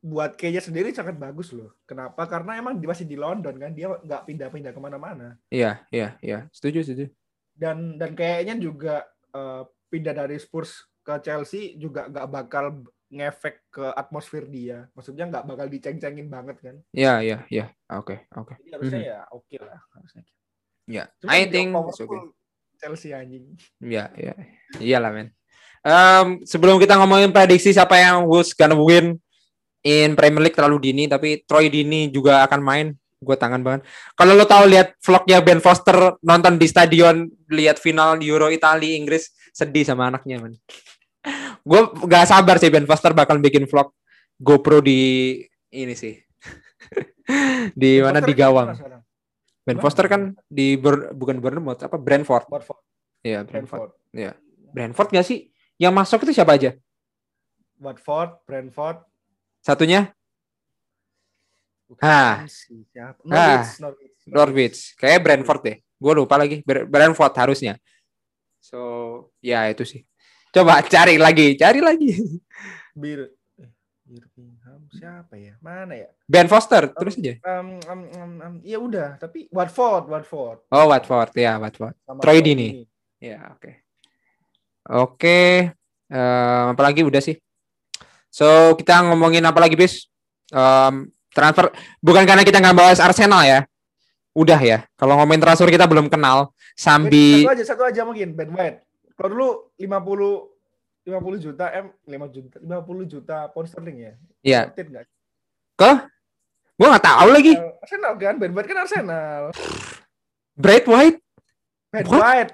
buat 0.00 0.34
kayaknya 0.34 0.62
sendiri 0.64 0.88
sangat 0.90 1.14
bagus 1.20 1.54
loh. 1.54 1.70
Kenapa? 1.86 2.26
Karena 2.26 2.58
emang 2.58 2.80
dia 2.80 2.88
masih 2.90 3.06
di 3.06 3.14
London 3.14 3.54
kan, 3.60 3.70
dia 3.76 3.92
nggak 3.92 4.26
pindah-pindah 4.26 4.72
ke 4.72 4.80
mana-mana. 4.80 5.36
Iya, 5.52 5.84
iya, 5.92 6.16
iya. 6.24 6.48
Setuju, 6.50 6.82
setuju. 6.82 7.06
Dan 7.54 8.00
dan 8.00 8.16
kayaknya 8.16 8.58
juga 8.58 9.06
eh, 9.30 9.62
pindah 9.92 10.16
dari 10.16 10.40
Spurs 10.40 10.89
ke 11.10 11.16
Chelsea 11.26 11.74
juga 11.74 12.06
nggak 12.06 12.26
bakal 12.30 12.86
ngefek 13.10 13.66
ke 13.74 13.84
atmosfer 13.98 14.46
dia. 14.46 14.86
Maksudnya 14.94 15.26
nggak 15.26 15.44
bakal 15.50 15.66
diceng-cengin 15.66 16.30
banget 16.30 16.56
kan. 16.62 16.76
Iya, 16.94 17.14
iya, 17.26 17.38
iya. 17.50 17.66
Oke, 17.90 18.30
oke. 18.38 18.54
Jadi 18.62 18.70
harusnya 18.70 19.00
Mhm. 19.02 19.10
ya 19.10 19.18
oke 19.34 19.56
lah 19.58 19.80
harusnya. 19.98 20.22
Ya, 20.86 21.04
Cuma 21.18 21.34
I 21.34 21.46
think 21.50 21.74
okay. 21.74 22.06
Chelsea 22.78 23.10
anjing. 23.10 23.58
Iya, 23.82 24.14
iya. 24.14 24.34
Iyalah, 24.78 25.10
men. 25.10 25.28
Em, 25.80 26.26
sebelum 26.46 26.78
kita 26.78 26.94
ngomongin 26.98 27.34
prediksi 27.34 27.74
siapa 27.74 27.98
yang 27.98 28.28
who's 28.30 28.54
gonna 28.54 28.78
win 28.78 29.18
in 29.80 30.12
Premier 30.12 30.44
League 30.44 30.56
terlalu 30.56 30.90
dini, 30.92 31.08
tapi 31.08 31.40
Troy 31.48 31.66
Dini 31.72 32.12
juga 32.12 32.44
akan 32.46 32.60
main. 32.62 32.86
Gue 33.20 33.36
tangan 33.36 33.60
banget. 33.60 33.84
Kalau 34.16 34.32
lo 34.32 34.48
tahu 34.48 34.64
lihat 34.70 34.96
vlognya 35.04 35.44
Ben 35.44 35.60
Foster 35.60 36.16
nonton 36.24 36.56
di 36.56 36.64
stadion 36.64 37.28
lihat 37.52 37.76
final 37.76 38.16
Euro 38.24 38.48
Italia 38.48 38.96
Inggris 38.96 39.28
sedih 39.52 39.84
sama 39.84 40.08
anaknya, 40.08 40.40
men. 40.40 40.56
Gue 41.62 41.80
gak 42.08 42.26
sabar 42.28 42.56
sih 42.56 42.72
Ben 42.72 42.88
Foster 42.88 43.12
bakal 43.12 43.38
bikin 43.38 43.68
vlog 43.68 43.92
GoPro 44.40 44.80
di 44.80 45.36
ini 45.70 45.94
sih. 45.94 46.16
di 47.80 48.00
mana 48.00 48.18
di 48.18 48.32
Foster 48.32 48.40
gawang. 48.40 48.68
gimana 48.72 48.78
sekarang? 48.80 49.02
Ben? 49.60 49.78
Foster 49.78 50.06
kan 50.08 50.22
di 50.48 50.74
Ber- 50.80 51.12
bukan 51.12 51.38
Bournemouth 51.38 51.78
apa 51.84 52.00
Brentford. 52.00 52.48
Iya, 53.20 53.44
Brentford. 53.44 53.92
Brentford. 54.10 54.36
Brentford 54.72 55.08
gak 55.12 55.26
sih? 55.28 55.52
Yang 55.76 55.92
masuk 55.94 56.18
itu 56.24 56.32
siapa 56.40 56.56
aja? 56.56 56.74
Watford, 57.80 58.44
Brentford. 58.44 59.00
Satunya 59.60 60.12
Bukan 61.90 62.06
Ah. 62.06 62.46
Siapa? 62.46 63.18
Ah. 63.26 63.66
Norwich, 63.66 63.70
Norwich, 63.82 64.18
Norwich. 64.30 64.78
Kayak 64.94 65.26
Brentford 65.26 65.62
deh. 65.66 65.76
Gue 65.98 66.12
lupa 66.14 66.38
lagi. 66.38 66.62
Brentford 66.62 67.34
harusnya. 67.34 67.74
So, 68.62 68.78
ya 69.42 69.66
itu 69.66 69.82
sih. 69.82 70.06
Coba 70.50 70.82
cari 70.82 71.14
lagi, 71.14 71.54
cari 71.54 71.78
lagi. 71.78 72.10
Bir, 72.90 73.30
eh, 73.62 73.70
Birmingham 74.02 74.82
siapa 74.90 75.38
ya? 75.38 75.54
Mana 75.62 75.94
ya? 75.94 76.10
Ben 76.26 76.50
Foster, 76.50 76.90
terus 76.90 77.14
aja. 77.14 77.38
Um, 77.46 77.78
um, 77.86 78.00
um, 78.10 78.32
um, 78.42 78.54
ya 78.66 78.82
udah, 78.82 79.14
tapi 79.22 79.46
Watford, 79.54 80.10
Watford. 80.10 80.66
Oh, 80.74 80.90
Watford. 80.90 81.30
Ya, 81.38 81.54
Watford. 81.62 81.94
Sama 82.02 82.18
Troy 82.18 82.42
Dini. 82.42 82.82
Ya, 83.22 83.54
oke. 83.54 83.86
Oke. 84.90 85.70
Eh, 86.10 86.64
apa 86.74 86.82
lagi 86.82 87.06
udah 87.06 87.22
sih? 87.22 87.38
So, 88.26 88.74
kita 88.74 89.06
ngomongin 89.06 89.46
apa 89.46 89.62
lagi, 89.62 89.78
bis? 89.78 90.10
Em, 90.50 91.06
transfer. 91.30 91.70
Bukan 92.02 92.26
karena 92.26 92.42
kita 92.42 92.58
nggak 92.58 92.74
bahas 92.74 92.98
Arsenal 92.98 93.46
ya. 93.46 93.62
Udah 94.34 94.58
ya. 94.58 94.82
Kalau 94.98 95.14
ngomongin 95.14 95.46
transfer 95.46 95.70
kita 95.70 95.86
belum 95.86 96.10
kenal. 96.10 96.50
Sambi. 96.74 97.46
Satu 97.46 97.54
aja, 97.54 97.64
satu 97.66 97.82
aja 97.86 98.02
mungkin 98.02 98.34
Ben 98.34 98.50
White. 98.50 98.89
Kalau 99.20 99.28
dulu 99.28 99.48
50 99.76 100.48
50 101.04 101.44
juta 101.44 101.64
M, 101.68 101.92
5 102.08 102.32
juta, 102.32 102.56
50 102.56 103.04
juta 103.04 103.36
pound 103.52 103.68
sterling 103.68 103.98
ya. 104.00 104.12
Ya. 104.40 104.60
It 104.72 104.88
nggak? 104.88 105.04
Ke? 105.76 105.92
Gue 106.72 106.88
nggak 106.88 107.04
tahu 107.04 107.28
lagi. 107.28 107.52
Arsenal 107.84 108.16
kan, 108.16 108.34
Ben 108.40 108.52
White 108.56 108.68
kan 108.72 108.78
Arsenal. 108.80 109.42
Brad 110.56 110.84
White? 110.88 111.18
Ben 111.92 112.04
What? 112.08 112.16
White. 112.16 112.52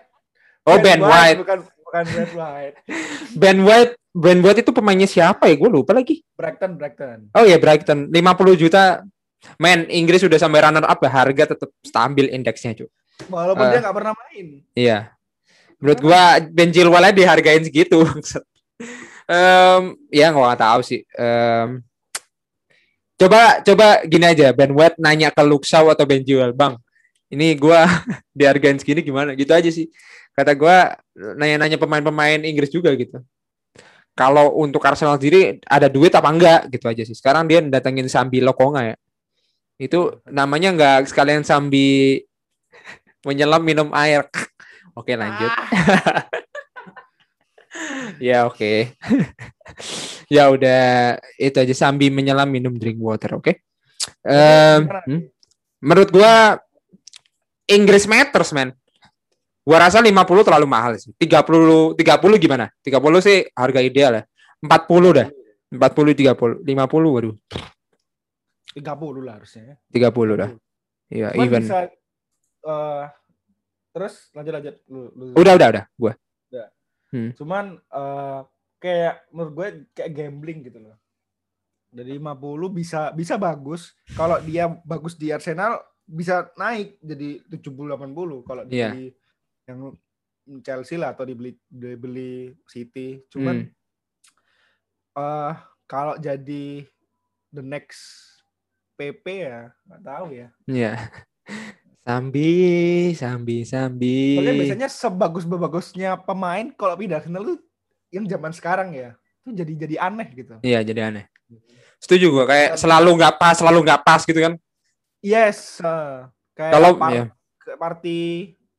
Oh, 0.66 0.78
Ben, 0.82 0.98
White. 0.98 1.38
bukan 1.38 1.58
bukan 1.62 2.04
Ben 2.10 2.30
White. 2.34 2.76
Ben 3.42 3.58
White, 3.62 3.92
Ben 4.10 4.38
White 4.42 4.60
itu 4.66 4.72
pemainnya 4.74 5.06
siapa 5.06 5.46
ya? 5.46 5.54
Gue 5.54 5.70
lupa 5.70 5.94
lagi. 5.94 6.26
Brighton, 6.34 6.74
Brighton. 6.74 7.30
Oh 7.30 7.46
iya 7.46 7.62
Brighton, 7.62 8.10
50 8.10 8.18
juta. 8.58 9.06
Men, 9.62 9.86
Inggris 9.86 10.26
udah 10.26 10.42
sampai 10.42 10.58
runner 10.58 10.82
up 10.82 10.98
harga 11.06 11.54
tetap 11.54 11.70
stabil 11.78 12.26
indeksnya, 12.34 12.74
cuy. 12.74 12.90
Walaupun 13.30 13.62
Eh. 13.62 13.70
dia 13.70 13.80
nggak 13.86 13.94
pernah 13.94 14.12
main. 14.18 14.46
Iya. 14.74 14.98
Menurut 15.80 16.00
gua 16.00 16.40
Ben 16.40 16.72
Chilwell 16.72 17.12
dihargain 17.12 17.64
segitu. 17.64 18.00
Em, 19.26 19.98
ya 20.14 20.30
nggak 20.30 20.58
tahu 20.62 20.80
sih. 20.86 21.02
Em, 21.18 21.82
coba 23.18 23.60
coba 23.60 23.86
gini 24.06 24.24
aja, 24.24 24.54
Ben 24.54 24.70
White 24.70 25.02
nanya 25.02 25.34
ke 25.34 25.42
Luxau 25.42 25.90
atau 25.90 26.06
Ben 26.06 26.22
Chilwell, 26.22 26.54
bang. 26.54 26.78
Ini 27.28 27.58
gua 27.58 27.84
dihargain 28.38 28.78
segini 28.78 29.02
gimana? 29.02 29.34
Gitu 29.34 29.50
aja 29.50 29.68
sih. 29.68 29.90
Kata 30.32 30.54
gua 30.54 30.94
nanya-nanya 31.16 31.76
pemain-pemain 31.80 32.40
Inggris 32.44 32.70
juga 32.70 32.94
gitu. 32.94 33.18
Kalau 34.16 34.56
untuk 34.56 34.80
Arsenal 34.80 35.20
sendiri 35.20 35.60
ada 35.68 35.92
duit 35.92 36.08
apa 36.16 36.28
enggak 36.32 36.60
gitu 36.72 36.88
aja 36.88 37.02
sih. 37.04 37.12
Sekarang 37.12 37.44
dia 37.44 37.60
datengin 37.60 38.08
Sambi 38.08 38.40
Lokonga 38.40 38.94
ya. 38.94 38.96
Itu 39.76 40.24
namanya 40.32 40.72
enggak 40.72 41.12
sekalian 41.12 41.44
Sambi 41.44 42.24
menyelam 43.28 43.60
minum 43.60 43.92
air. 43.92 44.24
Oke 44.96 45.12
lanjut. 45.12 45.52
ya 48.32 48.48
oke. 48.48 48.96
ya 50.34 50.48
udah 50.48 50.80
itu 51.36 51.56
aja 51.60 51.74
sambil 51.76 52.08
menyelam 52.08 52.48
minum 52.48 52.72
drink 52.72 52.96
water, 52.96 53.36
oke? 53.36 53.52
Em, 54.24 54.88
Gimana? 54.88 55.04
hmm? 55.04 55.20
Menurut 55.84 56.08
gua 56.08 56.56
Inggris 57.68 58.08
matters, 58.08 58.56
man. 58.56 58.72
Gua 59.66 59.82
rasa 59.82 60.00
50 60.00 60.46
terlalu 60.46 60.66
mahal 60.66 60.96
sih. 60.96 61.12
30 61.20 61.92
30 61.98 62.40
gimana? 62.40 62.72
30 62.80 62.96
sih 63.20 63.44
harga 63.52 63.80
ideal 63.84 64.12
ya. 64.16 64.22
40 64.64 65.12
dah. 65.12 65.28
40 65.76 66.16
30 66.16 66.64
50 66.64 67.12
waduh. 67.12 67.34
30 68.72 69.26
lah 69.26 69.34
harusnya. 69.36 69.76
30 69.92 70.40
dah. 70.40 70.50
Iya, 71.06 71.38
even. 71.38 71.62
bisa 71.62 71.86
eh, 72.66 73.02
terus 73.96 74.28
lanjut 74.30 74.52
lanjut 74.52 74.76
lu, 74.86 75.00
lu- 75.10 75.32
Udah 75.34 75.56
udah 75.56 75.68
udah 75.72 75.84
gua. 75.96 76.12
Cuman 77.32 77.64
eh, 77.80 78.40
kayak 78.76 79.32
menurut 79.32 79.52
gue 79.54 79.68
kayak 79.90 80.12
gambling 80.12 80.60
gitu 80.62 80.84
loh. 80.84 81.00
Dari 81.88 82.12
50 82.12 82.36
bisa 82.68 83.08
bisa 83.10 83.34
bagus. 83.36 83.96
Kalau 84.12 84.36
dia 84.38 84.68
bagus 84.84 85.16
di 85.16 85.32
Arsenal 85.32 85.80
bisa 86.04 86.52
naik 86.54 87.00
jadi 87.00 87.40
70 87.48 87.72
80 87.88 88.44
kalau 88.44 88.62
Iya. 88.68 88.92
dibeli 88.92 89.06
yang 89.64 89.78
Chelsea 90.60 90.94
lah 90.94 91.10
atau 91.10 91.24
dibeli 91.24 91.56
dibeli 91.66 92.52
City. 92.66 93.24
Cuman 93.26 93.64
Hmm. 93.64 93.72
eh 95.16 95.54
kalau 95.86 96.20
jadi 96.20 96.84
the 97.48 97.64
next 97.64 98.04
PP 98.94 99.24
ya 99.40 99.72
nggak 99.88 100.02
tahu 100.04 100.26
ya. 100.34 100.48
Iya. 100.66 100.92
Sambi, 102.06 102.54
sambi, 103.18 103.66
sambi. 103.66 104.38
Soalnya 104.38 104.54
biasanya 104.54 104.86
sebagus-bagusnya 104.88 106.10
pemain 106.22 106.70
kalau 106.70 106.94
pindah 106.94 107.18
Arsenal 107.18 107.42
tuh 107.42 107.58
yang 108.14 108.22
zaman 108.30 108.54
sekarang 108.54 108.94
ya. 108.94 109.18
Itu 109.42 109.50
jadi 109.50 109.72
jadi 109.74 109.96
aneh 110.06 110.28
gitu. 110.30 110.54
Iya, 110.62 110.86
jadi 110.86 111.10
aneh. 111.10 111.26
Setuju 111.98 112.30
gua 112.30 112.46
kayak 112.46 112.78
selalu 112.78 113.10
nggak 113.18 113.34
pas, 113.42 113.58
selalu 113.58 113.82
nggak 113.82 114.02
pas 114.06 114.22
gitu 114.22 114.38
kan. 114.38 114.54
Yes, 115.18 115.82
eh, 115.82 116.30
kayak 116.54 116.72
Kalau 116.78 116.94
par- 116.94 117.10
ya. 117.10 117.24
ke- 117.58 117.74
party 117.74 118.20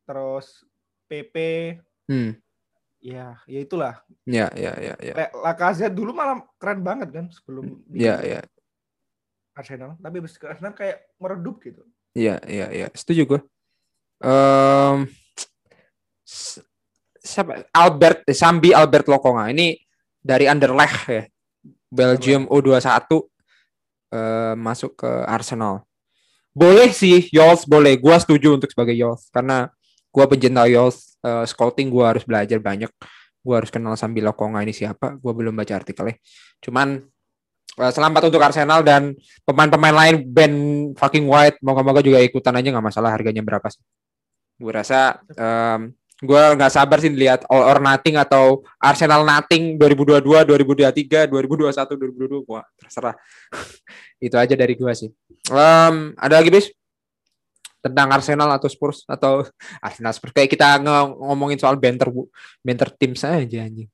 terus 0.08 0.64
PP 1.12 1.36
Hmm. 2.08 2.32
ya 3.04 3.36
ya 3.44 3.60
itulah. 3.60 4.00
Ya, 4.24 4.48
ya, 4.56 4.72
ya, 4.80 4.96
ya. 5.04 5.28
Lacazette 5.36 5.92
dulu 5.92 6.16
malah 6.16 6.48
keren 6.56 6.80
banget 6.80 7.12
kan 7.12 7.28
sebelum 7.28 7.84
di 7.92 8.08
Ya, 8.08 8.24
ya. 8.24 8.40
Arsenal, 9.52 10.00
tapi 10.00 10.24
habis 10.24 10.40
ke 10.40 10.48
Arsenal 10.48 10.72
kayak 10.72 11.12
meredup 11.20 11.60
gitu. 11.60 11.84
Iya, 12.18 12.42
iya, 12.50 12.68
iya. 12.74 12.88
Setuju 12.98 13.22
gue. 13.30 13.40
S- 16.26 16.66
siapa? 17.22 17.70
Albert 17.70 18.26
eh, 18.26 18.34
Sambi 18.34 18.74
Albert 18.74 19.06
Lokonga. 19.06 19.54
Ini 19.54 19.78
dari 20.18 20.50
Anderlecht 20.50 21.06
ya. 21.06 21.24
Belgium 21.88 22.50
U21 22.52 22.84
eh, 24.12 24.54
masuk 24.58 25.00
ke 25.00 25.12
Arsenal. 25.30 25.86
Boleh 26.52 26.90
sih 26.90 27.30
Yols 27.30 27.70
boleh. 27.70 27.96
Gua 28.02 28.18
setuju 28.18 28.58
untuk 28.58 28.68
sebagai 28.74 28.98
Yols 28.98 29.30
karena 29.30 29.70
gua 30.10 30.26
pencinta 30.26 30.66
Yols 30.66 31.16
eh, 31.22 31.46
scouting 31.46 31.94
gua 31.94 32.18
harus 32.18 32.26
belajar 32.26 32.58
banyak. 32.58 32.90
Gua 33.46 33.64
harus 33.64 33.72
kenal 33.72 33.94
Sambi 33.96 34.20
Lokonga 34.26 34.66
ini 34.66 34.74
siapa. 34.74 35.16
Gua 35.22 35.32
belum 35.32 35.54
baca 35.54 35.78
artikelnya. 35.78 36.18
Cuman 36.60 37.06
selamat 37.78 38.34
untuk 38.34 38.42
Arsenal 38.42 38.82
dan 38.82 39.14
pemain-pemain 39.46 39.94
lain 39.94 40.16
Ben 40.26 40.54
fucking 40.98 41.30
White. 41.30 41.62
Moga-moga 41.62 42.02
juga 42.02 42.18
ikutan 42.18 42.58
aja 42.58 42.74
nggak 42.74 42.88
masalah 42.90 43.14
harganya 43.14 43.46
berapa 43.46 43.70
sih. 43.70 43.82
Gue 44.58 44.74
rasa 44.74 45.22
em, 45.38 45.94
gue 46.18 46.44
nggak 46.58 46.74
sabar 46.74 46.98
sih 46.98 47.14
lihat 47.14 47.46
All 47.46 47.62
or 47.62 47.78
Nothing 47.78 48.18
atau 48.18 48.66
Arsenal 48.82 49.22
Nothing 49.22 49.78
2022 49.78 50.26
2023 50.26 51.30
2021 51.30 51.70
2022 51.70 52.50
gua 52.50 52.66
terserah. 52.82 53.14
Itu 54.26 54.34
aja 54.42 54.58
dari 54.58 54.74
gua 54.74 54.98
sih. 54.98 55.14
Em, 55.54 56.18
ada 56.18 56.42
lagi 56.42 56.50
bis? 56.50 56.74
Tentang 57.78 58.10
Arsenal 58.10 58.50
atau 58.58 58.66
Spurs 58.66 59.06
atau 59.06 59.46
Arsenal 59.86 60.18
Spurs. 60.18 60.34
Kayak 60.34 60.58
kita 60.58 60.82
ngomongin 61.22 61.62
soal 61.62 61.78
banter 61.78 62.10
banter 62.66 62.90
tim 62.98 63.14
saja 63.14 63.70
anjing. 63.70 63.86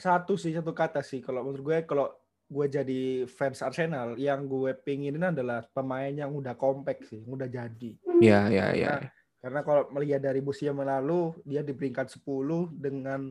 Satu 0.00 0.40
sih 0.40 0.56
satu 0.56 0.72
kata 0.72 1.04
sih. 1.04 1.20
Kalau 1.20 1.44
menurut 1.44 1.60
gue 1.60 1.78
kalau 1.84 2.08
gue 2.48 2.66
jadi 2.66 3.02
fans 3.28 3.60
Arsenal 3.60 4.16
yang 4.16 4.48
gue 4.48 4.72
pinginin 4.72 5.20
adalah 5.20 5.60
pemain 5.68 6.08
yang 6.08 6.32
udah 6.32 6.56
compact 6.56 7.04
sih, 7.04 7.20
yang 7.20 7.36
udah 7.36 7.48
jadi. 7.48 7.92
ya 8.24 8.48
ya 8.48 8.66
ya 8.72 8.94
Karena, 9.38 9.62
kalau 9.62 9.86
melihat 9.94 10.18
dari 10.18 10.42
musim 10.42 10.72
yang 10.74 10.82
lalu 10.82 11.36
dia 11.46 11.62
di 11.62 11.70
peringkat 11.70 12.10
10 12.10 12.72
dengan 12.74 13.30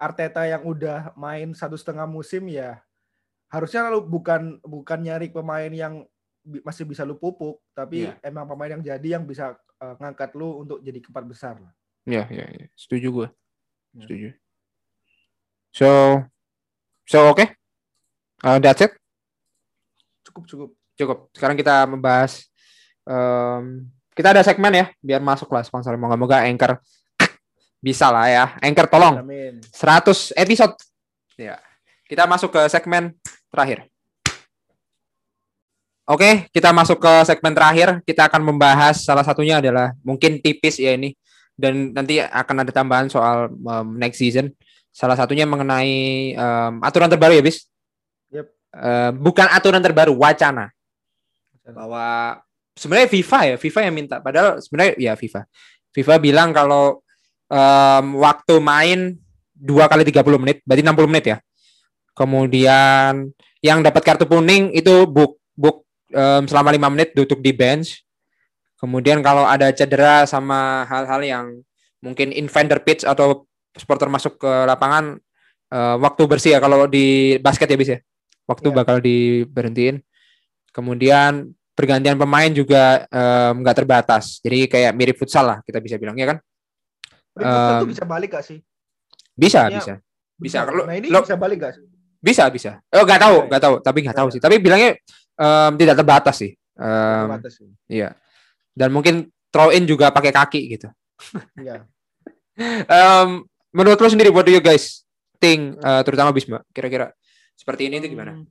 Arteta 0.00 0.46
yang 0.48 0.64
udah 0.64 1.12
main 1.14 1.52
satu 1.52 1.76
setengah 1.76 2.08
musim 2.08 2.48
ya 2.48 2.80
harusnya 3.52 3.86
lu 3.92 4.00
bukan 4.00 4.56
bukan 4.64 4.98
nyari 5.04 5.28
pemain 5.28 5.68
yang 5.68 6.08
bi- 6.40 6.64
masih 6.64 6.88
bisa 6.88 7.04
lu 7.04 7.20
pupuk 7.20 7.60
tapi 7.76 8.08
Iya. 8.08 8.16
emang 8.24 8.48
pemain 8.48 8.72
yang 8.72 8.82
jadi 8.82 9.20
yang 9.20 9.28
bisa 9.28 9.54
eh, 9.76 9.94
ngangkat 10.00 10.32
lu 10.32 10.64
untuk 10.64 10.80
jadi 10.80 10.98
keempat 11.04 11.24
besar 11.28 11.54
lah. 11.60 11.70
ya 12.08 12.24
ya, 12.32 12.46
ya. 12.48 12.66
setuju 12.74 13.08
gue 13.12 13.28
Ya. 13.92 14.08
setuju 14.08 14.28
so 15.68 15.88
so 17.04 17.18
oke 17.28 17.44
Uh, 18.42 18.58
that's 18.58 18.82
it 18.82 18.92
Cukup 20.22 20.44
cukup. 20.46 20.70
cukup. 20.96 21.18
Sekarang 21.34 21.56
kita 21.58 21.82
membahas 21.84 22.46
em, 23.04 23.90
kita 24.14 24.32
ada 24.32 24.42
segmen 24.44 24.70
ya, 24.70 24.86
biar 25.02 25.18
masuk 25.18 25.50
lah 25.50 25.64
sponsor. 25.66 25.98
Moga-moga 25.98 26.46
Anchor 26.46 26.78
bisa 27.86 28.08
lah 28.12 28.30
ya. 28.30 28.44
Anchor 28.62 28.86
tolong 28.86 29.20
Amin. 29.20 29.58
100 29.74 30.32
episode. 30.38 30.74
Ya. 31.34 31.58
Kita 32.06 32.28
masuk 32.28 32.54
ke 32.54 32.62
segmen 32.70 33.16
terakhir. 33.50 33.88
Oke, 36.06 36.46
kita 36.52 36.70
masuk 36.74 37.00
ke 37.00 37.12
segmen 37.24 37.54
terakhir. 37.56 37.98
Kita 38.06 38.28
akan 38.28 38.42
membahas 38.42 39.00
salah 39.02 39.24
satunya 39.26 39.58
adalah 39.58 39.96
mungkin 40.06 40.38
tipis 40.38 40.76
ya 40.76 40.94
ini 40.94 41.16
dan 41.56 41.94
nanti 41.94 42.20
akan 42.20 42.56
ada 42.62 42.70
tambahan 42.70 43.06
soal 43.10 43.50
em, 43.50 43.88
next 43.98 44.22
season. 44.22 44.54
Salah 44.92 45.16
satunya 45.16 45.48
mengenai 45.48 46.36
em, 46.36 46.74
aturan 46.84 47.10
terbaru 47.10 47.36
ya, 47.36 47.42
Bis. 47.42 47.71
Eh, 48.72 49.10
bukan 49.12 49.52
aturan 49.52 49.84
terbaru, 49.84 50.16
wacana 50.16 50.72
bahwa 51.70 52.40
sebenarnya 52.74 53.08
FIFA 53.12 53.40
ya, 53.54 53.56
FIFA 53.60 53.80
yang 53.86 53.94
minta. 53.94 54.16
Padahal 54.18 54.58
sebenarnya 54.58 54.94
ya 54.98 55.12
FIFA. 55.14 55.46
FIFA 55.94 56.14
bilang 56.18 56.50
kalau 56.50 57.04
em, 57.52 58.06
waktu 58.18 58.54
main 58.58 58.98
dua 59.52 59.86
kali 59.86 60.02
30 60.02 60.40
menit, 60.42 60.58
berarti 60.66 60.82
60 60.82 61.10
menit 61.12 61.24
ya. 61.28 61.38
Kemudian 62.16 63.30
yang 63.62 63.78
dapat 63.84 64.02
kartu 64.02 64.26
kuning 64.26 64.74
itu 64.74 65.06
book 65.06 65.38
book 65.54 65.86
em, 66.10 66.48
selama 66.48 66.74
lima 66.74 66.88
menit 66.90 67.14
duduk 67.14 67.38
di 67.38 67.52
bench. 67.54 68.02
Kemudian 68.80 69.22
kalau 69.22 69.46
ada 69.46 69.70
cedera 69.70 70.26
sama 70.26 70.82
hal-hal 70.90 71.22
yang 71.22 71.46
mungkin 72.02 72.34
invader 72.34 72.82
pitch 72.82 73.06
atau 73.06 73.46
supporter 73.78 74.10
masuk 74.10 74.42
ke 74.42 74.52
lapangan 74.66 75.22
eh, 75.70 75.96
waktu 76.02 76.22
bersih 76.26 76.56
ya 76.56 76.60
kalau 76.60 76.90
di 76.90 77.36
basket 77.38 77.70
ya 77.70 77.78
bis 77.78 77.90
ya. 77.94 78.00
Waktu 78.44 78.68
Ya. 78.68 78.74
bakal 78.74 78.96
diberhentiin. 78.98 80.02
Kemudian 80.70 81.52
pergantian 81.72 82.16
pemain 82.16 82.48
juga 82.48 83.04
nggak 83.52 83.76
terbatas. 83.76 84.40
Jadi 84.40 84.66
kayak 84.66 84.92
mirip 84.92 85.16
futsal 85.16 85.44
lah 85.46 85.58
kita 85.62 85.78
bisa 85.78 85.96
bilang 85.96 86.16
ya 86.16 86.32
kan. 86.32 86.38
Tapi 87.32 87.84
Em, 87.84 87.88
bisa 87.88 88.04
balik 88.04 88.36
gak 88.36 88.44
sih? 88.44 88.60
Bisa, 89.32 89.64
Ya, 89.66 89.80
bisa. 89.80 89.92
Bisa. 90.36 90.58
Kalau- 90.68 90.84
Nah 90.84 90.96
ini 90.96 91.08
lo- 91.08 91.24
bisa 91.24 91.36
balik 91.36 91.64
gak 91.64 91.80
sih? 91.80 91.84
Bisa, 92.20 92.44
bisa. 92.52 92.76
Oh, 92.92 93.02
nggak 93.02 93.18
tahu, 93.18 93.36
Iya, 93.36 93.46
nggak 93.48 93.62
tahu, 93.62 93.74
tapi 93.80 93.98
nggak 94.04 94.14
tahu 94.14 94.28
Iya. 94.28 94.34
sih. 94.36 94.40
Tapi 94.44 94.56
bilangnya 94.60 94.90
em, 95.32 95.72
tidak 95.74 95.96
terbatas 95.96 96.36
sih. 96.36 96.52
Em, 96.76 97.24
Terbatas 97.24 97.52
sih. 97.56 97.68
iya. 97.88 98.12
Dan 98.70 98.92
mungkin 98.92 99.14
throw 99.48 99.72
in 99.72 99.84
juga 99.84 100.08
pakai 100.08 100.28
kaki 100.30 100.60
gitu. 100.70 100.88
Iya. 101.56 101.88
Em, 102.88 103.28
menurut 103.72 103.96
lo 103.96 104.08
sendiri 104.08 104.28
what 104.28 104.44
do 104.44 104.52
you 104.52 104.60
guys 104.60 105.08
think 105.40 105.80
uh, 105.80 106.04
terutama 106.04 106.30
Bisma 106.30 106.60
kira-kira 106.70 107.16
seperti 107.62 107.86
ini 107.86 108.02
itu 108.02 108.10
gimana? 108.10 108.34
Hmm, 108.34 108.46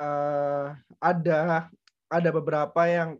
uh, 0.00 0.66
ada 1.00 1.72
ada 2.10 2.30
beberapa 2.30 2.82
yang 2.84 3.16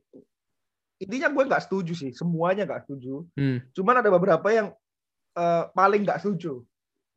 intinya 1.00 1.32
gue 1.32 1.44
nggak 1.48 1.64
setuju 1.64 1.92
sih 1.96 2.10
semuanya 2.12 2.68
nggak 2.68 2.84
setuju 2.84 3.24
Hmm. 3.32 3.64
cuman 3.72 4.04
ada 4.04 4.10
beberapa 4.12 4.48
yang 4.52 4.68
uh, 5.32 5.64
paling 5.72 6.04
nggak 6.04 6.20
setuju 6.20 6.60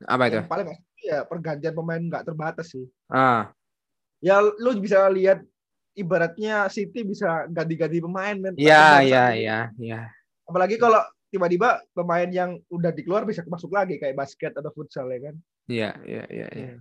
Apa 0.07 0.31
itu? 0.31 0.39
yang 0.39 0.47
paling 0.47 0.65
nggak 0.71 0.79
setuju 0.79 1.03
ya 1.03 1.19
pergantian 1.27 1.75
pemain 1.75 1.99
nggak 1.99 2.23
terbatas 2.23 2.71
sih 2.71 2.87
Ah, 3.11 3.51
ya 4.23 4.39
lu 4.39 4.79
bisa 4.79 5.03
lihat 5.11 5.43
ibaratnya 5.93 6.71
City 6.71 7.03
bisa 7.03 7.43
ganti-ganti 7.51 7.99
pemain 7.99 8.39
men 8.39 8.55
iya 8.55 9.03
iya 9.03 9.25
iya 9.35 9.57
iya. 9.75 10.01
apalagi 10.47 10.79
kalau 10.79 11.03
tiba-tiba 11.27 11.81
pemain 11.91 12.29
yang 12.31 12.55
udah 12.71 12.93
dikeluar 12.93 13.27
bisa 13.27 13.43
masuk 13.51 13.73
lagi 13.73 13.99
kayak 13.99 14.15
basket 14.15 14.53
atau 14.55 14.71
futsal 14.71 15.11
ya 15.11 15.27
kan 15.27 15.35
Iya 15.63 15.91
iya 16.03 16.23
iya 16.31 16.47
iya. 16.55 16.73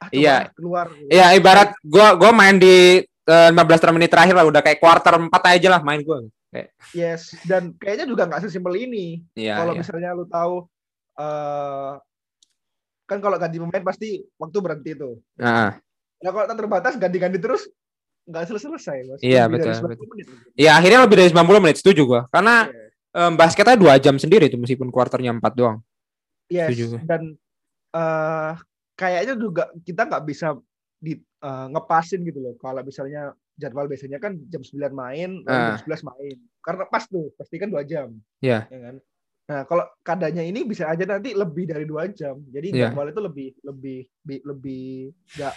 Ah, 0.00 0.08
Iya. 0.10 0.36
keluar 0.56 0.88
Iya 1.06 1.36
ibarat 1.36 1.76
gua 1.84 2.16
gua 2.16 2.30
main 2.32 2.56
di 2.56 3.04
eh, 3.04 3.50
15 3.52 3.94
menit 3.94 4.10
terakhir 4.10 4.34
lah 4.34 4.48
udah 4.48 4.60
kayak 4.60 4.80
quarter 4.80 5.14
4 5.20 5.30
aja 5.30 5.68
lah 5.70 5.80
main 5.84 6.00
gua. 6.00 6.24
yes 6.90 7.38
dan 7.46 7.70
kayaknya 7.78 8.10
juga 8.10 8.26
nggak 8.26 8.42
sesimpel 8.42 8.74
ini 8.74 9.22
Iya 9.38 9.54
kalau 9.62 9.70
iya. 9.70 9.80
misalnya 9.86 10.10
lu 10.18 10.26
tahu 10.26 10.66
eh 11.14 11.92
kan 13.06 13.18
kalau 13.18 13.36
ganti 13.38 13.58
pemain 13.58 13.82
pasti 13.82 14.22
waktu 14.34 14.58
berhenti 14.58 14.92
tuh. 14.94 15.18
Nah, 15.34 15.74
Nah 16.20 16.30
kalau 16.30 16.46
terbatas 16.52 16.94
ganti-ganti 16.94 17.38
terus 17.38 17.66
nggak 18.22 18.46
selesai-selesai. 18.46 19.18
Iya, 19.18 19.50
betul, 19.50 19.74
90 19.74 20.10
menit. 20.14 20.26
ya 20.54 20.78
akhirnya 20.78 21.02
lebih 21.02 21.16
dari 21.18 21.30
90 21.34 21.58
menit 21.58 21.76
setuju 21.82 22.02
gua. 22.06 22.22
Karena 22.30 22.66
Iya. 22.66 22.86
em, 23.26 23.32
basketnya 23.34 23.74
2 23.74 23.98
jam 23.98 24.14
sendiri 24.14 24.46
itu 24.46 24.54
meskipun 24.54 24.94
quarternya 24.94 25.34
4 25.34 25.52
doang. 25.58 25.78
Yes. 26.46 26.70
Setuju. 26.70 27.02
Dan 27.02 27.34
eh 27.90 28.52
kayaknya 29.00 29.34
juga 29.34 29.72
kita 29.80 30.04
nggak 30.04 30.24
bisa 30.28 30.52
di 31.00 31.16
eh, 31.16 31.66
ngepasin 31.72 32.20
gitu 32.20 32.36
loh. 32.38 32.52
Kalau 32.60 32.84
misalnya 32.84 33.32
jadwal 33.56 33.88
biasanya 33.88 34.20
kan 34.20 34.36
jam 34.44 34.60
9 34.60 34.92
main, 34.92 35.30
Ah. 35.48 35.72
jam 35.72 35.88
11 35.88 36.04
main. 36.04 36.36
Karena 36.60 36.84
pas 36.84 37.04
tuh, 37.04 37.32
pasti 37.32 37.56
kan 37.56 37.72
dua 37.72 37.80
jam. 37.80 38.12
Iya. 38.40 38.68
Ya 38.68 38.78
kan? 38.78 38.96
Nah, 39.48 39.60
kalau 39.64 39.82
keadaannya 40.00 40.44
ini 40.46 40.60
bisa 40.62 40.86
aja 40.86 41.02
nanti 41.02 41.32
lebih 41.32 41.64
dari 41.66 41.82
dua 41.82 42.12
jam. 42.12 42.38
Jadi 42.46 42.70
Iya. 42.70 42.92
jadwal 42.92 43.08
itu 43.08 43.20
lebih 43.20 43.48
lebih 43.64 43.98
bi- 44.20 44.44
lebih 44.44 44.84
nggak 45.34 45.54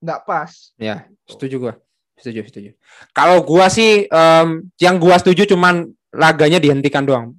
nggak 0.00 0.20
pas. 0.22 0.50
Ya, 0.78 1.06
setuju 1.26 1.58
gua. 1.58 1.74
Setuju, 2.14 2.46
setuju. 2.46 2.70
Kalau 3.10 3.42
gua 3.42 3.66
sih 3.66 4.06
em, 4.06 4.48
yang 4.78 4.96
gua 4.96 5.18
setuju 5.18 5.42
cuman 5.44 5.90
laganya 6.14 6.62
dihentikan 6.62 7.02
doang. 7.02 7.34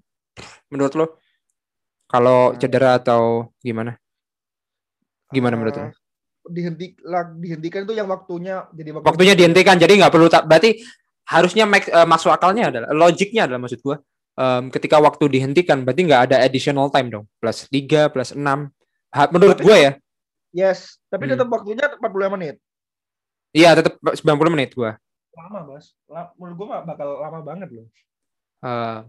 Menurut 0.67 0.93
lo? 0.93 1.05
Kalau 2.05 2.51
Nah. 2.51 2.59
cedera 2.59 2.99
atau 2.99 3.49
gimana? 3.59 3.95
Gimana 5.33 5.57
menurut 5.57 5.75
lo? 5.75 5.83
Eh, 5.83 5.93
Dihenti, 6.43 6.91
dihentikan 7.39 7.87
itu 7.87 7.93
yang 7.95 8.07
waktunya 8.11 8.67
jadi 8.75 8.89
waktu 8.93 9.07
Waktunya 9.07 9.33
dihentikan, 9.33 9.79
jadi 9.79 9.95
nggak 9.95 10.11
perlu 10.11 10.27
tak. 10.27 10.43
Berarti 10.43 10.83
harusnya 11.23 11.63
make, 11.63 11.87
eh, 11.87 12.03
masuk 12.03 12.29
akalnya 12.29 12.67
adalah 12.67 12.91
logiknya 12.91 13.47
adalah 13.47 13.63
maksud 13.63 13.79
gua 13.79 13.95
em, 14.33 14.67
ketika 14.67 14.99
waktu 14.99 15.23
dihentikan 15.31 15.87
berarti 15.87 16.01
nggak 16.03 16.21
ada 16.27 16.37
additional 16.43 16.91
time 16.91 17.07
dong 17.07 17.25
plus 17.39 17.63
3 17.71 18.11
plus 18.11 18.35
6 18.35 18.67
Ha- 19.13 19.31
menurut 19.31 19.61
gua 19.61 19.77
ya 19.79 19.91
Yes, 20.51 20.99
tapi 21.07 21.25
Hmm. 21.25 21.33
tetap 21.33 21.47
waktunya 21.47 21.85
45 21.87 22.33
menit. 22.33 22.55
iya 23.55 23.71
tetap 23.71 23.95
90 24.03 24.51
menit 24.51 24.75
gua 24.75 24.99
Lama, 25.31 25.65
Mas. 25.65 25.95
La- 26.05 26.29
menurut 26.35 26.55
gua 26.59 26.67
mah 26.67 26.81
bakal 26.83 27.07
lama 27.17 27.39
banget 27.41 27.69
loh. 27.71 27.87
Em, 28.59 29.01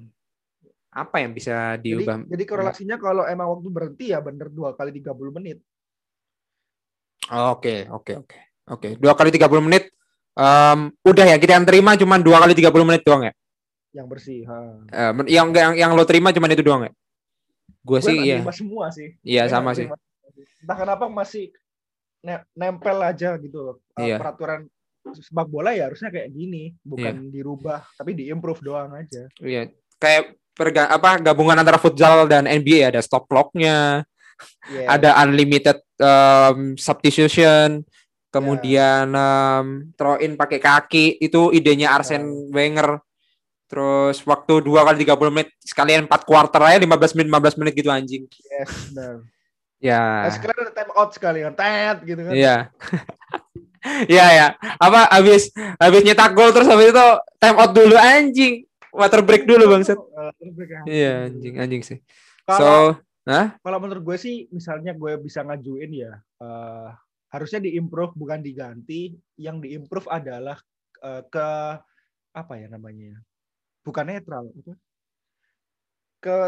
apa 0.94 1.16
yang 1.18 1.34
bisa 1.34 1.74
Jadi, 1.74 1.98
diubah 1.98 2.16
jadi 2.30 2.44
korelasinya 2.46 2.96
kalau 2.96 3.26
emang 3.26 3.50
waktu 3.50 3.68
berhenti 3.68 4.14
ya 4.14 4.22
bener 4.22 4.46
dua 4.48 4.72
kali 4.72 4.94
30 4.94 5.34
menit. 5.34 5.58
Oke, 7.30 7.88
oke, 7.88 8.12
oke. 8.20 8.38
Oke, 8.64 8.88
dua 8.96 9.12
kali 9.12 9.28
30 9.32 9.60
menit. 9.60 9.92
em, 10.34 10.90
udah 11.06 11.30
ya 11.30 11.38
kita 11.38 11.54
yang 11.54 11.62
terima 11.62 11.94
cuma 11.94 12.18
dua 12.18 12.42
kali 12.42 12.58
30 12.58 12.82
menit 12.82 13.06
doang 13.06 13.22
ya. 13.22 13.32
Yang 13.94 14.06
bersih. 14.10 14.40
Ha. 14.50 14.58
Men- 15.14 15.30
yang 15.30 15.46
yang 15.54 15.72
yang 15.78 15.90
lo 15.94 16.02
terima 16.02 16.34
cuma 16.34 16.50
itu 16.50 16.58
doang 16.58 16.90
ya. 16.90 16.92
Gue 17.86 18.02
sih 18.02 18.18
iya. 18.18 18.42
semua 18.50 18.90
sih. 18.90 19.14
Iya 19.22 19.46
sama 19.46 19.78
sih. 19.78 19.86
Entah 20.58 20.74
kenapa 20.74 21.06
masih 21.06 21.54
ne- 22.26 22.42
nempel 22.58 22.98
aja 22.98 23.38
gitu 23.38 23.58
loh. 23.62 23.76
Eh, 23.94 24.10
Iya. 24.10 24.16
Peraturan 24.18 24.66
sepak 25.14 25.46
bola 25.46 25.70
ya 25.70 25.86
harusnya 25.86 26.10
kayak 26.10 26.32
gini, 26.34 26.74
bukan 26.82 27.30
dirubah 27.30 27.86
tapi 27.94 28.18
diimprove 28.18 28.58
doang 28.64 28.90
aja. 28.98 29.30
Iya. 29.38 29.70
Kayak 30.02 30.34
perga 30.50 30.90
apa 30.90 31.22
gabungan 31.22 31.62
antara 31.62 31.78
futsal 31.78 32.26
dan 32.26 32.50
NBA 32.50 32.90
ada 32.90 32.98
stop 33.04 33.30
clock-nya, 33.30 34.02
Yes. 34.64 34.88
ada 34.88 35.10
unlimited 35.24 35.78
em, 36.00 36.74
substitution, 36.80 37.84
kemudian 38.32 39.12
em, 39.12 39.66
throw 39.94 40.16
in 40.18 40.34
pakai 40.40 40.58
kaki 40.58 41.20
itu 41.20 41.52
idenya 41.52 41.92
Arsene 41.92 42.48
Wenger. 42.50 42.98
Terus 43.68 44.20
waktu 44.28 44.60
dua 44.60 44.84
kali 44.86 45.02
30 45.02 45.34
menit 45.34 45.50
sekalian 45.58 46.06
4 46.06 46.28
quarter 46.28 46.62
aja 46.62 46.78
15 46.78 47.16
menit 47.16 47.28
15 47.32 47.60
menit 47.60 47.72
gitu 47.74 47.90
anjing. 47.90 48.24
Yes, 48.28 48.70
benar. 48.92 49.14
Ya. 49.82 50.30
Sekalian 50.32 50.58
ada 50.64 50.72
time 50.72 50.92
out 50.96 51.10
sekali 51.12 51.38
kan, 51.44 51.52
tet 51.52 51.98
gitu 52.08 52.20
kan. 52.24 52.32
Iya. 52.32 52.56
Iya 53.84 54.26
ya. 54.32 54.46
Apa 54.80 55.12
habis 55.12 55.52
habis 55.76 56.00
nyetak 56.08 56.32
gol 56.32 56.48
terus 56.56 56.64
habis 56.64 56.88
itu 56.88 57.06
time 57.36 57.56
out 57.60 57.72
dulu 57.76 57.92
anjing. 58.00 58.64
Water 58.88 59.20
break 59.20 59.44
dulu. 59.44 59.76
Eh, 59.76 59.84
break, 60.56 60.70
ya. 60.72 60.82
Iya 60.88 61.12
anjing 61.28 61.54
anjing 61.60 61.82
sih. 61.84 61.98
So, 62.48 62.96
Hah? 63.24 63.56
kalau 63.64 63.78
menurut 63.80 64.04
gue 64.04 64.16
sih 64.20 64.36
misalnya 64.52 64.92
gue 64.92 65.16
bisa 65.16 65.40
ngajuin 65.40 65.92
ya 65.96 66.12
eh, 66.44 66.88
harusnya 67.32 67.64
diimprove 67.64 68.12
bukan 68.14 68.44
diganti 68.44 69.16
yang 69.40 69.64
diimprove 69.64 70.06
adalah 70.12 70.60
eh, 71.00 71.22
ke 71.24 71.48
apa 72.34 72.52
ya 72.60 72.68
namanya 72.68 73.16
bukan 73.80 74.04
netral 74.12 74.52
apa? 74.52 74.74
ke 76.20 76.38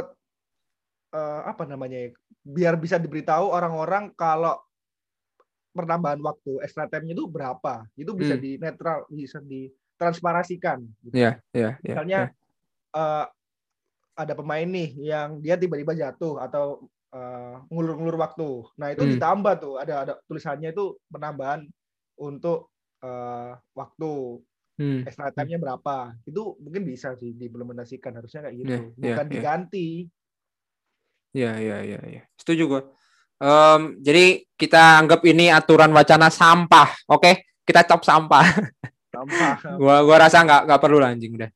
eh, 1.16 1.41
apa 1.49 1.62
namanya 1.64 1.97
ya, 1.97 2.09
biar 2.45 2.74
bisa 2.77 3.01
diberitahu 3.01 3.49
orang-orang 3.49 4.12
kalau 4.12 4.61
penambahan 5.77 6.20
waktu 6.24 6.61
extra 6.64 6.89
time-nya 6.89 7.12
itu 7.12 7.29
berapa 7.29 7.85
itu 8.01 8.12
bisa 8.16 8.37
Hmm. 8.37 8.43
di 8.45 8.51
netral 8.57 9.05
bisa 9.12 9.39
ditransparasikan 9.45 10.81
gitu. 11.05 11.12
Iya, 11.12 11.41
iya, 11.53 11.77
iya. 11.85 11.95
misalnya 11.97 12.20
eh, 12.97 13.27
ada 14.17 14.33
pemain 14.33 14.64
nih 14.64 14.97
yang 14.97 15.39
dia 15.39 15.55
tiba-tiba 15.55 15.93
jatuh 15.93 16.41
atau 16.41 16.89
eh, 17.12 17.55
ngulur-ngulur 17.71 18.19
waktu. 18.19 18.49
Nah 18.77 18.93
itu 18.93 19.07
Hmm. 19.07 19.12
ditambah 19.17 19.55
tuh 19.57 19.75
ada 19.79 19.95
ada 20.05 20.12
tulisannya 20.27 20.75
itu 20.75 20.97
penambahan 21.09 21.64
untuk 22.19 22.73
eh, 23.01 23.53
waktu 23.73 24.41
Hmm. 24.77 25.09
extra 25.09 25.33
time-nya 25.33 25.57
berapa. 25.57 26.12
Itu 26.29 26.61
mungkin 26.61 26.85
bisa 26.85 27.17
sih 27.17 27.33
diimplementasikan 27.33 28.12
harusnya 28.12 28.45
kayak 28.45 28.57
gitu. 28.61 28.73
Iya, 28.73 28.81
iya, 28.85 29.01
Bukan 29.01 29.25
iya. 29.25 29.33
diganti. 29.33 29.89
Iya, 31.33 31.53
iya, 31.61 31.77
iya, 31.81 32.01
iya. 32.05 32.23
Setuju 32.37 32.62
gua. 32.69 32.83
Em, 33.37 34.01
jadi 34.01 34.45
kita 34.57 35.01
anggap 35.01 35.21
ini 35.25 35.49
aturan 35.49 35.93
wacana 35.93 36.29
sampah, 36.29 36.89
oke? 37.09 37.45
Kita 37.64 37.85
cop 37.85 38.05
sampah. 38.05 38.45
Sampah. 39.12 39.55
gua 39.81 40.01
gua 40.05 40.17
rasa 40.29 40.45
nggak 40.45 40.69
nggak 40.69 40.81
perlu 40.81 40.99
lah 41.01 41.12
anjing 41.12 41.37
udah. 41.37 41.49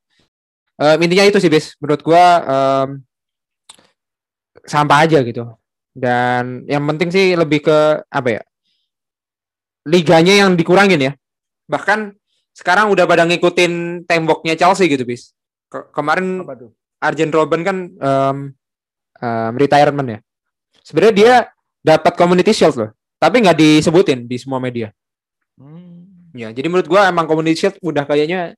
Em, 0.81 0.97
intinya 1.05 1.29
itu 1.29 1.37
sih, 1.37 1.53
bis. 1.53 1.77
Menurut 1.77 2.01
gua 2.01 2.25
em, 2.41 2.89
sampah 4.65 5.05
aja 5.05 5.21
gitu. 5.21 5.45
Dan 5.93 6.65
yang 6.65 6.81
penting 6.89 7.13
sih 7.13 7.37
lebih 7.37 7.61
ke 7.69 8.01
apa 8.09 8.41
ya? 8.41 8.43
Liganya 9.85 10.41
yang 10.41 10.57
dikurangin 10.57 11.01
ya. 11.01 11.13
Bahkan 11.69 12.17
sekarang 12.57 12.89
udah 12.89 13.05
pada 13.05 13.29
ngikutin 13.29 14.05
temboknya 14.09 14.57
Chelsea 14.57 14.89
gitu, 14.89 15.05
bis. 15.05 15.37
Ke- 15.69 15.93
kemarin 15.93 16.49
Apa 16.49 16.57
tuh? 16.57 16.71
Arjen 17.01 17.29
Robben 17.29 17.61
kan 17.61 17.77
em, 17.93 18.37
em, 19.21 19.53
retirement 19.61 20.09
ya. 20.09 20.19
Sebenarnya 20.81 21.15
dia 21.15 21.35
dapat 21.81 22.17
Community 22.17 22.53
Shield 22.57 22.77
loh, 22.77 22.91
tapi 23.21 23.45
nggak 23.45 23.57
disebutin 23.57 24.25
di 24.25 24.37
semua 24.41 24.61
media. 24.61 24.93
Hmm. 25.61 26.33
Ya, 26.33 26.49
jadi 26.53 26.73
menurut 26.73 26.89
gua 26.89 27.09
emang 27.09 27.29
Community 27.29 27.57
Shield 27.57 27.77
udah 27.85 28.05
kayaknya 28.09 28.57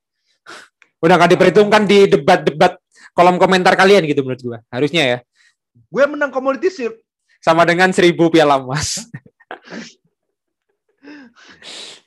udah 1.02 1.14
nggak 1.18 1.30
diperhitungkan 1.34 1.82
di 1.84 2.06
debat-debat 2.06 2.78
kolom 3.12 3.36
komentar 3.36 3.74
kalian 3.74 4.06
gitu 4.06 4.22
menurut 4.22 4.40
gua. 4.40 4.58
Harusnya 4.70 5.02
ya. 5.04 5.18
Gue 5.92 6.04
menang 6.08 6.30
community 6.32 6.70
shield. 6.72 6.96
Sama 7.42 7.66
dengan 7.66 7.90
seribu 7.90 8.30
piala 8.30 8.56
emas. 8.62 9.02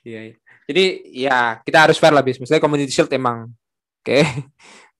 Iya, 0.05 0.21
iya. 0.31 0.35
Jadi 0.65 0.83
ya 1.13 1.37
kita 1.61 1.77
harus 1.89 1.97
fair 1.97 2.13
lah 2.13 2.25
bis. 2.25 2.37
Maksudnya 2.37 2.61
Community 2.61 2.93
Shield 2.93 3.11
emang 3.13 3.49
oke 4.01 4.19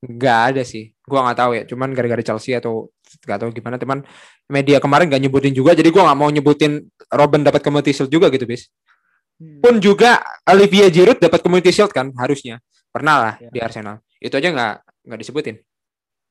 nggak 0.05 0.39
ada 0.53 0.61
sih. 0.65 0.93
Gua 1.05 1.25
nggak 1.25 1.37
tahu 1.37 1.51
ya. 1.57 1.63
Cuman 1.69 1.89
gara-gara 1.93 2.21
Chelsea 2.21 2.57
atau 2.57 2.89
nggak 3.25 3.37
tahu 3.41 3.49
gimana 3.53 3.77
teman 3.77 4.01
media 4.49 4.77
kemarin 4.81 5.09
nggak 5.09 5.21
nyebutin 5.25 5.53
juga. 5.53 5.77
Jadi 5.77 5.89
gua 5.89 6.09
nggak 6.09 6.19
mau 6.19 6.29
nyebutin 6.29 6.85
Robin 7.09 7.41
dapat 7.45 7.61
Community 7.61 7.93
Shield 7.93 8.09
juga 8.13 8.29
gitu 8.33 8.45
bis. 8.49 8.69
Hmm. 9.41 9.61
Pun 9.61 9.73
juga 9.81 10.21
Olivier 10.49 10.89
Giroud 10.93 11.21
dapat 11.21 11.41
Community 11.41 11.73
Shield 11.73 11.93
kan 11.93 12.13
harusnya. 12.17 12.61
Pernah 12.95 13.15
lah 13.19 13.33
Ya. 13.43 13.51
di 13.51 13.59
Arsenal. 13.59 13.99
Itu 14.15 14.39
aja 14.39 14.47
nggak 14.47 14.73
nggak 15.03 15.19
disebutin. 15.19 15.59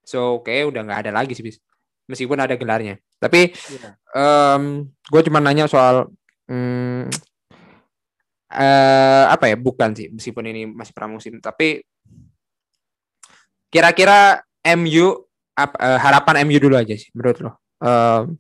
So 0.00 0.40
oke 0.40 0.48
udah 0.64 0.80
nggak 0.80 1.00
ada 1.04 1.12
lagi 1.12 1.36
sih 1.36 1.44
bis. 1.44 1.60
meskipun 2.04 2.36
ada 2.36 2.52
gelarnya. 2.56 3.00
Tapi 3.16 3.52
Iya. 3.52 3.96
em 4.12 4.62
gue 5.08 5.20
cuma 5.24 5.40
nanya 5.40 5.64
soal 5.64 6.08
hmm, 6.48 7.08
eh 8.52 9.24
apa 9.26 9.48
ya? 9.48 9.56
Bukan 9.56 9.92
sih, 9.92 10.08
meskipun 10.08 10.44
ini 10.44 10.64
masih 10.64 10.92
pramusim. 10.92 11.40
Tapi 11.40 11.80
kira-kira 13.68 14.40
MU 14.62 15.16
ap- 15.54 15.76
eh, 15.76 15.98
harapan 15.98 16.44
MU 16.44 16.58
dulu 16.60 16.76
aja 16.76 16.94
sih 16.94 17.10
menurut 17.12 17.38
lo. 17.40 17.50
Em, 17.80 18.36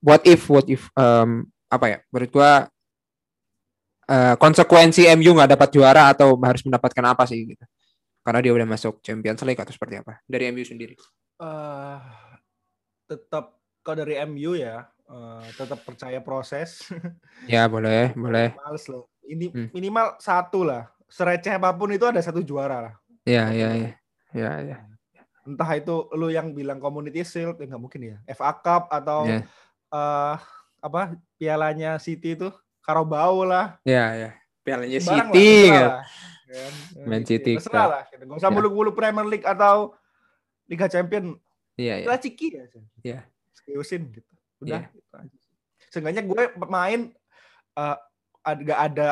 what 0.00 0.22
if, 0.24 0.42
what 0.46 0.66
if 0.66 0.90
em, 0.94 1.46
apa 1.66 1.86
ya? 1.88 1.98
Menurut 2.10 2.30
gua 2.30 2.50
eh, 4.06 4.34
konsekuensi 4.36 5.06
MU 5.14 5.30
nggak 5.34 5.54
dapat 5.54 5.68
juara 5.70 6.10
atau 6.10 6.34
harus 6.42 6.62
mendapatkan 6.66 7.04
apa 7.04 7.22
sih 7.26 7.54
gitu? 7.54 7.64
Karena 8.22 8.38
dia 8.38 8.52
udah 8.54 8.66
masuk 8.66 9.02
Champions 9.02 9.42
League 9.42 9.58
atau 9.58 9.74
seperti 9.74 9.98
apa? 9.98 10.22
Dari 10.26 10.50
MU 10.50 10.62
sendiri. 10.62 10.94
Eh, 11.42 11.98
tetap 13.06 13.58
kalau 13.82 13.98
dari 13.98 14.14
MU 14.22 14.54
ya 14.54 14.86
eh, 15.10 15.46
tetap 15.58 15.82
percaya 15.82 16.18
proses. 16.22 16.86
Ya 17.50 17.66
boleh, 17.66 18.14
boleh. 18.14 18.54
Males 18.54 18.86
loh. 18.86 19.10
Ini 19.26 19.50
Hmm. 19.50 19.68
minimal 19.74 20.14
satu 20.22 20.62
lah. 20.62 20.86
Sereceh 21.10 21.58
apa 21.58 21.74
pun 21.74 21.90
itu 21.90 22.06
ada 22.06 22.22
satu 22.22 22.38
juara 22.40 22.78
lah. 22.78 22.94
Ya, 23.26 23.50
ya, 23.50 23.74
ya, 23.74 23.90
ya, 24.32 24.50
ya. 24.62 24.76
Entah 25.42 25.70
itu 25.74 26.06
lu 26.14 26.30
yang 26.30 26.54
bilang 26.54 26.78
Community 26.78 27.26
Shield, 27.26 27.58
ya 27.58 27.66
nggak 27.66 27.82
mungkin 27.82 28.02
ya. 28.02 28.16
FA 28.30 28.54
Cup 28.62 28.86
atau 28.88 29.26
Ya. 29.26 29.38
eh, 29.90 30.36
apa 30.80 31.18
pialanya 31.36 31.98
City 31.98 32.38
itu 32.38 32.48
Carabao 32.82 33.42
lah. 33.42 33.78
Ya, 33.82 34.12
ya. 34.12 34.30
Pialanya 34.62 35.00
City. 35.00 35.50
lah, 35.66 35.74
kan. 35.74 35.86
lah. 35.86 36.02
Kan? 36.52 36.72
Man 37.08 37.22
Gitu. 37.22 37.28
City, 37.32 37.52
Terserah 37.56 37.86
lah. 37.88 38.02
gitu. 38.06 38.22
Nggak 38.26 38.38
usah 38.38 38.50
Ya. 38.50 38.54
muluk-muluk 38.54 38.94
Premier 38.94 39.26
League 39.26 39.46
atau 39.46 39.96
Liga 40.66 40.86
Champion. 40.86 41.34
Iya, 41.74 41.94
iya. 41.98 42.04
Kita 42.04 42.16
ciki 42.20 42.46
aja. 42.54 42.80
Iya. 43.00 43.20
Seriusin 43.54 44.02
gitu. 44.10 44.30
Udah. 44.60 44.82
Iya. 44.82 44.92
gitu 44.92 45.14
aja. 45.14 45.36
Seenggaknya 45.88 46.22
gue 46.22 46.42
main 46.66 47.00
eh 47.72 47.96
ada 48.42 48.60
gak 48.60 48.80
ada 48.90 49.08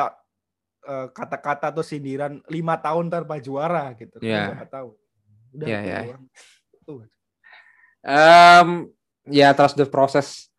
eh, 0.81 1.07
kata-kata 1.09 1.65
atau 1.71 1.81
sindiran 1.81 2.41
lima 2.47 2.75
tahun 2.75 3.07
tanpa 3.07 3.39
juara 3.39 3.95
gitu. 3.95 4.19
Iya. 4.19 4.53
nggak 4.53 4.69
tahu. 4.69 4.89
Udah 5.51 5.67
Iya, 5.67 5.79
itu 5.79 5.87
iya. 5.87 5.99
Itu 6.75 6.91
aja. 6.99 7.17
Em, 8.01 8.69
ya 9.29 9.47
trust 9.53 9.77
the 9.77 9.85
process. 9.85 10.50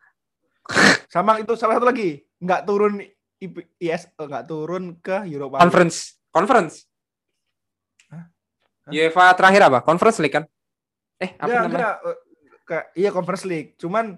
Sama 1.11 1.37
itu 1.43 1.53
salah 1.59 1.77
satu 1.77 1.87
lagi 1.87 2.23
nggak 2.39 2.61
turun 2.67 2.99
IS 3.79 4.07
eh, 4.07 4.27
nggak 4.27 4.45
turun 4.47 4.95
ke 5.03 5.27
Europa 5.27 5.59
League. 5.59 5.63
Conference, 5.67 5.97
conference. 6.31 6.73
Hah? 8.07 8.23
Hah? 8.87 8.91
UEFA 8.91 9.25
terakhir 9.35 9.61
apa? 9.67 9.79
Conference 9.83 10.17
League 10.23 10.35
kan? 10.35 10.45
Eh, 11.19 11.35
apa 11.35 11.45
Enggak, 11.47 11.61
namanya? 11.67 11.77
enggak. 11.77 11.95
Ke, 12.63 12.77
iya 12.95 13.09
Conference 13.11 13.43
League. 13.43 13.75
Cuman 13.75 14.15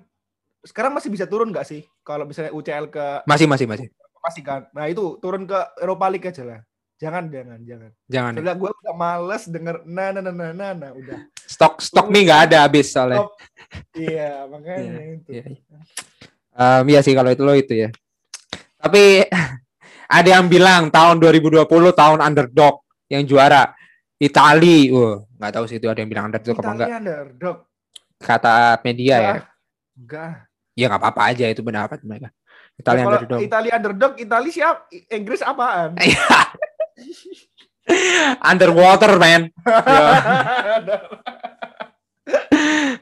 sekarang 0.62 0.94
masih 0.94 1.10
bisa 1.10 1.26
turun 1.26 1.50
nggak 1.50 1.66
sih? 1.66 1.82
Kalau 2.06 2.26
misalnya 2.30 2.54
UCL 2.54 2.90
ke 2.94 3.06
Masih, 3.26 3.50
masih, 3.50 3.66
masih. 3.66 3.90
masih 4.22 4.42
kan. 4.46 4.70
Nah 4.74 4.86
itu 4.90 5.18
turun 5.22 5.46
ke 5.50 5.58
Europa 5.82 6.06
League 6.10 6.30
aja 6.30 6.46
lah. 6.46 6.62
Jangan, 6.96 7.28
jangan, 7.28 7.60
jangan. 7.68 7.92
Jangan. 8.08 8.32
ya. 8.32 8.38
Soalnya 8.40 8.56
gue 8.56 8.70
udah 8.72 8.96
males 8.96 9.44
denger 9.52 9.76
nah 9.84 10.10
nah 10.16 10.22
nah 10.24 10.34
nah 10.34 10.50
nah, 10.56 10.72
nah 10.74 10.92
udah. 10.96 11.28
Stok 11.46 11.84
stok 11.84 12.08
mie 12.08 12.24
nggak 12.26 12.42
ada 12.50 12.58
habis 12.66 12.88
soalnya. 12.90 13.26
Stop. 13.26 13.32
Iya, 13.94 14.32
makanya 14.48 15.02
itu. 15.12 15.30
Iya, 15.34 15.46
iya. 16.56 16.82
Em, 16.82 16.84
iya 16.90 17.00
sih 17.04 17.14
kalau 17.14 17.30
itu 17.32 17.44
lo 17.44 17.54
itu 17.54 17.74
ya. 17.76 17.90
Tapi 18.80 19.28
ada 20.18 20.30
yang 20.30 20.48
bilang 20.48 20.88
tahun 20.90 21.20
2020 21.20 21.68
tahun 21.92 22.20
underdog 22.24 22.82
yang 23.12 23.28
juara 23.28 23.76
Itali. 24.16 24.90
Wah, 24.96 25.22
nggak 25.38 25.52
tahu 25.52 25.66
sih 25.68 25.78
itu 25.78 25.88
ada 25.92 26.00
yang 26.00 26.10
bilang 26.10 26.32
underdog 26.32 26.56
apa 26.56 26.72
enggak. 26.72 26.88
Italia 26.88 26.98
underdog. 27.00 27.58
Kata 28.16 28.80
media 28.82 29.16
ya. 29.20 29.36
Enggak. 30.00 30.48
Ya 30.76 30.86
nggak 30.92 31.02
apa-apa 31.04 31.22
aja 31.32 31.46
itu 31.52 31.62
pendapat 31.64 32.00
mereka. 32.08 32.32
Ya, 32.32 32.80
Itali 32.80 33.00
kalau 33.04 33.12
underdog. 33.12 33.40
Italia 33.44 33.72
underdog, 33.76 34.14
Italia 34.20 34.52
siap? 34.52 34.78
Inggris 35.12 35.44
apaan? 35.44 35.96
Underwater 38.42 39.22
man. 39.22 39.54
Ya. 39.62 40.10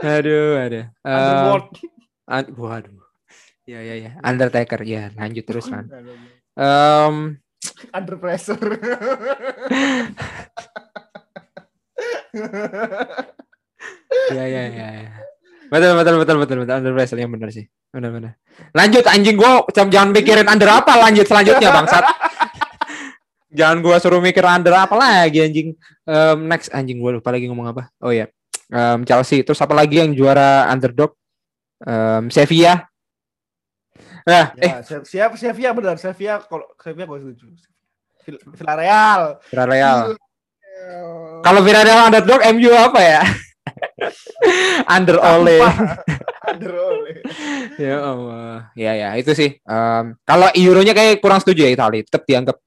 Aduh, 0.20 0.60
aduh. 0.60 0.84
Eh, 0.84 1.08
Underworld. 1.08 1.80
waduh. 2.60 3.03
Ya, 3.64 3.80
ya, 3.80 3.96
ya. 3.96 4.12
Undertaker. 4.20 4.84
Ya, 4.84 5.08
lanjut 5.16 5.46
terus 5.48 5.72
kan. 5.72 5.88
Em, 6.60 7.40
Under 7.96 8.16
pressure. 8.20 8.60
ya, 14.36 14.44
ya, 14.44 14.64
ya, 14.68 14.88
ya. 15.08 15.12
Betul, 15.72 15.92
betul, 15.96 16.16
betul, 16.22 16.38
betul, 16.44 16.58
betul. 16.68 16.76
Under 16.76 16.94
pressure 16.94 17.20
yang 17.24 17.32
benar 17.32 17.50
sih. 17.56 17.66
Benar, 17.90 18.12
benar. 18.12 18.32
Lanjut 18.76 19.06
anjing 19.08 19.38
gua 19.40 19.64
jangan 19.72 20.12
mikirin 20.12 20.46
under 20.46 20.70
apa 20.70 20.94
lanjut 21.00 21.26
selanjutnya 21.26 21.70
bangsat. 21.72 22.04
jangan 23.58 23.86
gua 23.86 23.98
suruh 24.02 24.20
mikir 24.20 24.44
under 24.44 24.76
apa 24.76 24.94
lagi 25.00 25.40
anjing. 25.40 25.68
Em, 26.04 26.38
next 26.52 26.68
anjing 26.76 27.00
gua 27.00 27.16
lupa 27.16 27.32
lagi 27.32 27.48
ngomong 27.48 27.72
apa. 27.72 27.90
Oh 28.04 28.12
ya. 28.12 28.28
Em, 28.70 29.08
Chelsea 29.08 29.42
terus 29.42 29.64
apa 29.64 29.72
lagi 29.72 30.04
yang 30.04 30.12
juara 30.12 30.68
underdog? 30.68 31.16
Em, 31.80 32.28
Sevilla. 32.28 32.93
Nah, 34.24 34.56
eh 34.56 34.72
ya, 34.72 34.76
Se- 34.82 35.04
siap 35.04 35.36
Sevilla 35.36 35.72
benar. 35.76 35.96
Sevilla 36.00 36.40
kalau 36.40 36.64
Sevilla 36.80 37.06
gue 37.06 37.20
setuju. 37.20 37.46
Vill- 38.24 38.44
Villarreal. 38.56 39.22
Villarreal. 39.52 40.00
Iya. 40.64 40.96
Kalau 41.44 41.60
Villarreal 41.60 42.08
underdog, 42.08 42.40
MU 42.56 42.72
apa 42.72 43.00
ya? 43.04 43.22
Under 44.96 45.18
Ole. 45.20 45.60
Under 46.44 46.74
Ole. 46.92 47.12
ya 47.76 47.96
Allah. 48.00 48.72
Ya 48.76 48.92
ya 48.96 49.10
itu 49.16 49.32
sih. 49.34 49.60
Em, 49.60 50.16
kalau 50.24 50.48
Euronya 50.52 50.96
kayak 50.96 51.20
kurang 51.20 51.40
setuju 51.44 51.68
ya 51.68 51.72
Italia. 51.72 52.04
Tetap 52.04 52.24
dianggap 52.24 52.58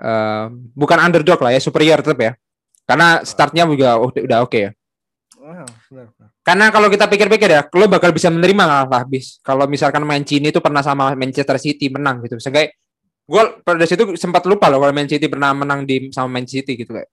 em, 0.00 0.48
bukan 0.72 0.98
underdog 1.00 1.40
lah 1.40 1.52
ya, 1.52 1.60
superior 1.60 2.00
tetap 2.00 2.20
ya. 2.20 2.32
Karena 2.84 3.24
startnya 3.24 3.64
juga 3.64 3.96
udah, 3.96 4.22
udah 4.24 4.38
oke 4.44 4.58
ya. 4.60 4.70
Wah, 5.40 5.64
benar, 5.88 6.06
benar. 6.16 6.23
Karena 6.44 6.68
kalau 6.68 6.92
kita 6.92 7.08
pikir-pikir 7.08 7.48
ya, 7.48 7.64
lo 7.72 7.88
bakal 7.88 8.12
bisa 8.12 8.28
menerima 8.28 8.64
lah 8.68 8.84
habis. 8.84 9.40
Kalau 9.40 9.64
misalkan 9.64 10.04
Mancini 10.04 10.52
itu 10.52 10.60
pernah 10.60 10.84
sama 10.84 11.16
Manchester 11.16 11.56
City 11.56 11.88
menang 11.88 12.20
gitu. 12.20 12.36
Seenggaknya 12.36 12.76
gue 13.24 13.42
pada 13.64 13.84
situ 13.88 14.12
sempat 14.20 14.44
lupa 14.44 14.68
loh 14.68 14.84
kalau 14.84 14.92
Man 14.92 15.08
City 15.08 15.24
pernah 15.32 15.56
menang 15.56 15.88
di 15.88 16.12
sama 16.12 16.28
Man 16.28 16.44
City 16.44 16.76
gitu 16.76 16.92
kayak. 16.92 17.08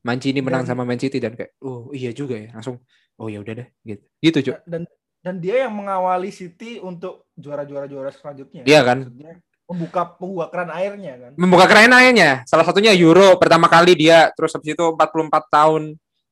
Mancini 0.00 0.40
menang 0.40 0.64
Dan- 0.64 0.70
sama 0.72 0.86
Man 0.86 0.96
City 0.96 1.20
dan 1.20 1.36
kayak, 1.36 1.60
oh 1.60 1.92
iya 1.92 2.14
juga 2.16 2.32
ya, 2.32 2.48
langsung, 2.56 2.80
oh 3.20 3.28
ya 3.28 3.36
udah 3.44 3.52
deh, 3.52 3.68
gitu, 3.84 4.04
gitu 4.24 4.38
cuy. 4.48 4.56
Dan 4.64 4.88
dan 5.20 5.36
dia 5.36 5.68
yang 5.68 5.76
mengawali 5.76 6.32
City 6.32 6.80
untuk 6.80 7.28
juara-juara 7.36 7.84
juara 7.84 8.08
selanjutnya. 8.08 8.64
Iya 8.64 8.80
kan? 8.80 9.04
Maksudnya 9.04 9.32
membuka 9.68 10.02
membuka 10.16 10.46
keran 10.48 10.70
airnya 10.72 11.12
kan. 11.20 11.32
Membuka 11.36 11.64
keran 11.68 11.92
airnya. 11.92 12.30
Salah 12.48 12.64
satunya 12.64 12.96
Euro 12.96 13.36
pertama 13.36 13.68
kali 13.68 13.92
dia, 13.92 14.32
terus 14.32 14.56
habis 14.56 14.72
itu 14.72 14.84
44 14.96 15.52
tahun 15.52 15.82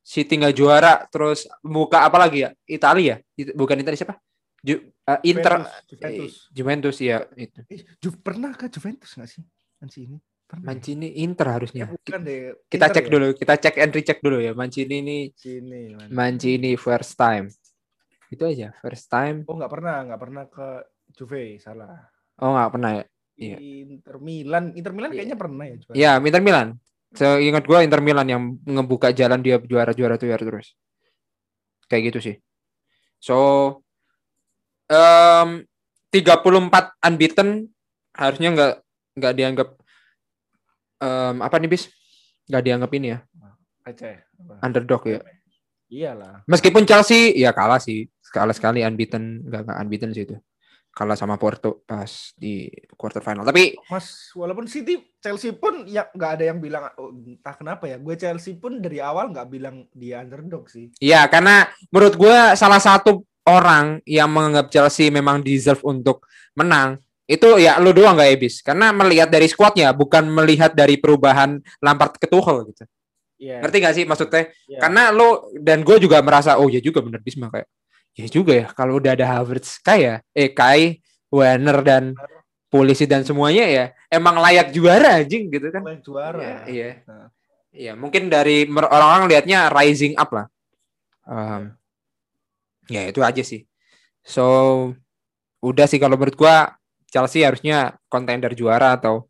City 0.09 0.41
nggak 0.41 0.57
juara, 0.57 1.05
terus 1.05 1.45
membuka 1.61 2.01
apa 2.01 2.17
lagi 2.17 2.41
ya? 2.41 2.49
Italia, 2.65 3.21
It- 3.37 3.53
bukan 3.53 3.77
Italia 3.77 3.93
siapa? 4.01 4.17
Ju- 4.59 4.89
eh, 5.05 5.19
Inter, 5.29 5.61
Juventus, 5.61 5.85
Juventus. 5.85 6.33
eh, 6.33 6.49
Juventus 6.51 6.97
ya 6.97 7.17
itu. 7.37 7.59
Eh, 7.69 7.81
Ju- 8.01 8.17
pernah 8.17 8.51
ke 8.57 8.65
Juventus 8.73 9.13
nggak 9.13 9.29
sih? 9.29 9.45
Mancini. 9.77 10.17
Pernah. 10.49 10.65
ya? 10.65 10.67
Mancini 10.73 11.07
Inter 11.21 11.47
harusnya. 11.53 11.85
Bukan 11.93 12.19
deh. 12.25 12.57
Kita 12.65 12.89
Inter 12.89 12.95
cek 12.97 13.05
ya? 13.05 13.11
dulu, 13.13 13.27
kita 13.37 13.53
cek 13.61 13.75
and 13.77 13.93
recheck 13.93 14.17
dulu 14.17 14.37
ya. 14.41 14.51
Mancini 14.57 14.95
ini 14.97 15.17
Sini. 15.37 15.93
Man. 15.93 16.09
Mancini 16.09 16.73
first 16.73 17.13
time. 17.13 17.53
Itu 18.33 18.49
aja, 18.49 18.73
first 18.81 19.05
time. 19.13 19.45
Oh 19.45 19.53
nggak 19.53 19.69
pernah, 19.69 19.95
nggak 20.09 20.21
pernah 20.25 20.43
ke 20.49 20.67
Juve, 21.13 21.61
salah. 21.61 22.09
Oh 22.41 22.57
nggak 22.57 22.71
pernah 22.73 22.91
ya? 22.97 23.03
Iya. 23.39 23.57
Inter 23.61 24.17
Milan, 24.17 24.73
Inter 24.73 24.91
Milan 24.91 25.11
kayaknya 25.13 25.37
pernah 25.37 25.63
ya. 25.69 25.77
Iya, 25.93 26.11
Inter 26.17 26.41
Milan. 26.41 26.67
Seingat 27.13 27.65
gua 27.65 27.81
Inter 27.81 28.01
Milan 28.05 28.27
yang 28.29 28.41
ngebuka 28.63 29.09
jalan 29.13 29.41
dia 29.41 29.57
juara-juara 29.57 30.15
tuh 30.19 30.29
ya 30.29 30.37
terus. 30.37 30.77
Kayak 31.89 32.13
gitu 32.13 32.19
sih. 32.21 32.35
So 33.17 33.37
um, 34.87 35.65
34 36.13 37.05
unbeaten 37.05 37.69
harusnya 38.13 38.49
nggak 38.53 38.73
nggak 39.19 39.33
dianggap 39.35 39.69
em, 41.01 41.35
apa 41.41 41.55
nih 41.57 41.69
bis? 41.69 41.89
Nggak 42.49 42.63
dianggap 42.65 42.91
ini 42.97 43.07
ya 43.13 43.19
Receh. 43.89 44.15
Apa? 44.21 44.53
underdog 44.61 45.01
ya. 45.09 45.19
Iyalah. 45.89 46.45
Meskipun 46.45 46.85
Chelsea 46.85 47.33
ya 47.33 47.49
kalah 47.49 47.81
sih 47.81 48.05
sekali 48.21 48.53
sekali 48.53 48.79
unbeaten 48.85 49.41
nggak 49.49 49.61
nggak 49.65 49.77
unbeaten 49.81 50.11
sih 50.13 50.23
itu 50.29 50.37
kalah 50.89 51.15
sama 51.15 51.39
Porto 51.39 51.85
pas 51.87 52.33
di 52.35 52.67
quarter 52.97 53.23
final. 53.23 53.47
Tapi 53.47 53.77
Mas, 53.87 54.33
walaupun 54.35 54.67
City, 54.67 54.99
Chelsea 55.21 55.55
pun 55.55 55.87
ya 55.87 56.09
nggak 56.11 56.31
ada 56.39 56.43
yang 56.51 56.59
bilang 56.59 56.91
oh, 56.99 57.13
entah 57.13 57.55
kenapa 57.55 57.87
ya. 57.87 57.97
Gue 58.01 58.19
Chelsea 58.19 58.57
pun 58.59 58.83
dari 58.83 58.99
awal 58.99 59.31
nggak 59.31 59.47
bilang 59.47 59.87
dia 59.95 60.19
underdog 60.19 60.67
sih. 60.67 60.91
Ya, 60.99 61.23
karena 61.31 61.69
menurut 61.93 62.19
gue 62.19 62.37
salah 62.59 62.81
satu 62.81 63.23
orang 63.47 64.03
yang 64.05 64.29
menganggap 64.29 64.69
Chelsea 64.69 65.09
memang 65.09 65.41
deserve 65.41 65.81
untuk 65.87 66.27
menang 66.53 67.01
itu 67.29 67.61
ya 67.61 67.77
lu 67.77 67.93
doang 67.93 68.17
gak 68.17 68.41
Ebis 68.41 68.65
karena 68.65 68.89
melihat 68.89 69.29
dari 69.29 69.45
squadnya 69.45 69.93
bukan 69.93 70.25
melihat 70.25 70.73
dari 70.73 70.97
perubahan 70.97 71.61
Lampard 71.77 72.17
ke 72.17 72.25
Tuchel 72.25 72.73
gitu 72.73 72.89
Iya. 73.39 73.63
ngerti 73.63 73.77
gak 73.79 73.95
sih 73.95 74.03
maksudnya 74.03 74.51
Iya. 74.67 74.79
karena 74.83 75.03
lu 75.15 75.53
dan 75.63 75.85
gue 75.85 75.95
juga 76.01 76.19
merasa 76.19 76.59
oh 76.59 76.67
ya 76.67 76.81
juga 76.83 76.99
bener 76.99 77.23
Bisma 77.23 77.47
kayak 77.47 77.69
ya 78.17 78.27
juga 78.27 78.53
ya 78.55 78.67
kalau 78.73 78.97
udah 78.97 79.13
ada 79.15 79.25
Havertz 79.25 79.79
kayak 79.81 80.25
eh 80.33 80.51
Kai 80.51 81.01
Werner 81.29 81.79
dan 81.85 82.03
polisi 82.69 83.09
dan 83.09 83.25
semuanya 83.25 83.65
ya 83.65 83.85
emang 84.13 84.37
layak 84.37 84.69
juara 84.73 85.21
anjing 85.21 85.49
gitu 85.49 85.73
kan 85.73 85.81
Layak 85.81 86.01
juara. 86.05 86.41
Iya, 86.41 86.57
iya. 86.69 86.91
Nah. 87.05 87.27
Iya, 87.69 87.93
mungkin 87.93 88.33
dari 88.33 88.65
orang-orang 88.65 89.29
lihatnya 89.29 89.69
rising 89.69 90.17
up 90.17 90.33
lah. 90.33 90.49
Um, 91.29 91.77
ya 92.89 93.05
itu 93.05 93.21
aja 93.21 93.45
sih. 93.45 93.69
So 94.25 94.45
udah 95.61 95.85
sih 95.85 96.01
kalau 96.01 96.17
menurut 96.17 96.33
gua 96.33 96.73
Chelsea 97.09 97.45
harusnya 97.45 97.97
kontender 98.09 98.57
juara 98.57 98.97
atau 98.97 99.29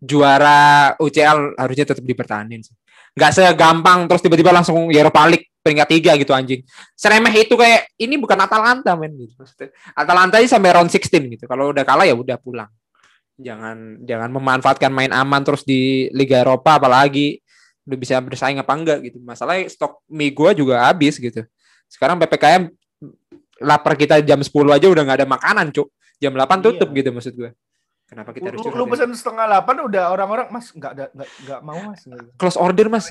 juara 0.00 0.92
UCL 1.00 1.56
harusnya 1.60 1.84
tetap 1.92 2.04
dipertahankan 2.04 2.64
sih. 2.64 2.74
Nggak 3.16 3.32
segampang 3.32 4.08
terus 4.08 4.24
tiba-tiba 4.24 4.52
langsung 4.52 4.88
Europa 4.88 5.28
League 5.28 5.52
peringkat 5.66 5.88
tiga 5.90 6.14
gitu 6.14 6.30
anjing. 6.30 6.62
Seremeh 6.94 7.34
itu 7.34 7.58
kayak 7.58 7.90
ini 7.98 8.14
bukan 8.14 8.38
Atalanta 8.38 8.94
men 8.94 9.18
gitu 9.18 9.34
maksudnya. 9.34 9.74
Atalanta 9.98 10.38
ini 10.38 10.46
sampai 10.46 10.70
round 10.70 10.86
16 10.94 11.26
gitu. 11.34 11.44
Kalau 11.50 11.74
udah 11.74 11.82
kalah 11.82 12.06
ya 12.06 12.14
udah 12.14 12.38
pulang. 12.38 12.70
Jangan 13.34 14.06
jangan 14.06 14.30
memanfaatkan 14.30 14.94
main 14.94 15.10
aman 15.10 15.42
terus 15.42 15.66
di 15.66 16.06
Liga 16.14 16.38
Eropa 16.38 16.78
apalagi 16.78 17.42
udah 17.82 17.98
bisa 17.98 18.22
bersaing 18.22 18.62
apa 18.62 18.70
enggak 18.78 19.02
gitu. 19.10 19.18
Masalahnya 19.18 19.66
stok 19.66 20.06
mie 20.06 20.30
gua 20.30 20.54
juga 20.54 20.86
habis 20.86 21.18
gitu. 21.18 21.42
Sekarang 21.90 22.22
PPKM 22.22 22.70
lapar 23.60 23.98
kita 23.98 24.22
jam 24.22 24.38
10 24.38 24.52
aja 24.70 24.86
udah 24.86 25.02
nggak 25.02 25.18
ada 25.24 25.28
makanan, 25.28 25.66
Cuk. 25.74 25.90
Jam 26.16 26.32
8 26.32 26.64
tutup 26.64 26.88
Iya. 26.92 26.96
gitu 27.02 27.10
maksud 27.12 27.34
gue. 27.36 27.50
Kenapa 28.06 28.30
kita 28.30 28.54
harus 28.54 28.62
curhat 28.62 28.78
lu 28.78 28.86
ya? 28.86 28.90
pesan 28.94 29.10
setengah 29.18 29.44
delapan 29.50 29.76
udah 29.82 30.04
orang-orang 30.14 30.46
mas 30.54 30.70
nggak 30.70 30.92
nggak 30.94 31.30
nggak 31.42 31.60
mau 31.66 31.78
mas. 31.90 32.00
Nggak- 32.06 32.38
close 32.38 32.58
order 32.58 32.86
Mas? 32.86 33.10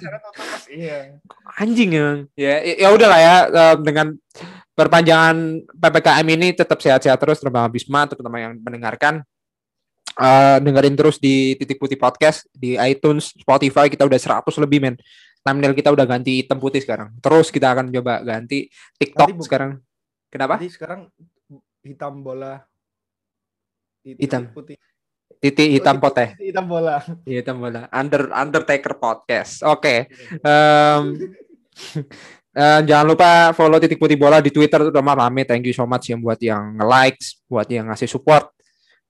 Iya. 0.71 1.19
Anjing 1.59 1.91
emang. 1.91 2.19
Ya 2.39 2.63
ya 2.63 2.89
udahlah 2.95 3.19
ya 3.19 3.35
eh, 3.51 3.75
dengan 3.83 4.15
perpanjangan 4.71 5.67
PPKM 5.67 6.27
ini 6.39 6.47
tetap 6.55 6.79
sehat-sehat 6.79 7.19
terus 7.19 7.43
terutama 7.43 7.67
Bisma 7.67 8.07
terutama 8.07 8.39
yang 8.39 8.55
mendengarkan 8.59 9.23
Eh 10.15 10.57
dengerin 10.63 10.95
terus 10.95 11.19
di 11.19 11.59
Titik 11.59 11.75
Putih 11.75 11.99
Podcast 11.99 12.47
di 12.55 12.79
iTunes, 12.79 13.35
Spotify 13.35 13.91
kita 13.91 14.07
udah 14.07 14.15
100 14.15 14.47
lebih 14.63 14.79
men. 14.79 14.95
Thumbnail 15.43 15.75
kita 15.75 15.91
udah 15.91 16.07
ganti 16.07 16.39
hitam 16.41 16.57
putih 16.57 16.79
sekarang. 16.79 17.11
Terus 17.19 17.51
kita 17.51 17.75
akan 17.75 17.91
coba 17.91 18.23
ganti 18.23 18.71
TikTok 18.95 19.35
Nanti 19.35 19.43
sekarang. 19.43 19.71
Kenapa? 20.31 20.55
Jadi 20.57 20.71
sekarang 20.71 21.11
hitam 21.83 22.23
bola 22.23 22.63
Titik 24.05 24.21
Hitam. 24.21 24.43
putih 24.53 24.77
Titik 25.41 25.69
hitam 25.73 25.97
Oh, 25.97 26.01
poteh. 26.05 26.37
hitam 26.37 26.65
bola 26.69 27.01
Iya 27.25 27.41
hitam 27.41 27.57
bola. 27.57 27.89
Under 27.89 28.29
Undertaker 28.29 28.93
Podcast. 28.97 29.65
Oke. 29.65 30.05
Em, 30.41 31.01
eh, 32.61 32.79
jangan 32.85 33.05
lupa 33.05 33.49
follow 33.57 33.81
titik 33.81 33.97
putih 33.97 34.13
bola 34.13 34.37
di 34.41 34.53
Twitter 34.53 34.77
terutama 34.77 35.17
rame. 35.17 35.41
Thank 35.43 35.65
you 35.65 35.75
so 35.75 35.89
much 35.89 36.13
yang 36.13 36.21
buat 36.21 36.37
yang 36.37 36.77
likes, 36.77 37.41
buat 37.49 37.65
yang 37.65 37.89
ngasih 37.89 38.05
support. 38.05 38.53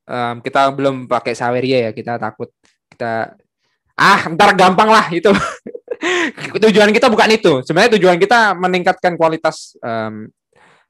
Em, 0.07 0.39
kita 0.39 0.71
belum 0.71 1.11
pakai 1.11 1.35
Saweria 1.35 1.87
ya, 1.87 1.91
kita 1.91 2.15
takut 2.15 2.49
kita 2.87 3.35
ah 3.95 4.21
ntar 4.31 4.55
gampang 4.55 4.87
lah 4.87 5.11
itu. 5.11 5.29
tujuan 6.67 6.89
kita 6.95 7.07
bukan 7.11 7.29
itu. 7.35 7.53
Sebenarnya 7.67 7.99
tujuan 7.99 8.15
kita 8.15 8.55
meningkatkan 8.55 9.19
kualitas 9.19 9.75
em, 9.83 10.31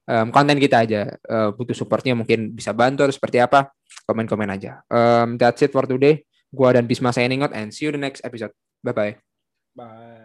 em, 0.05 0.27
konten 0.31 0.57
kita 0.57 0.85
aja. 0.85 1.01
Eh, 1.17 1.49
butuh 1.53 1.75
supportnya 1.77 2.13
mungkin 2.17 2.53
bisa 2.53 2.71
bantu 2.71 3.05
atau 3.05 3.15
seperti 3.15 3.41
apa? 3.41 3.73
Komen-komen 4.05 4.49
aja. 4.49 4.81
Em, 4.89 5.37
that's 5.37 5.65
it 5.65 5.73
for 5.73 5.85
today. 5.85 6.25
Gua 6.53 6.71
dan 6.71 6.87
Bisma 6.87 7.11
signing 7.11 7.43
out 7.43 7.51
and 7.51 7.73
see 7.75 7.89
you 7.89 7.91
the 7.91 7.99
next 7.99 8.23
episode. 8.23 8.53
Bye 8.85 8.95
bye. 8.95 9.13
bye 9.75 10.24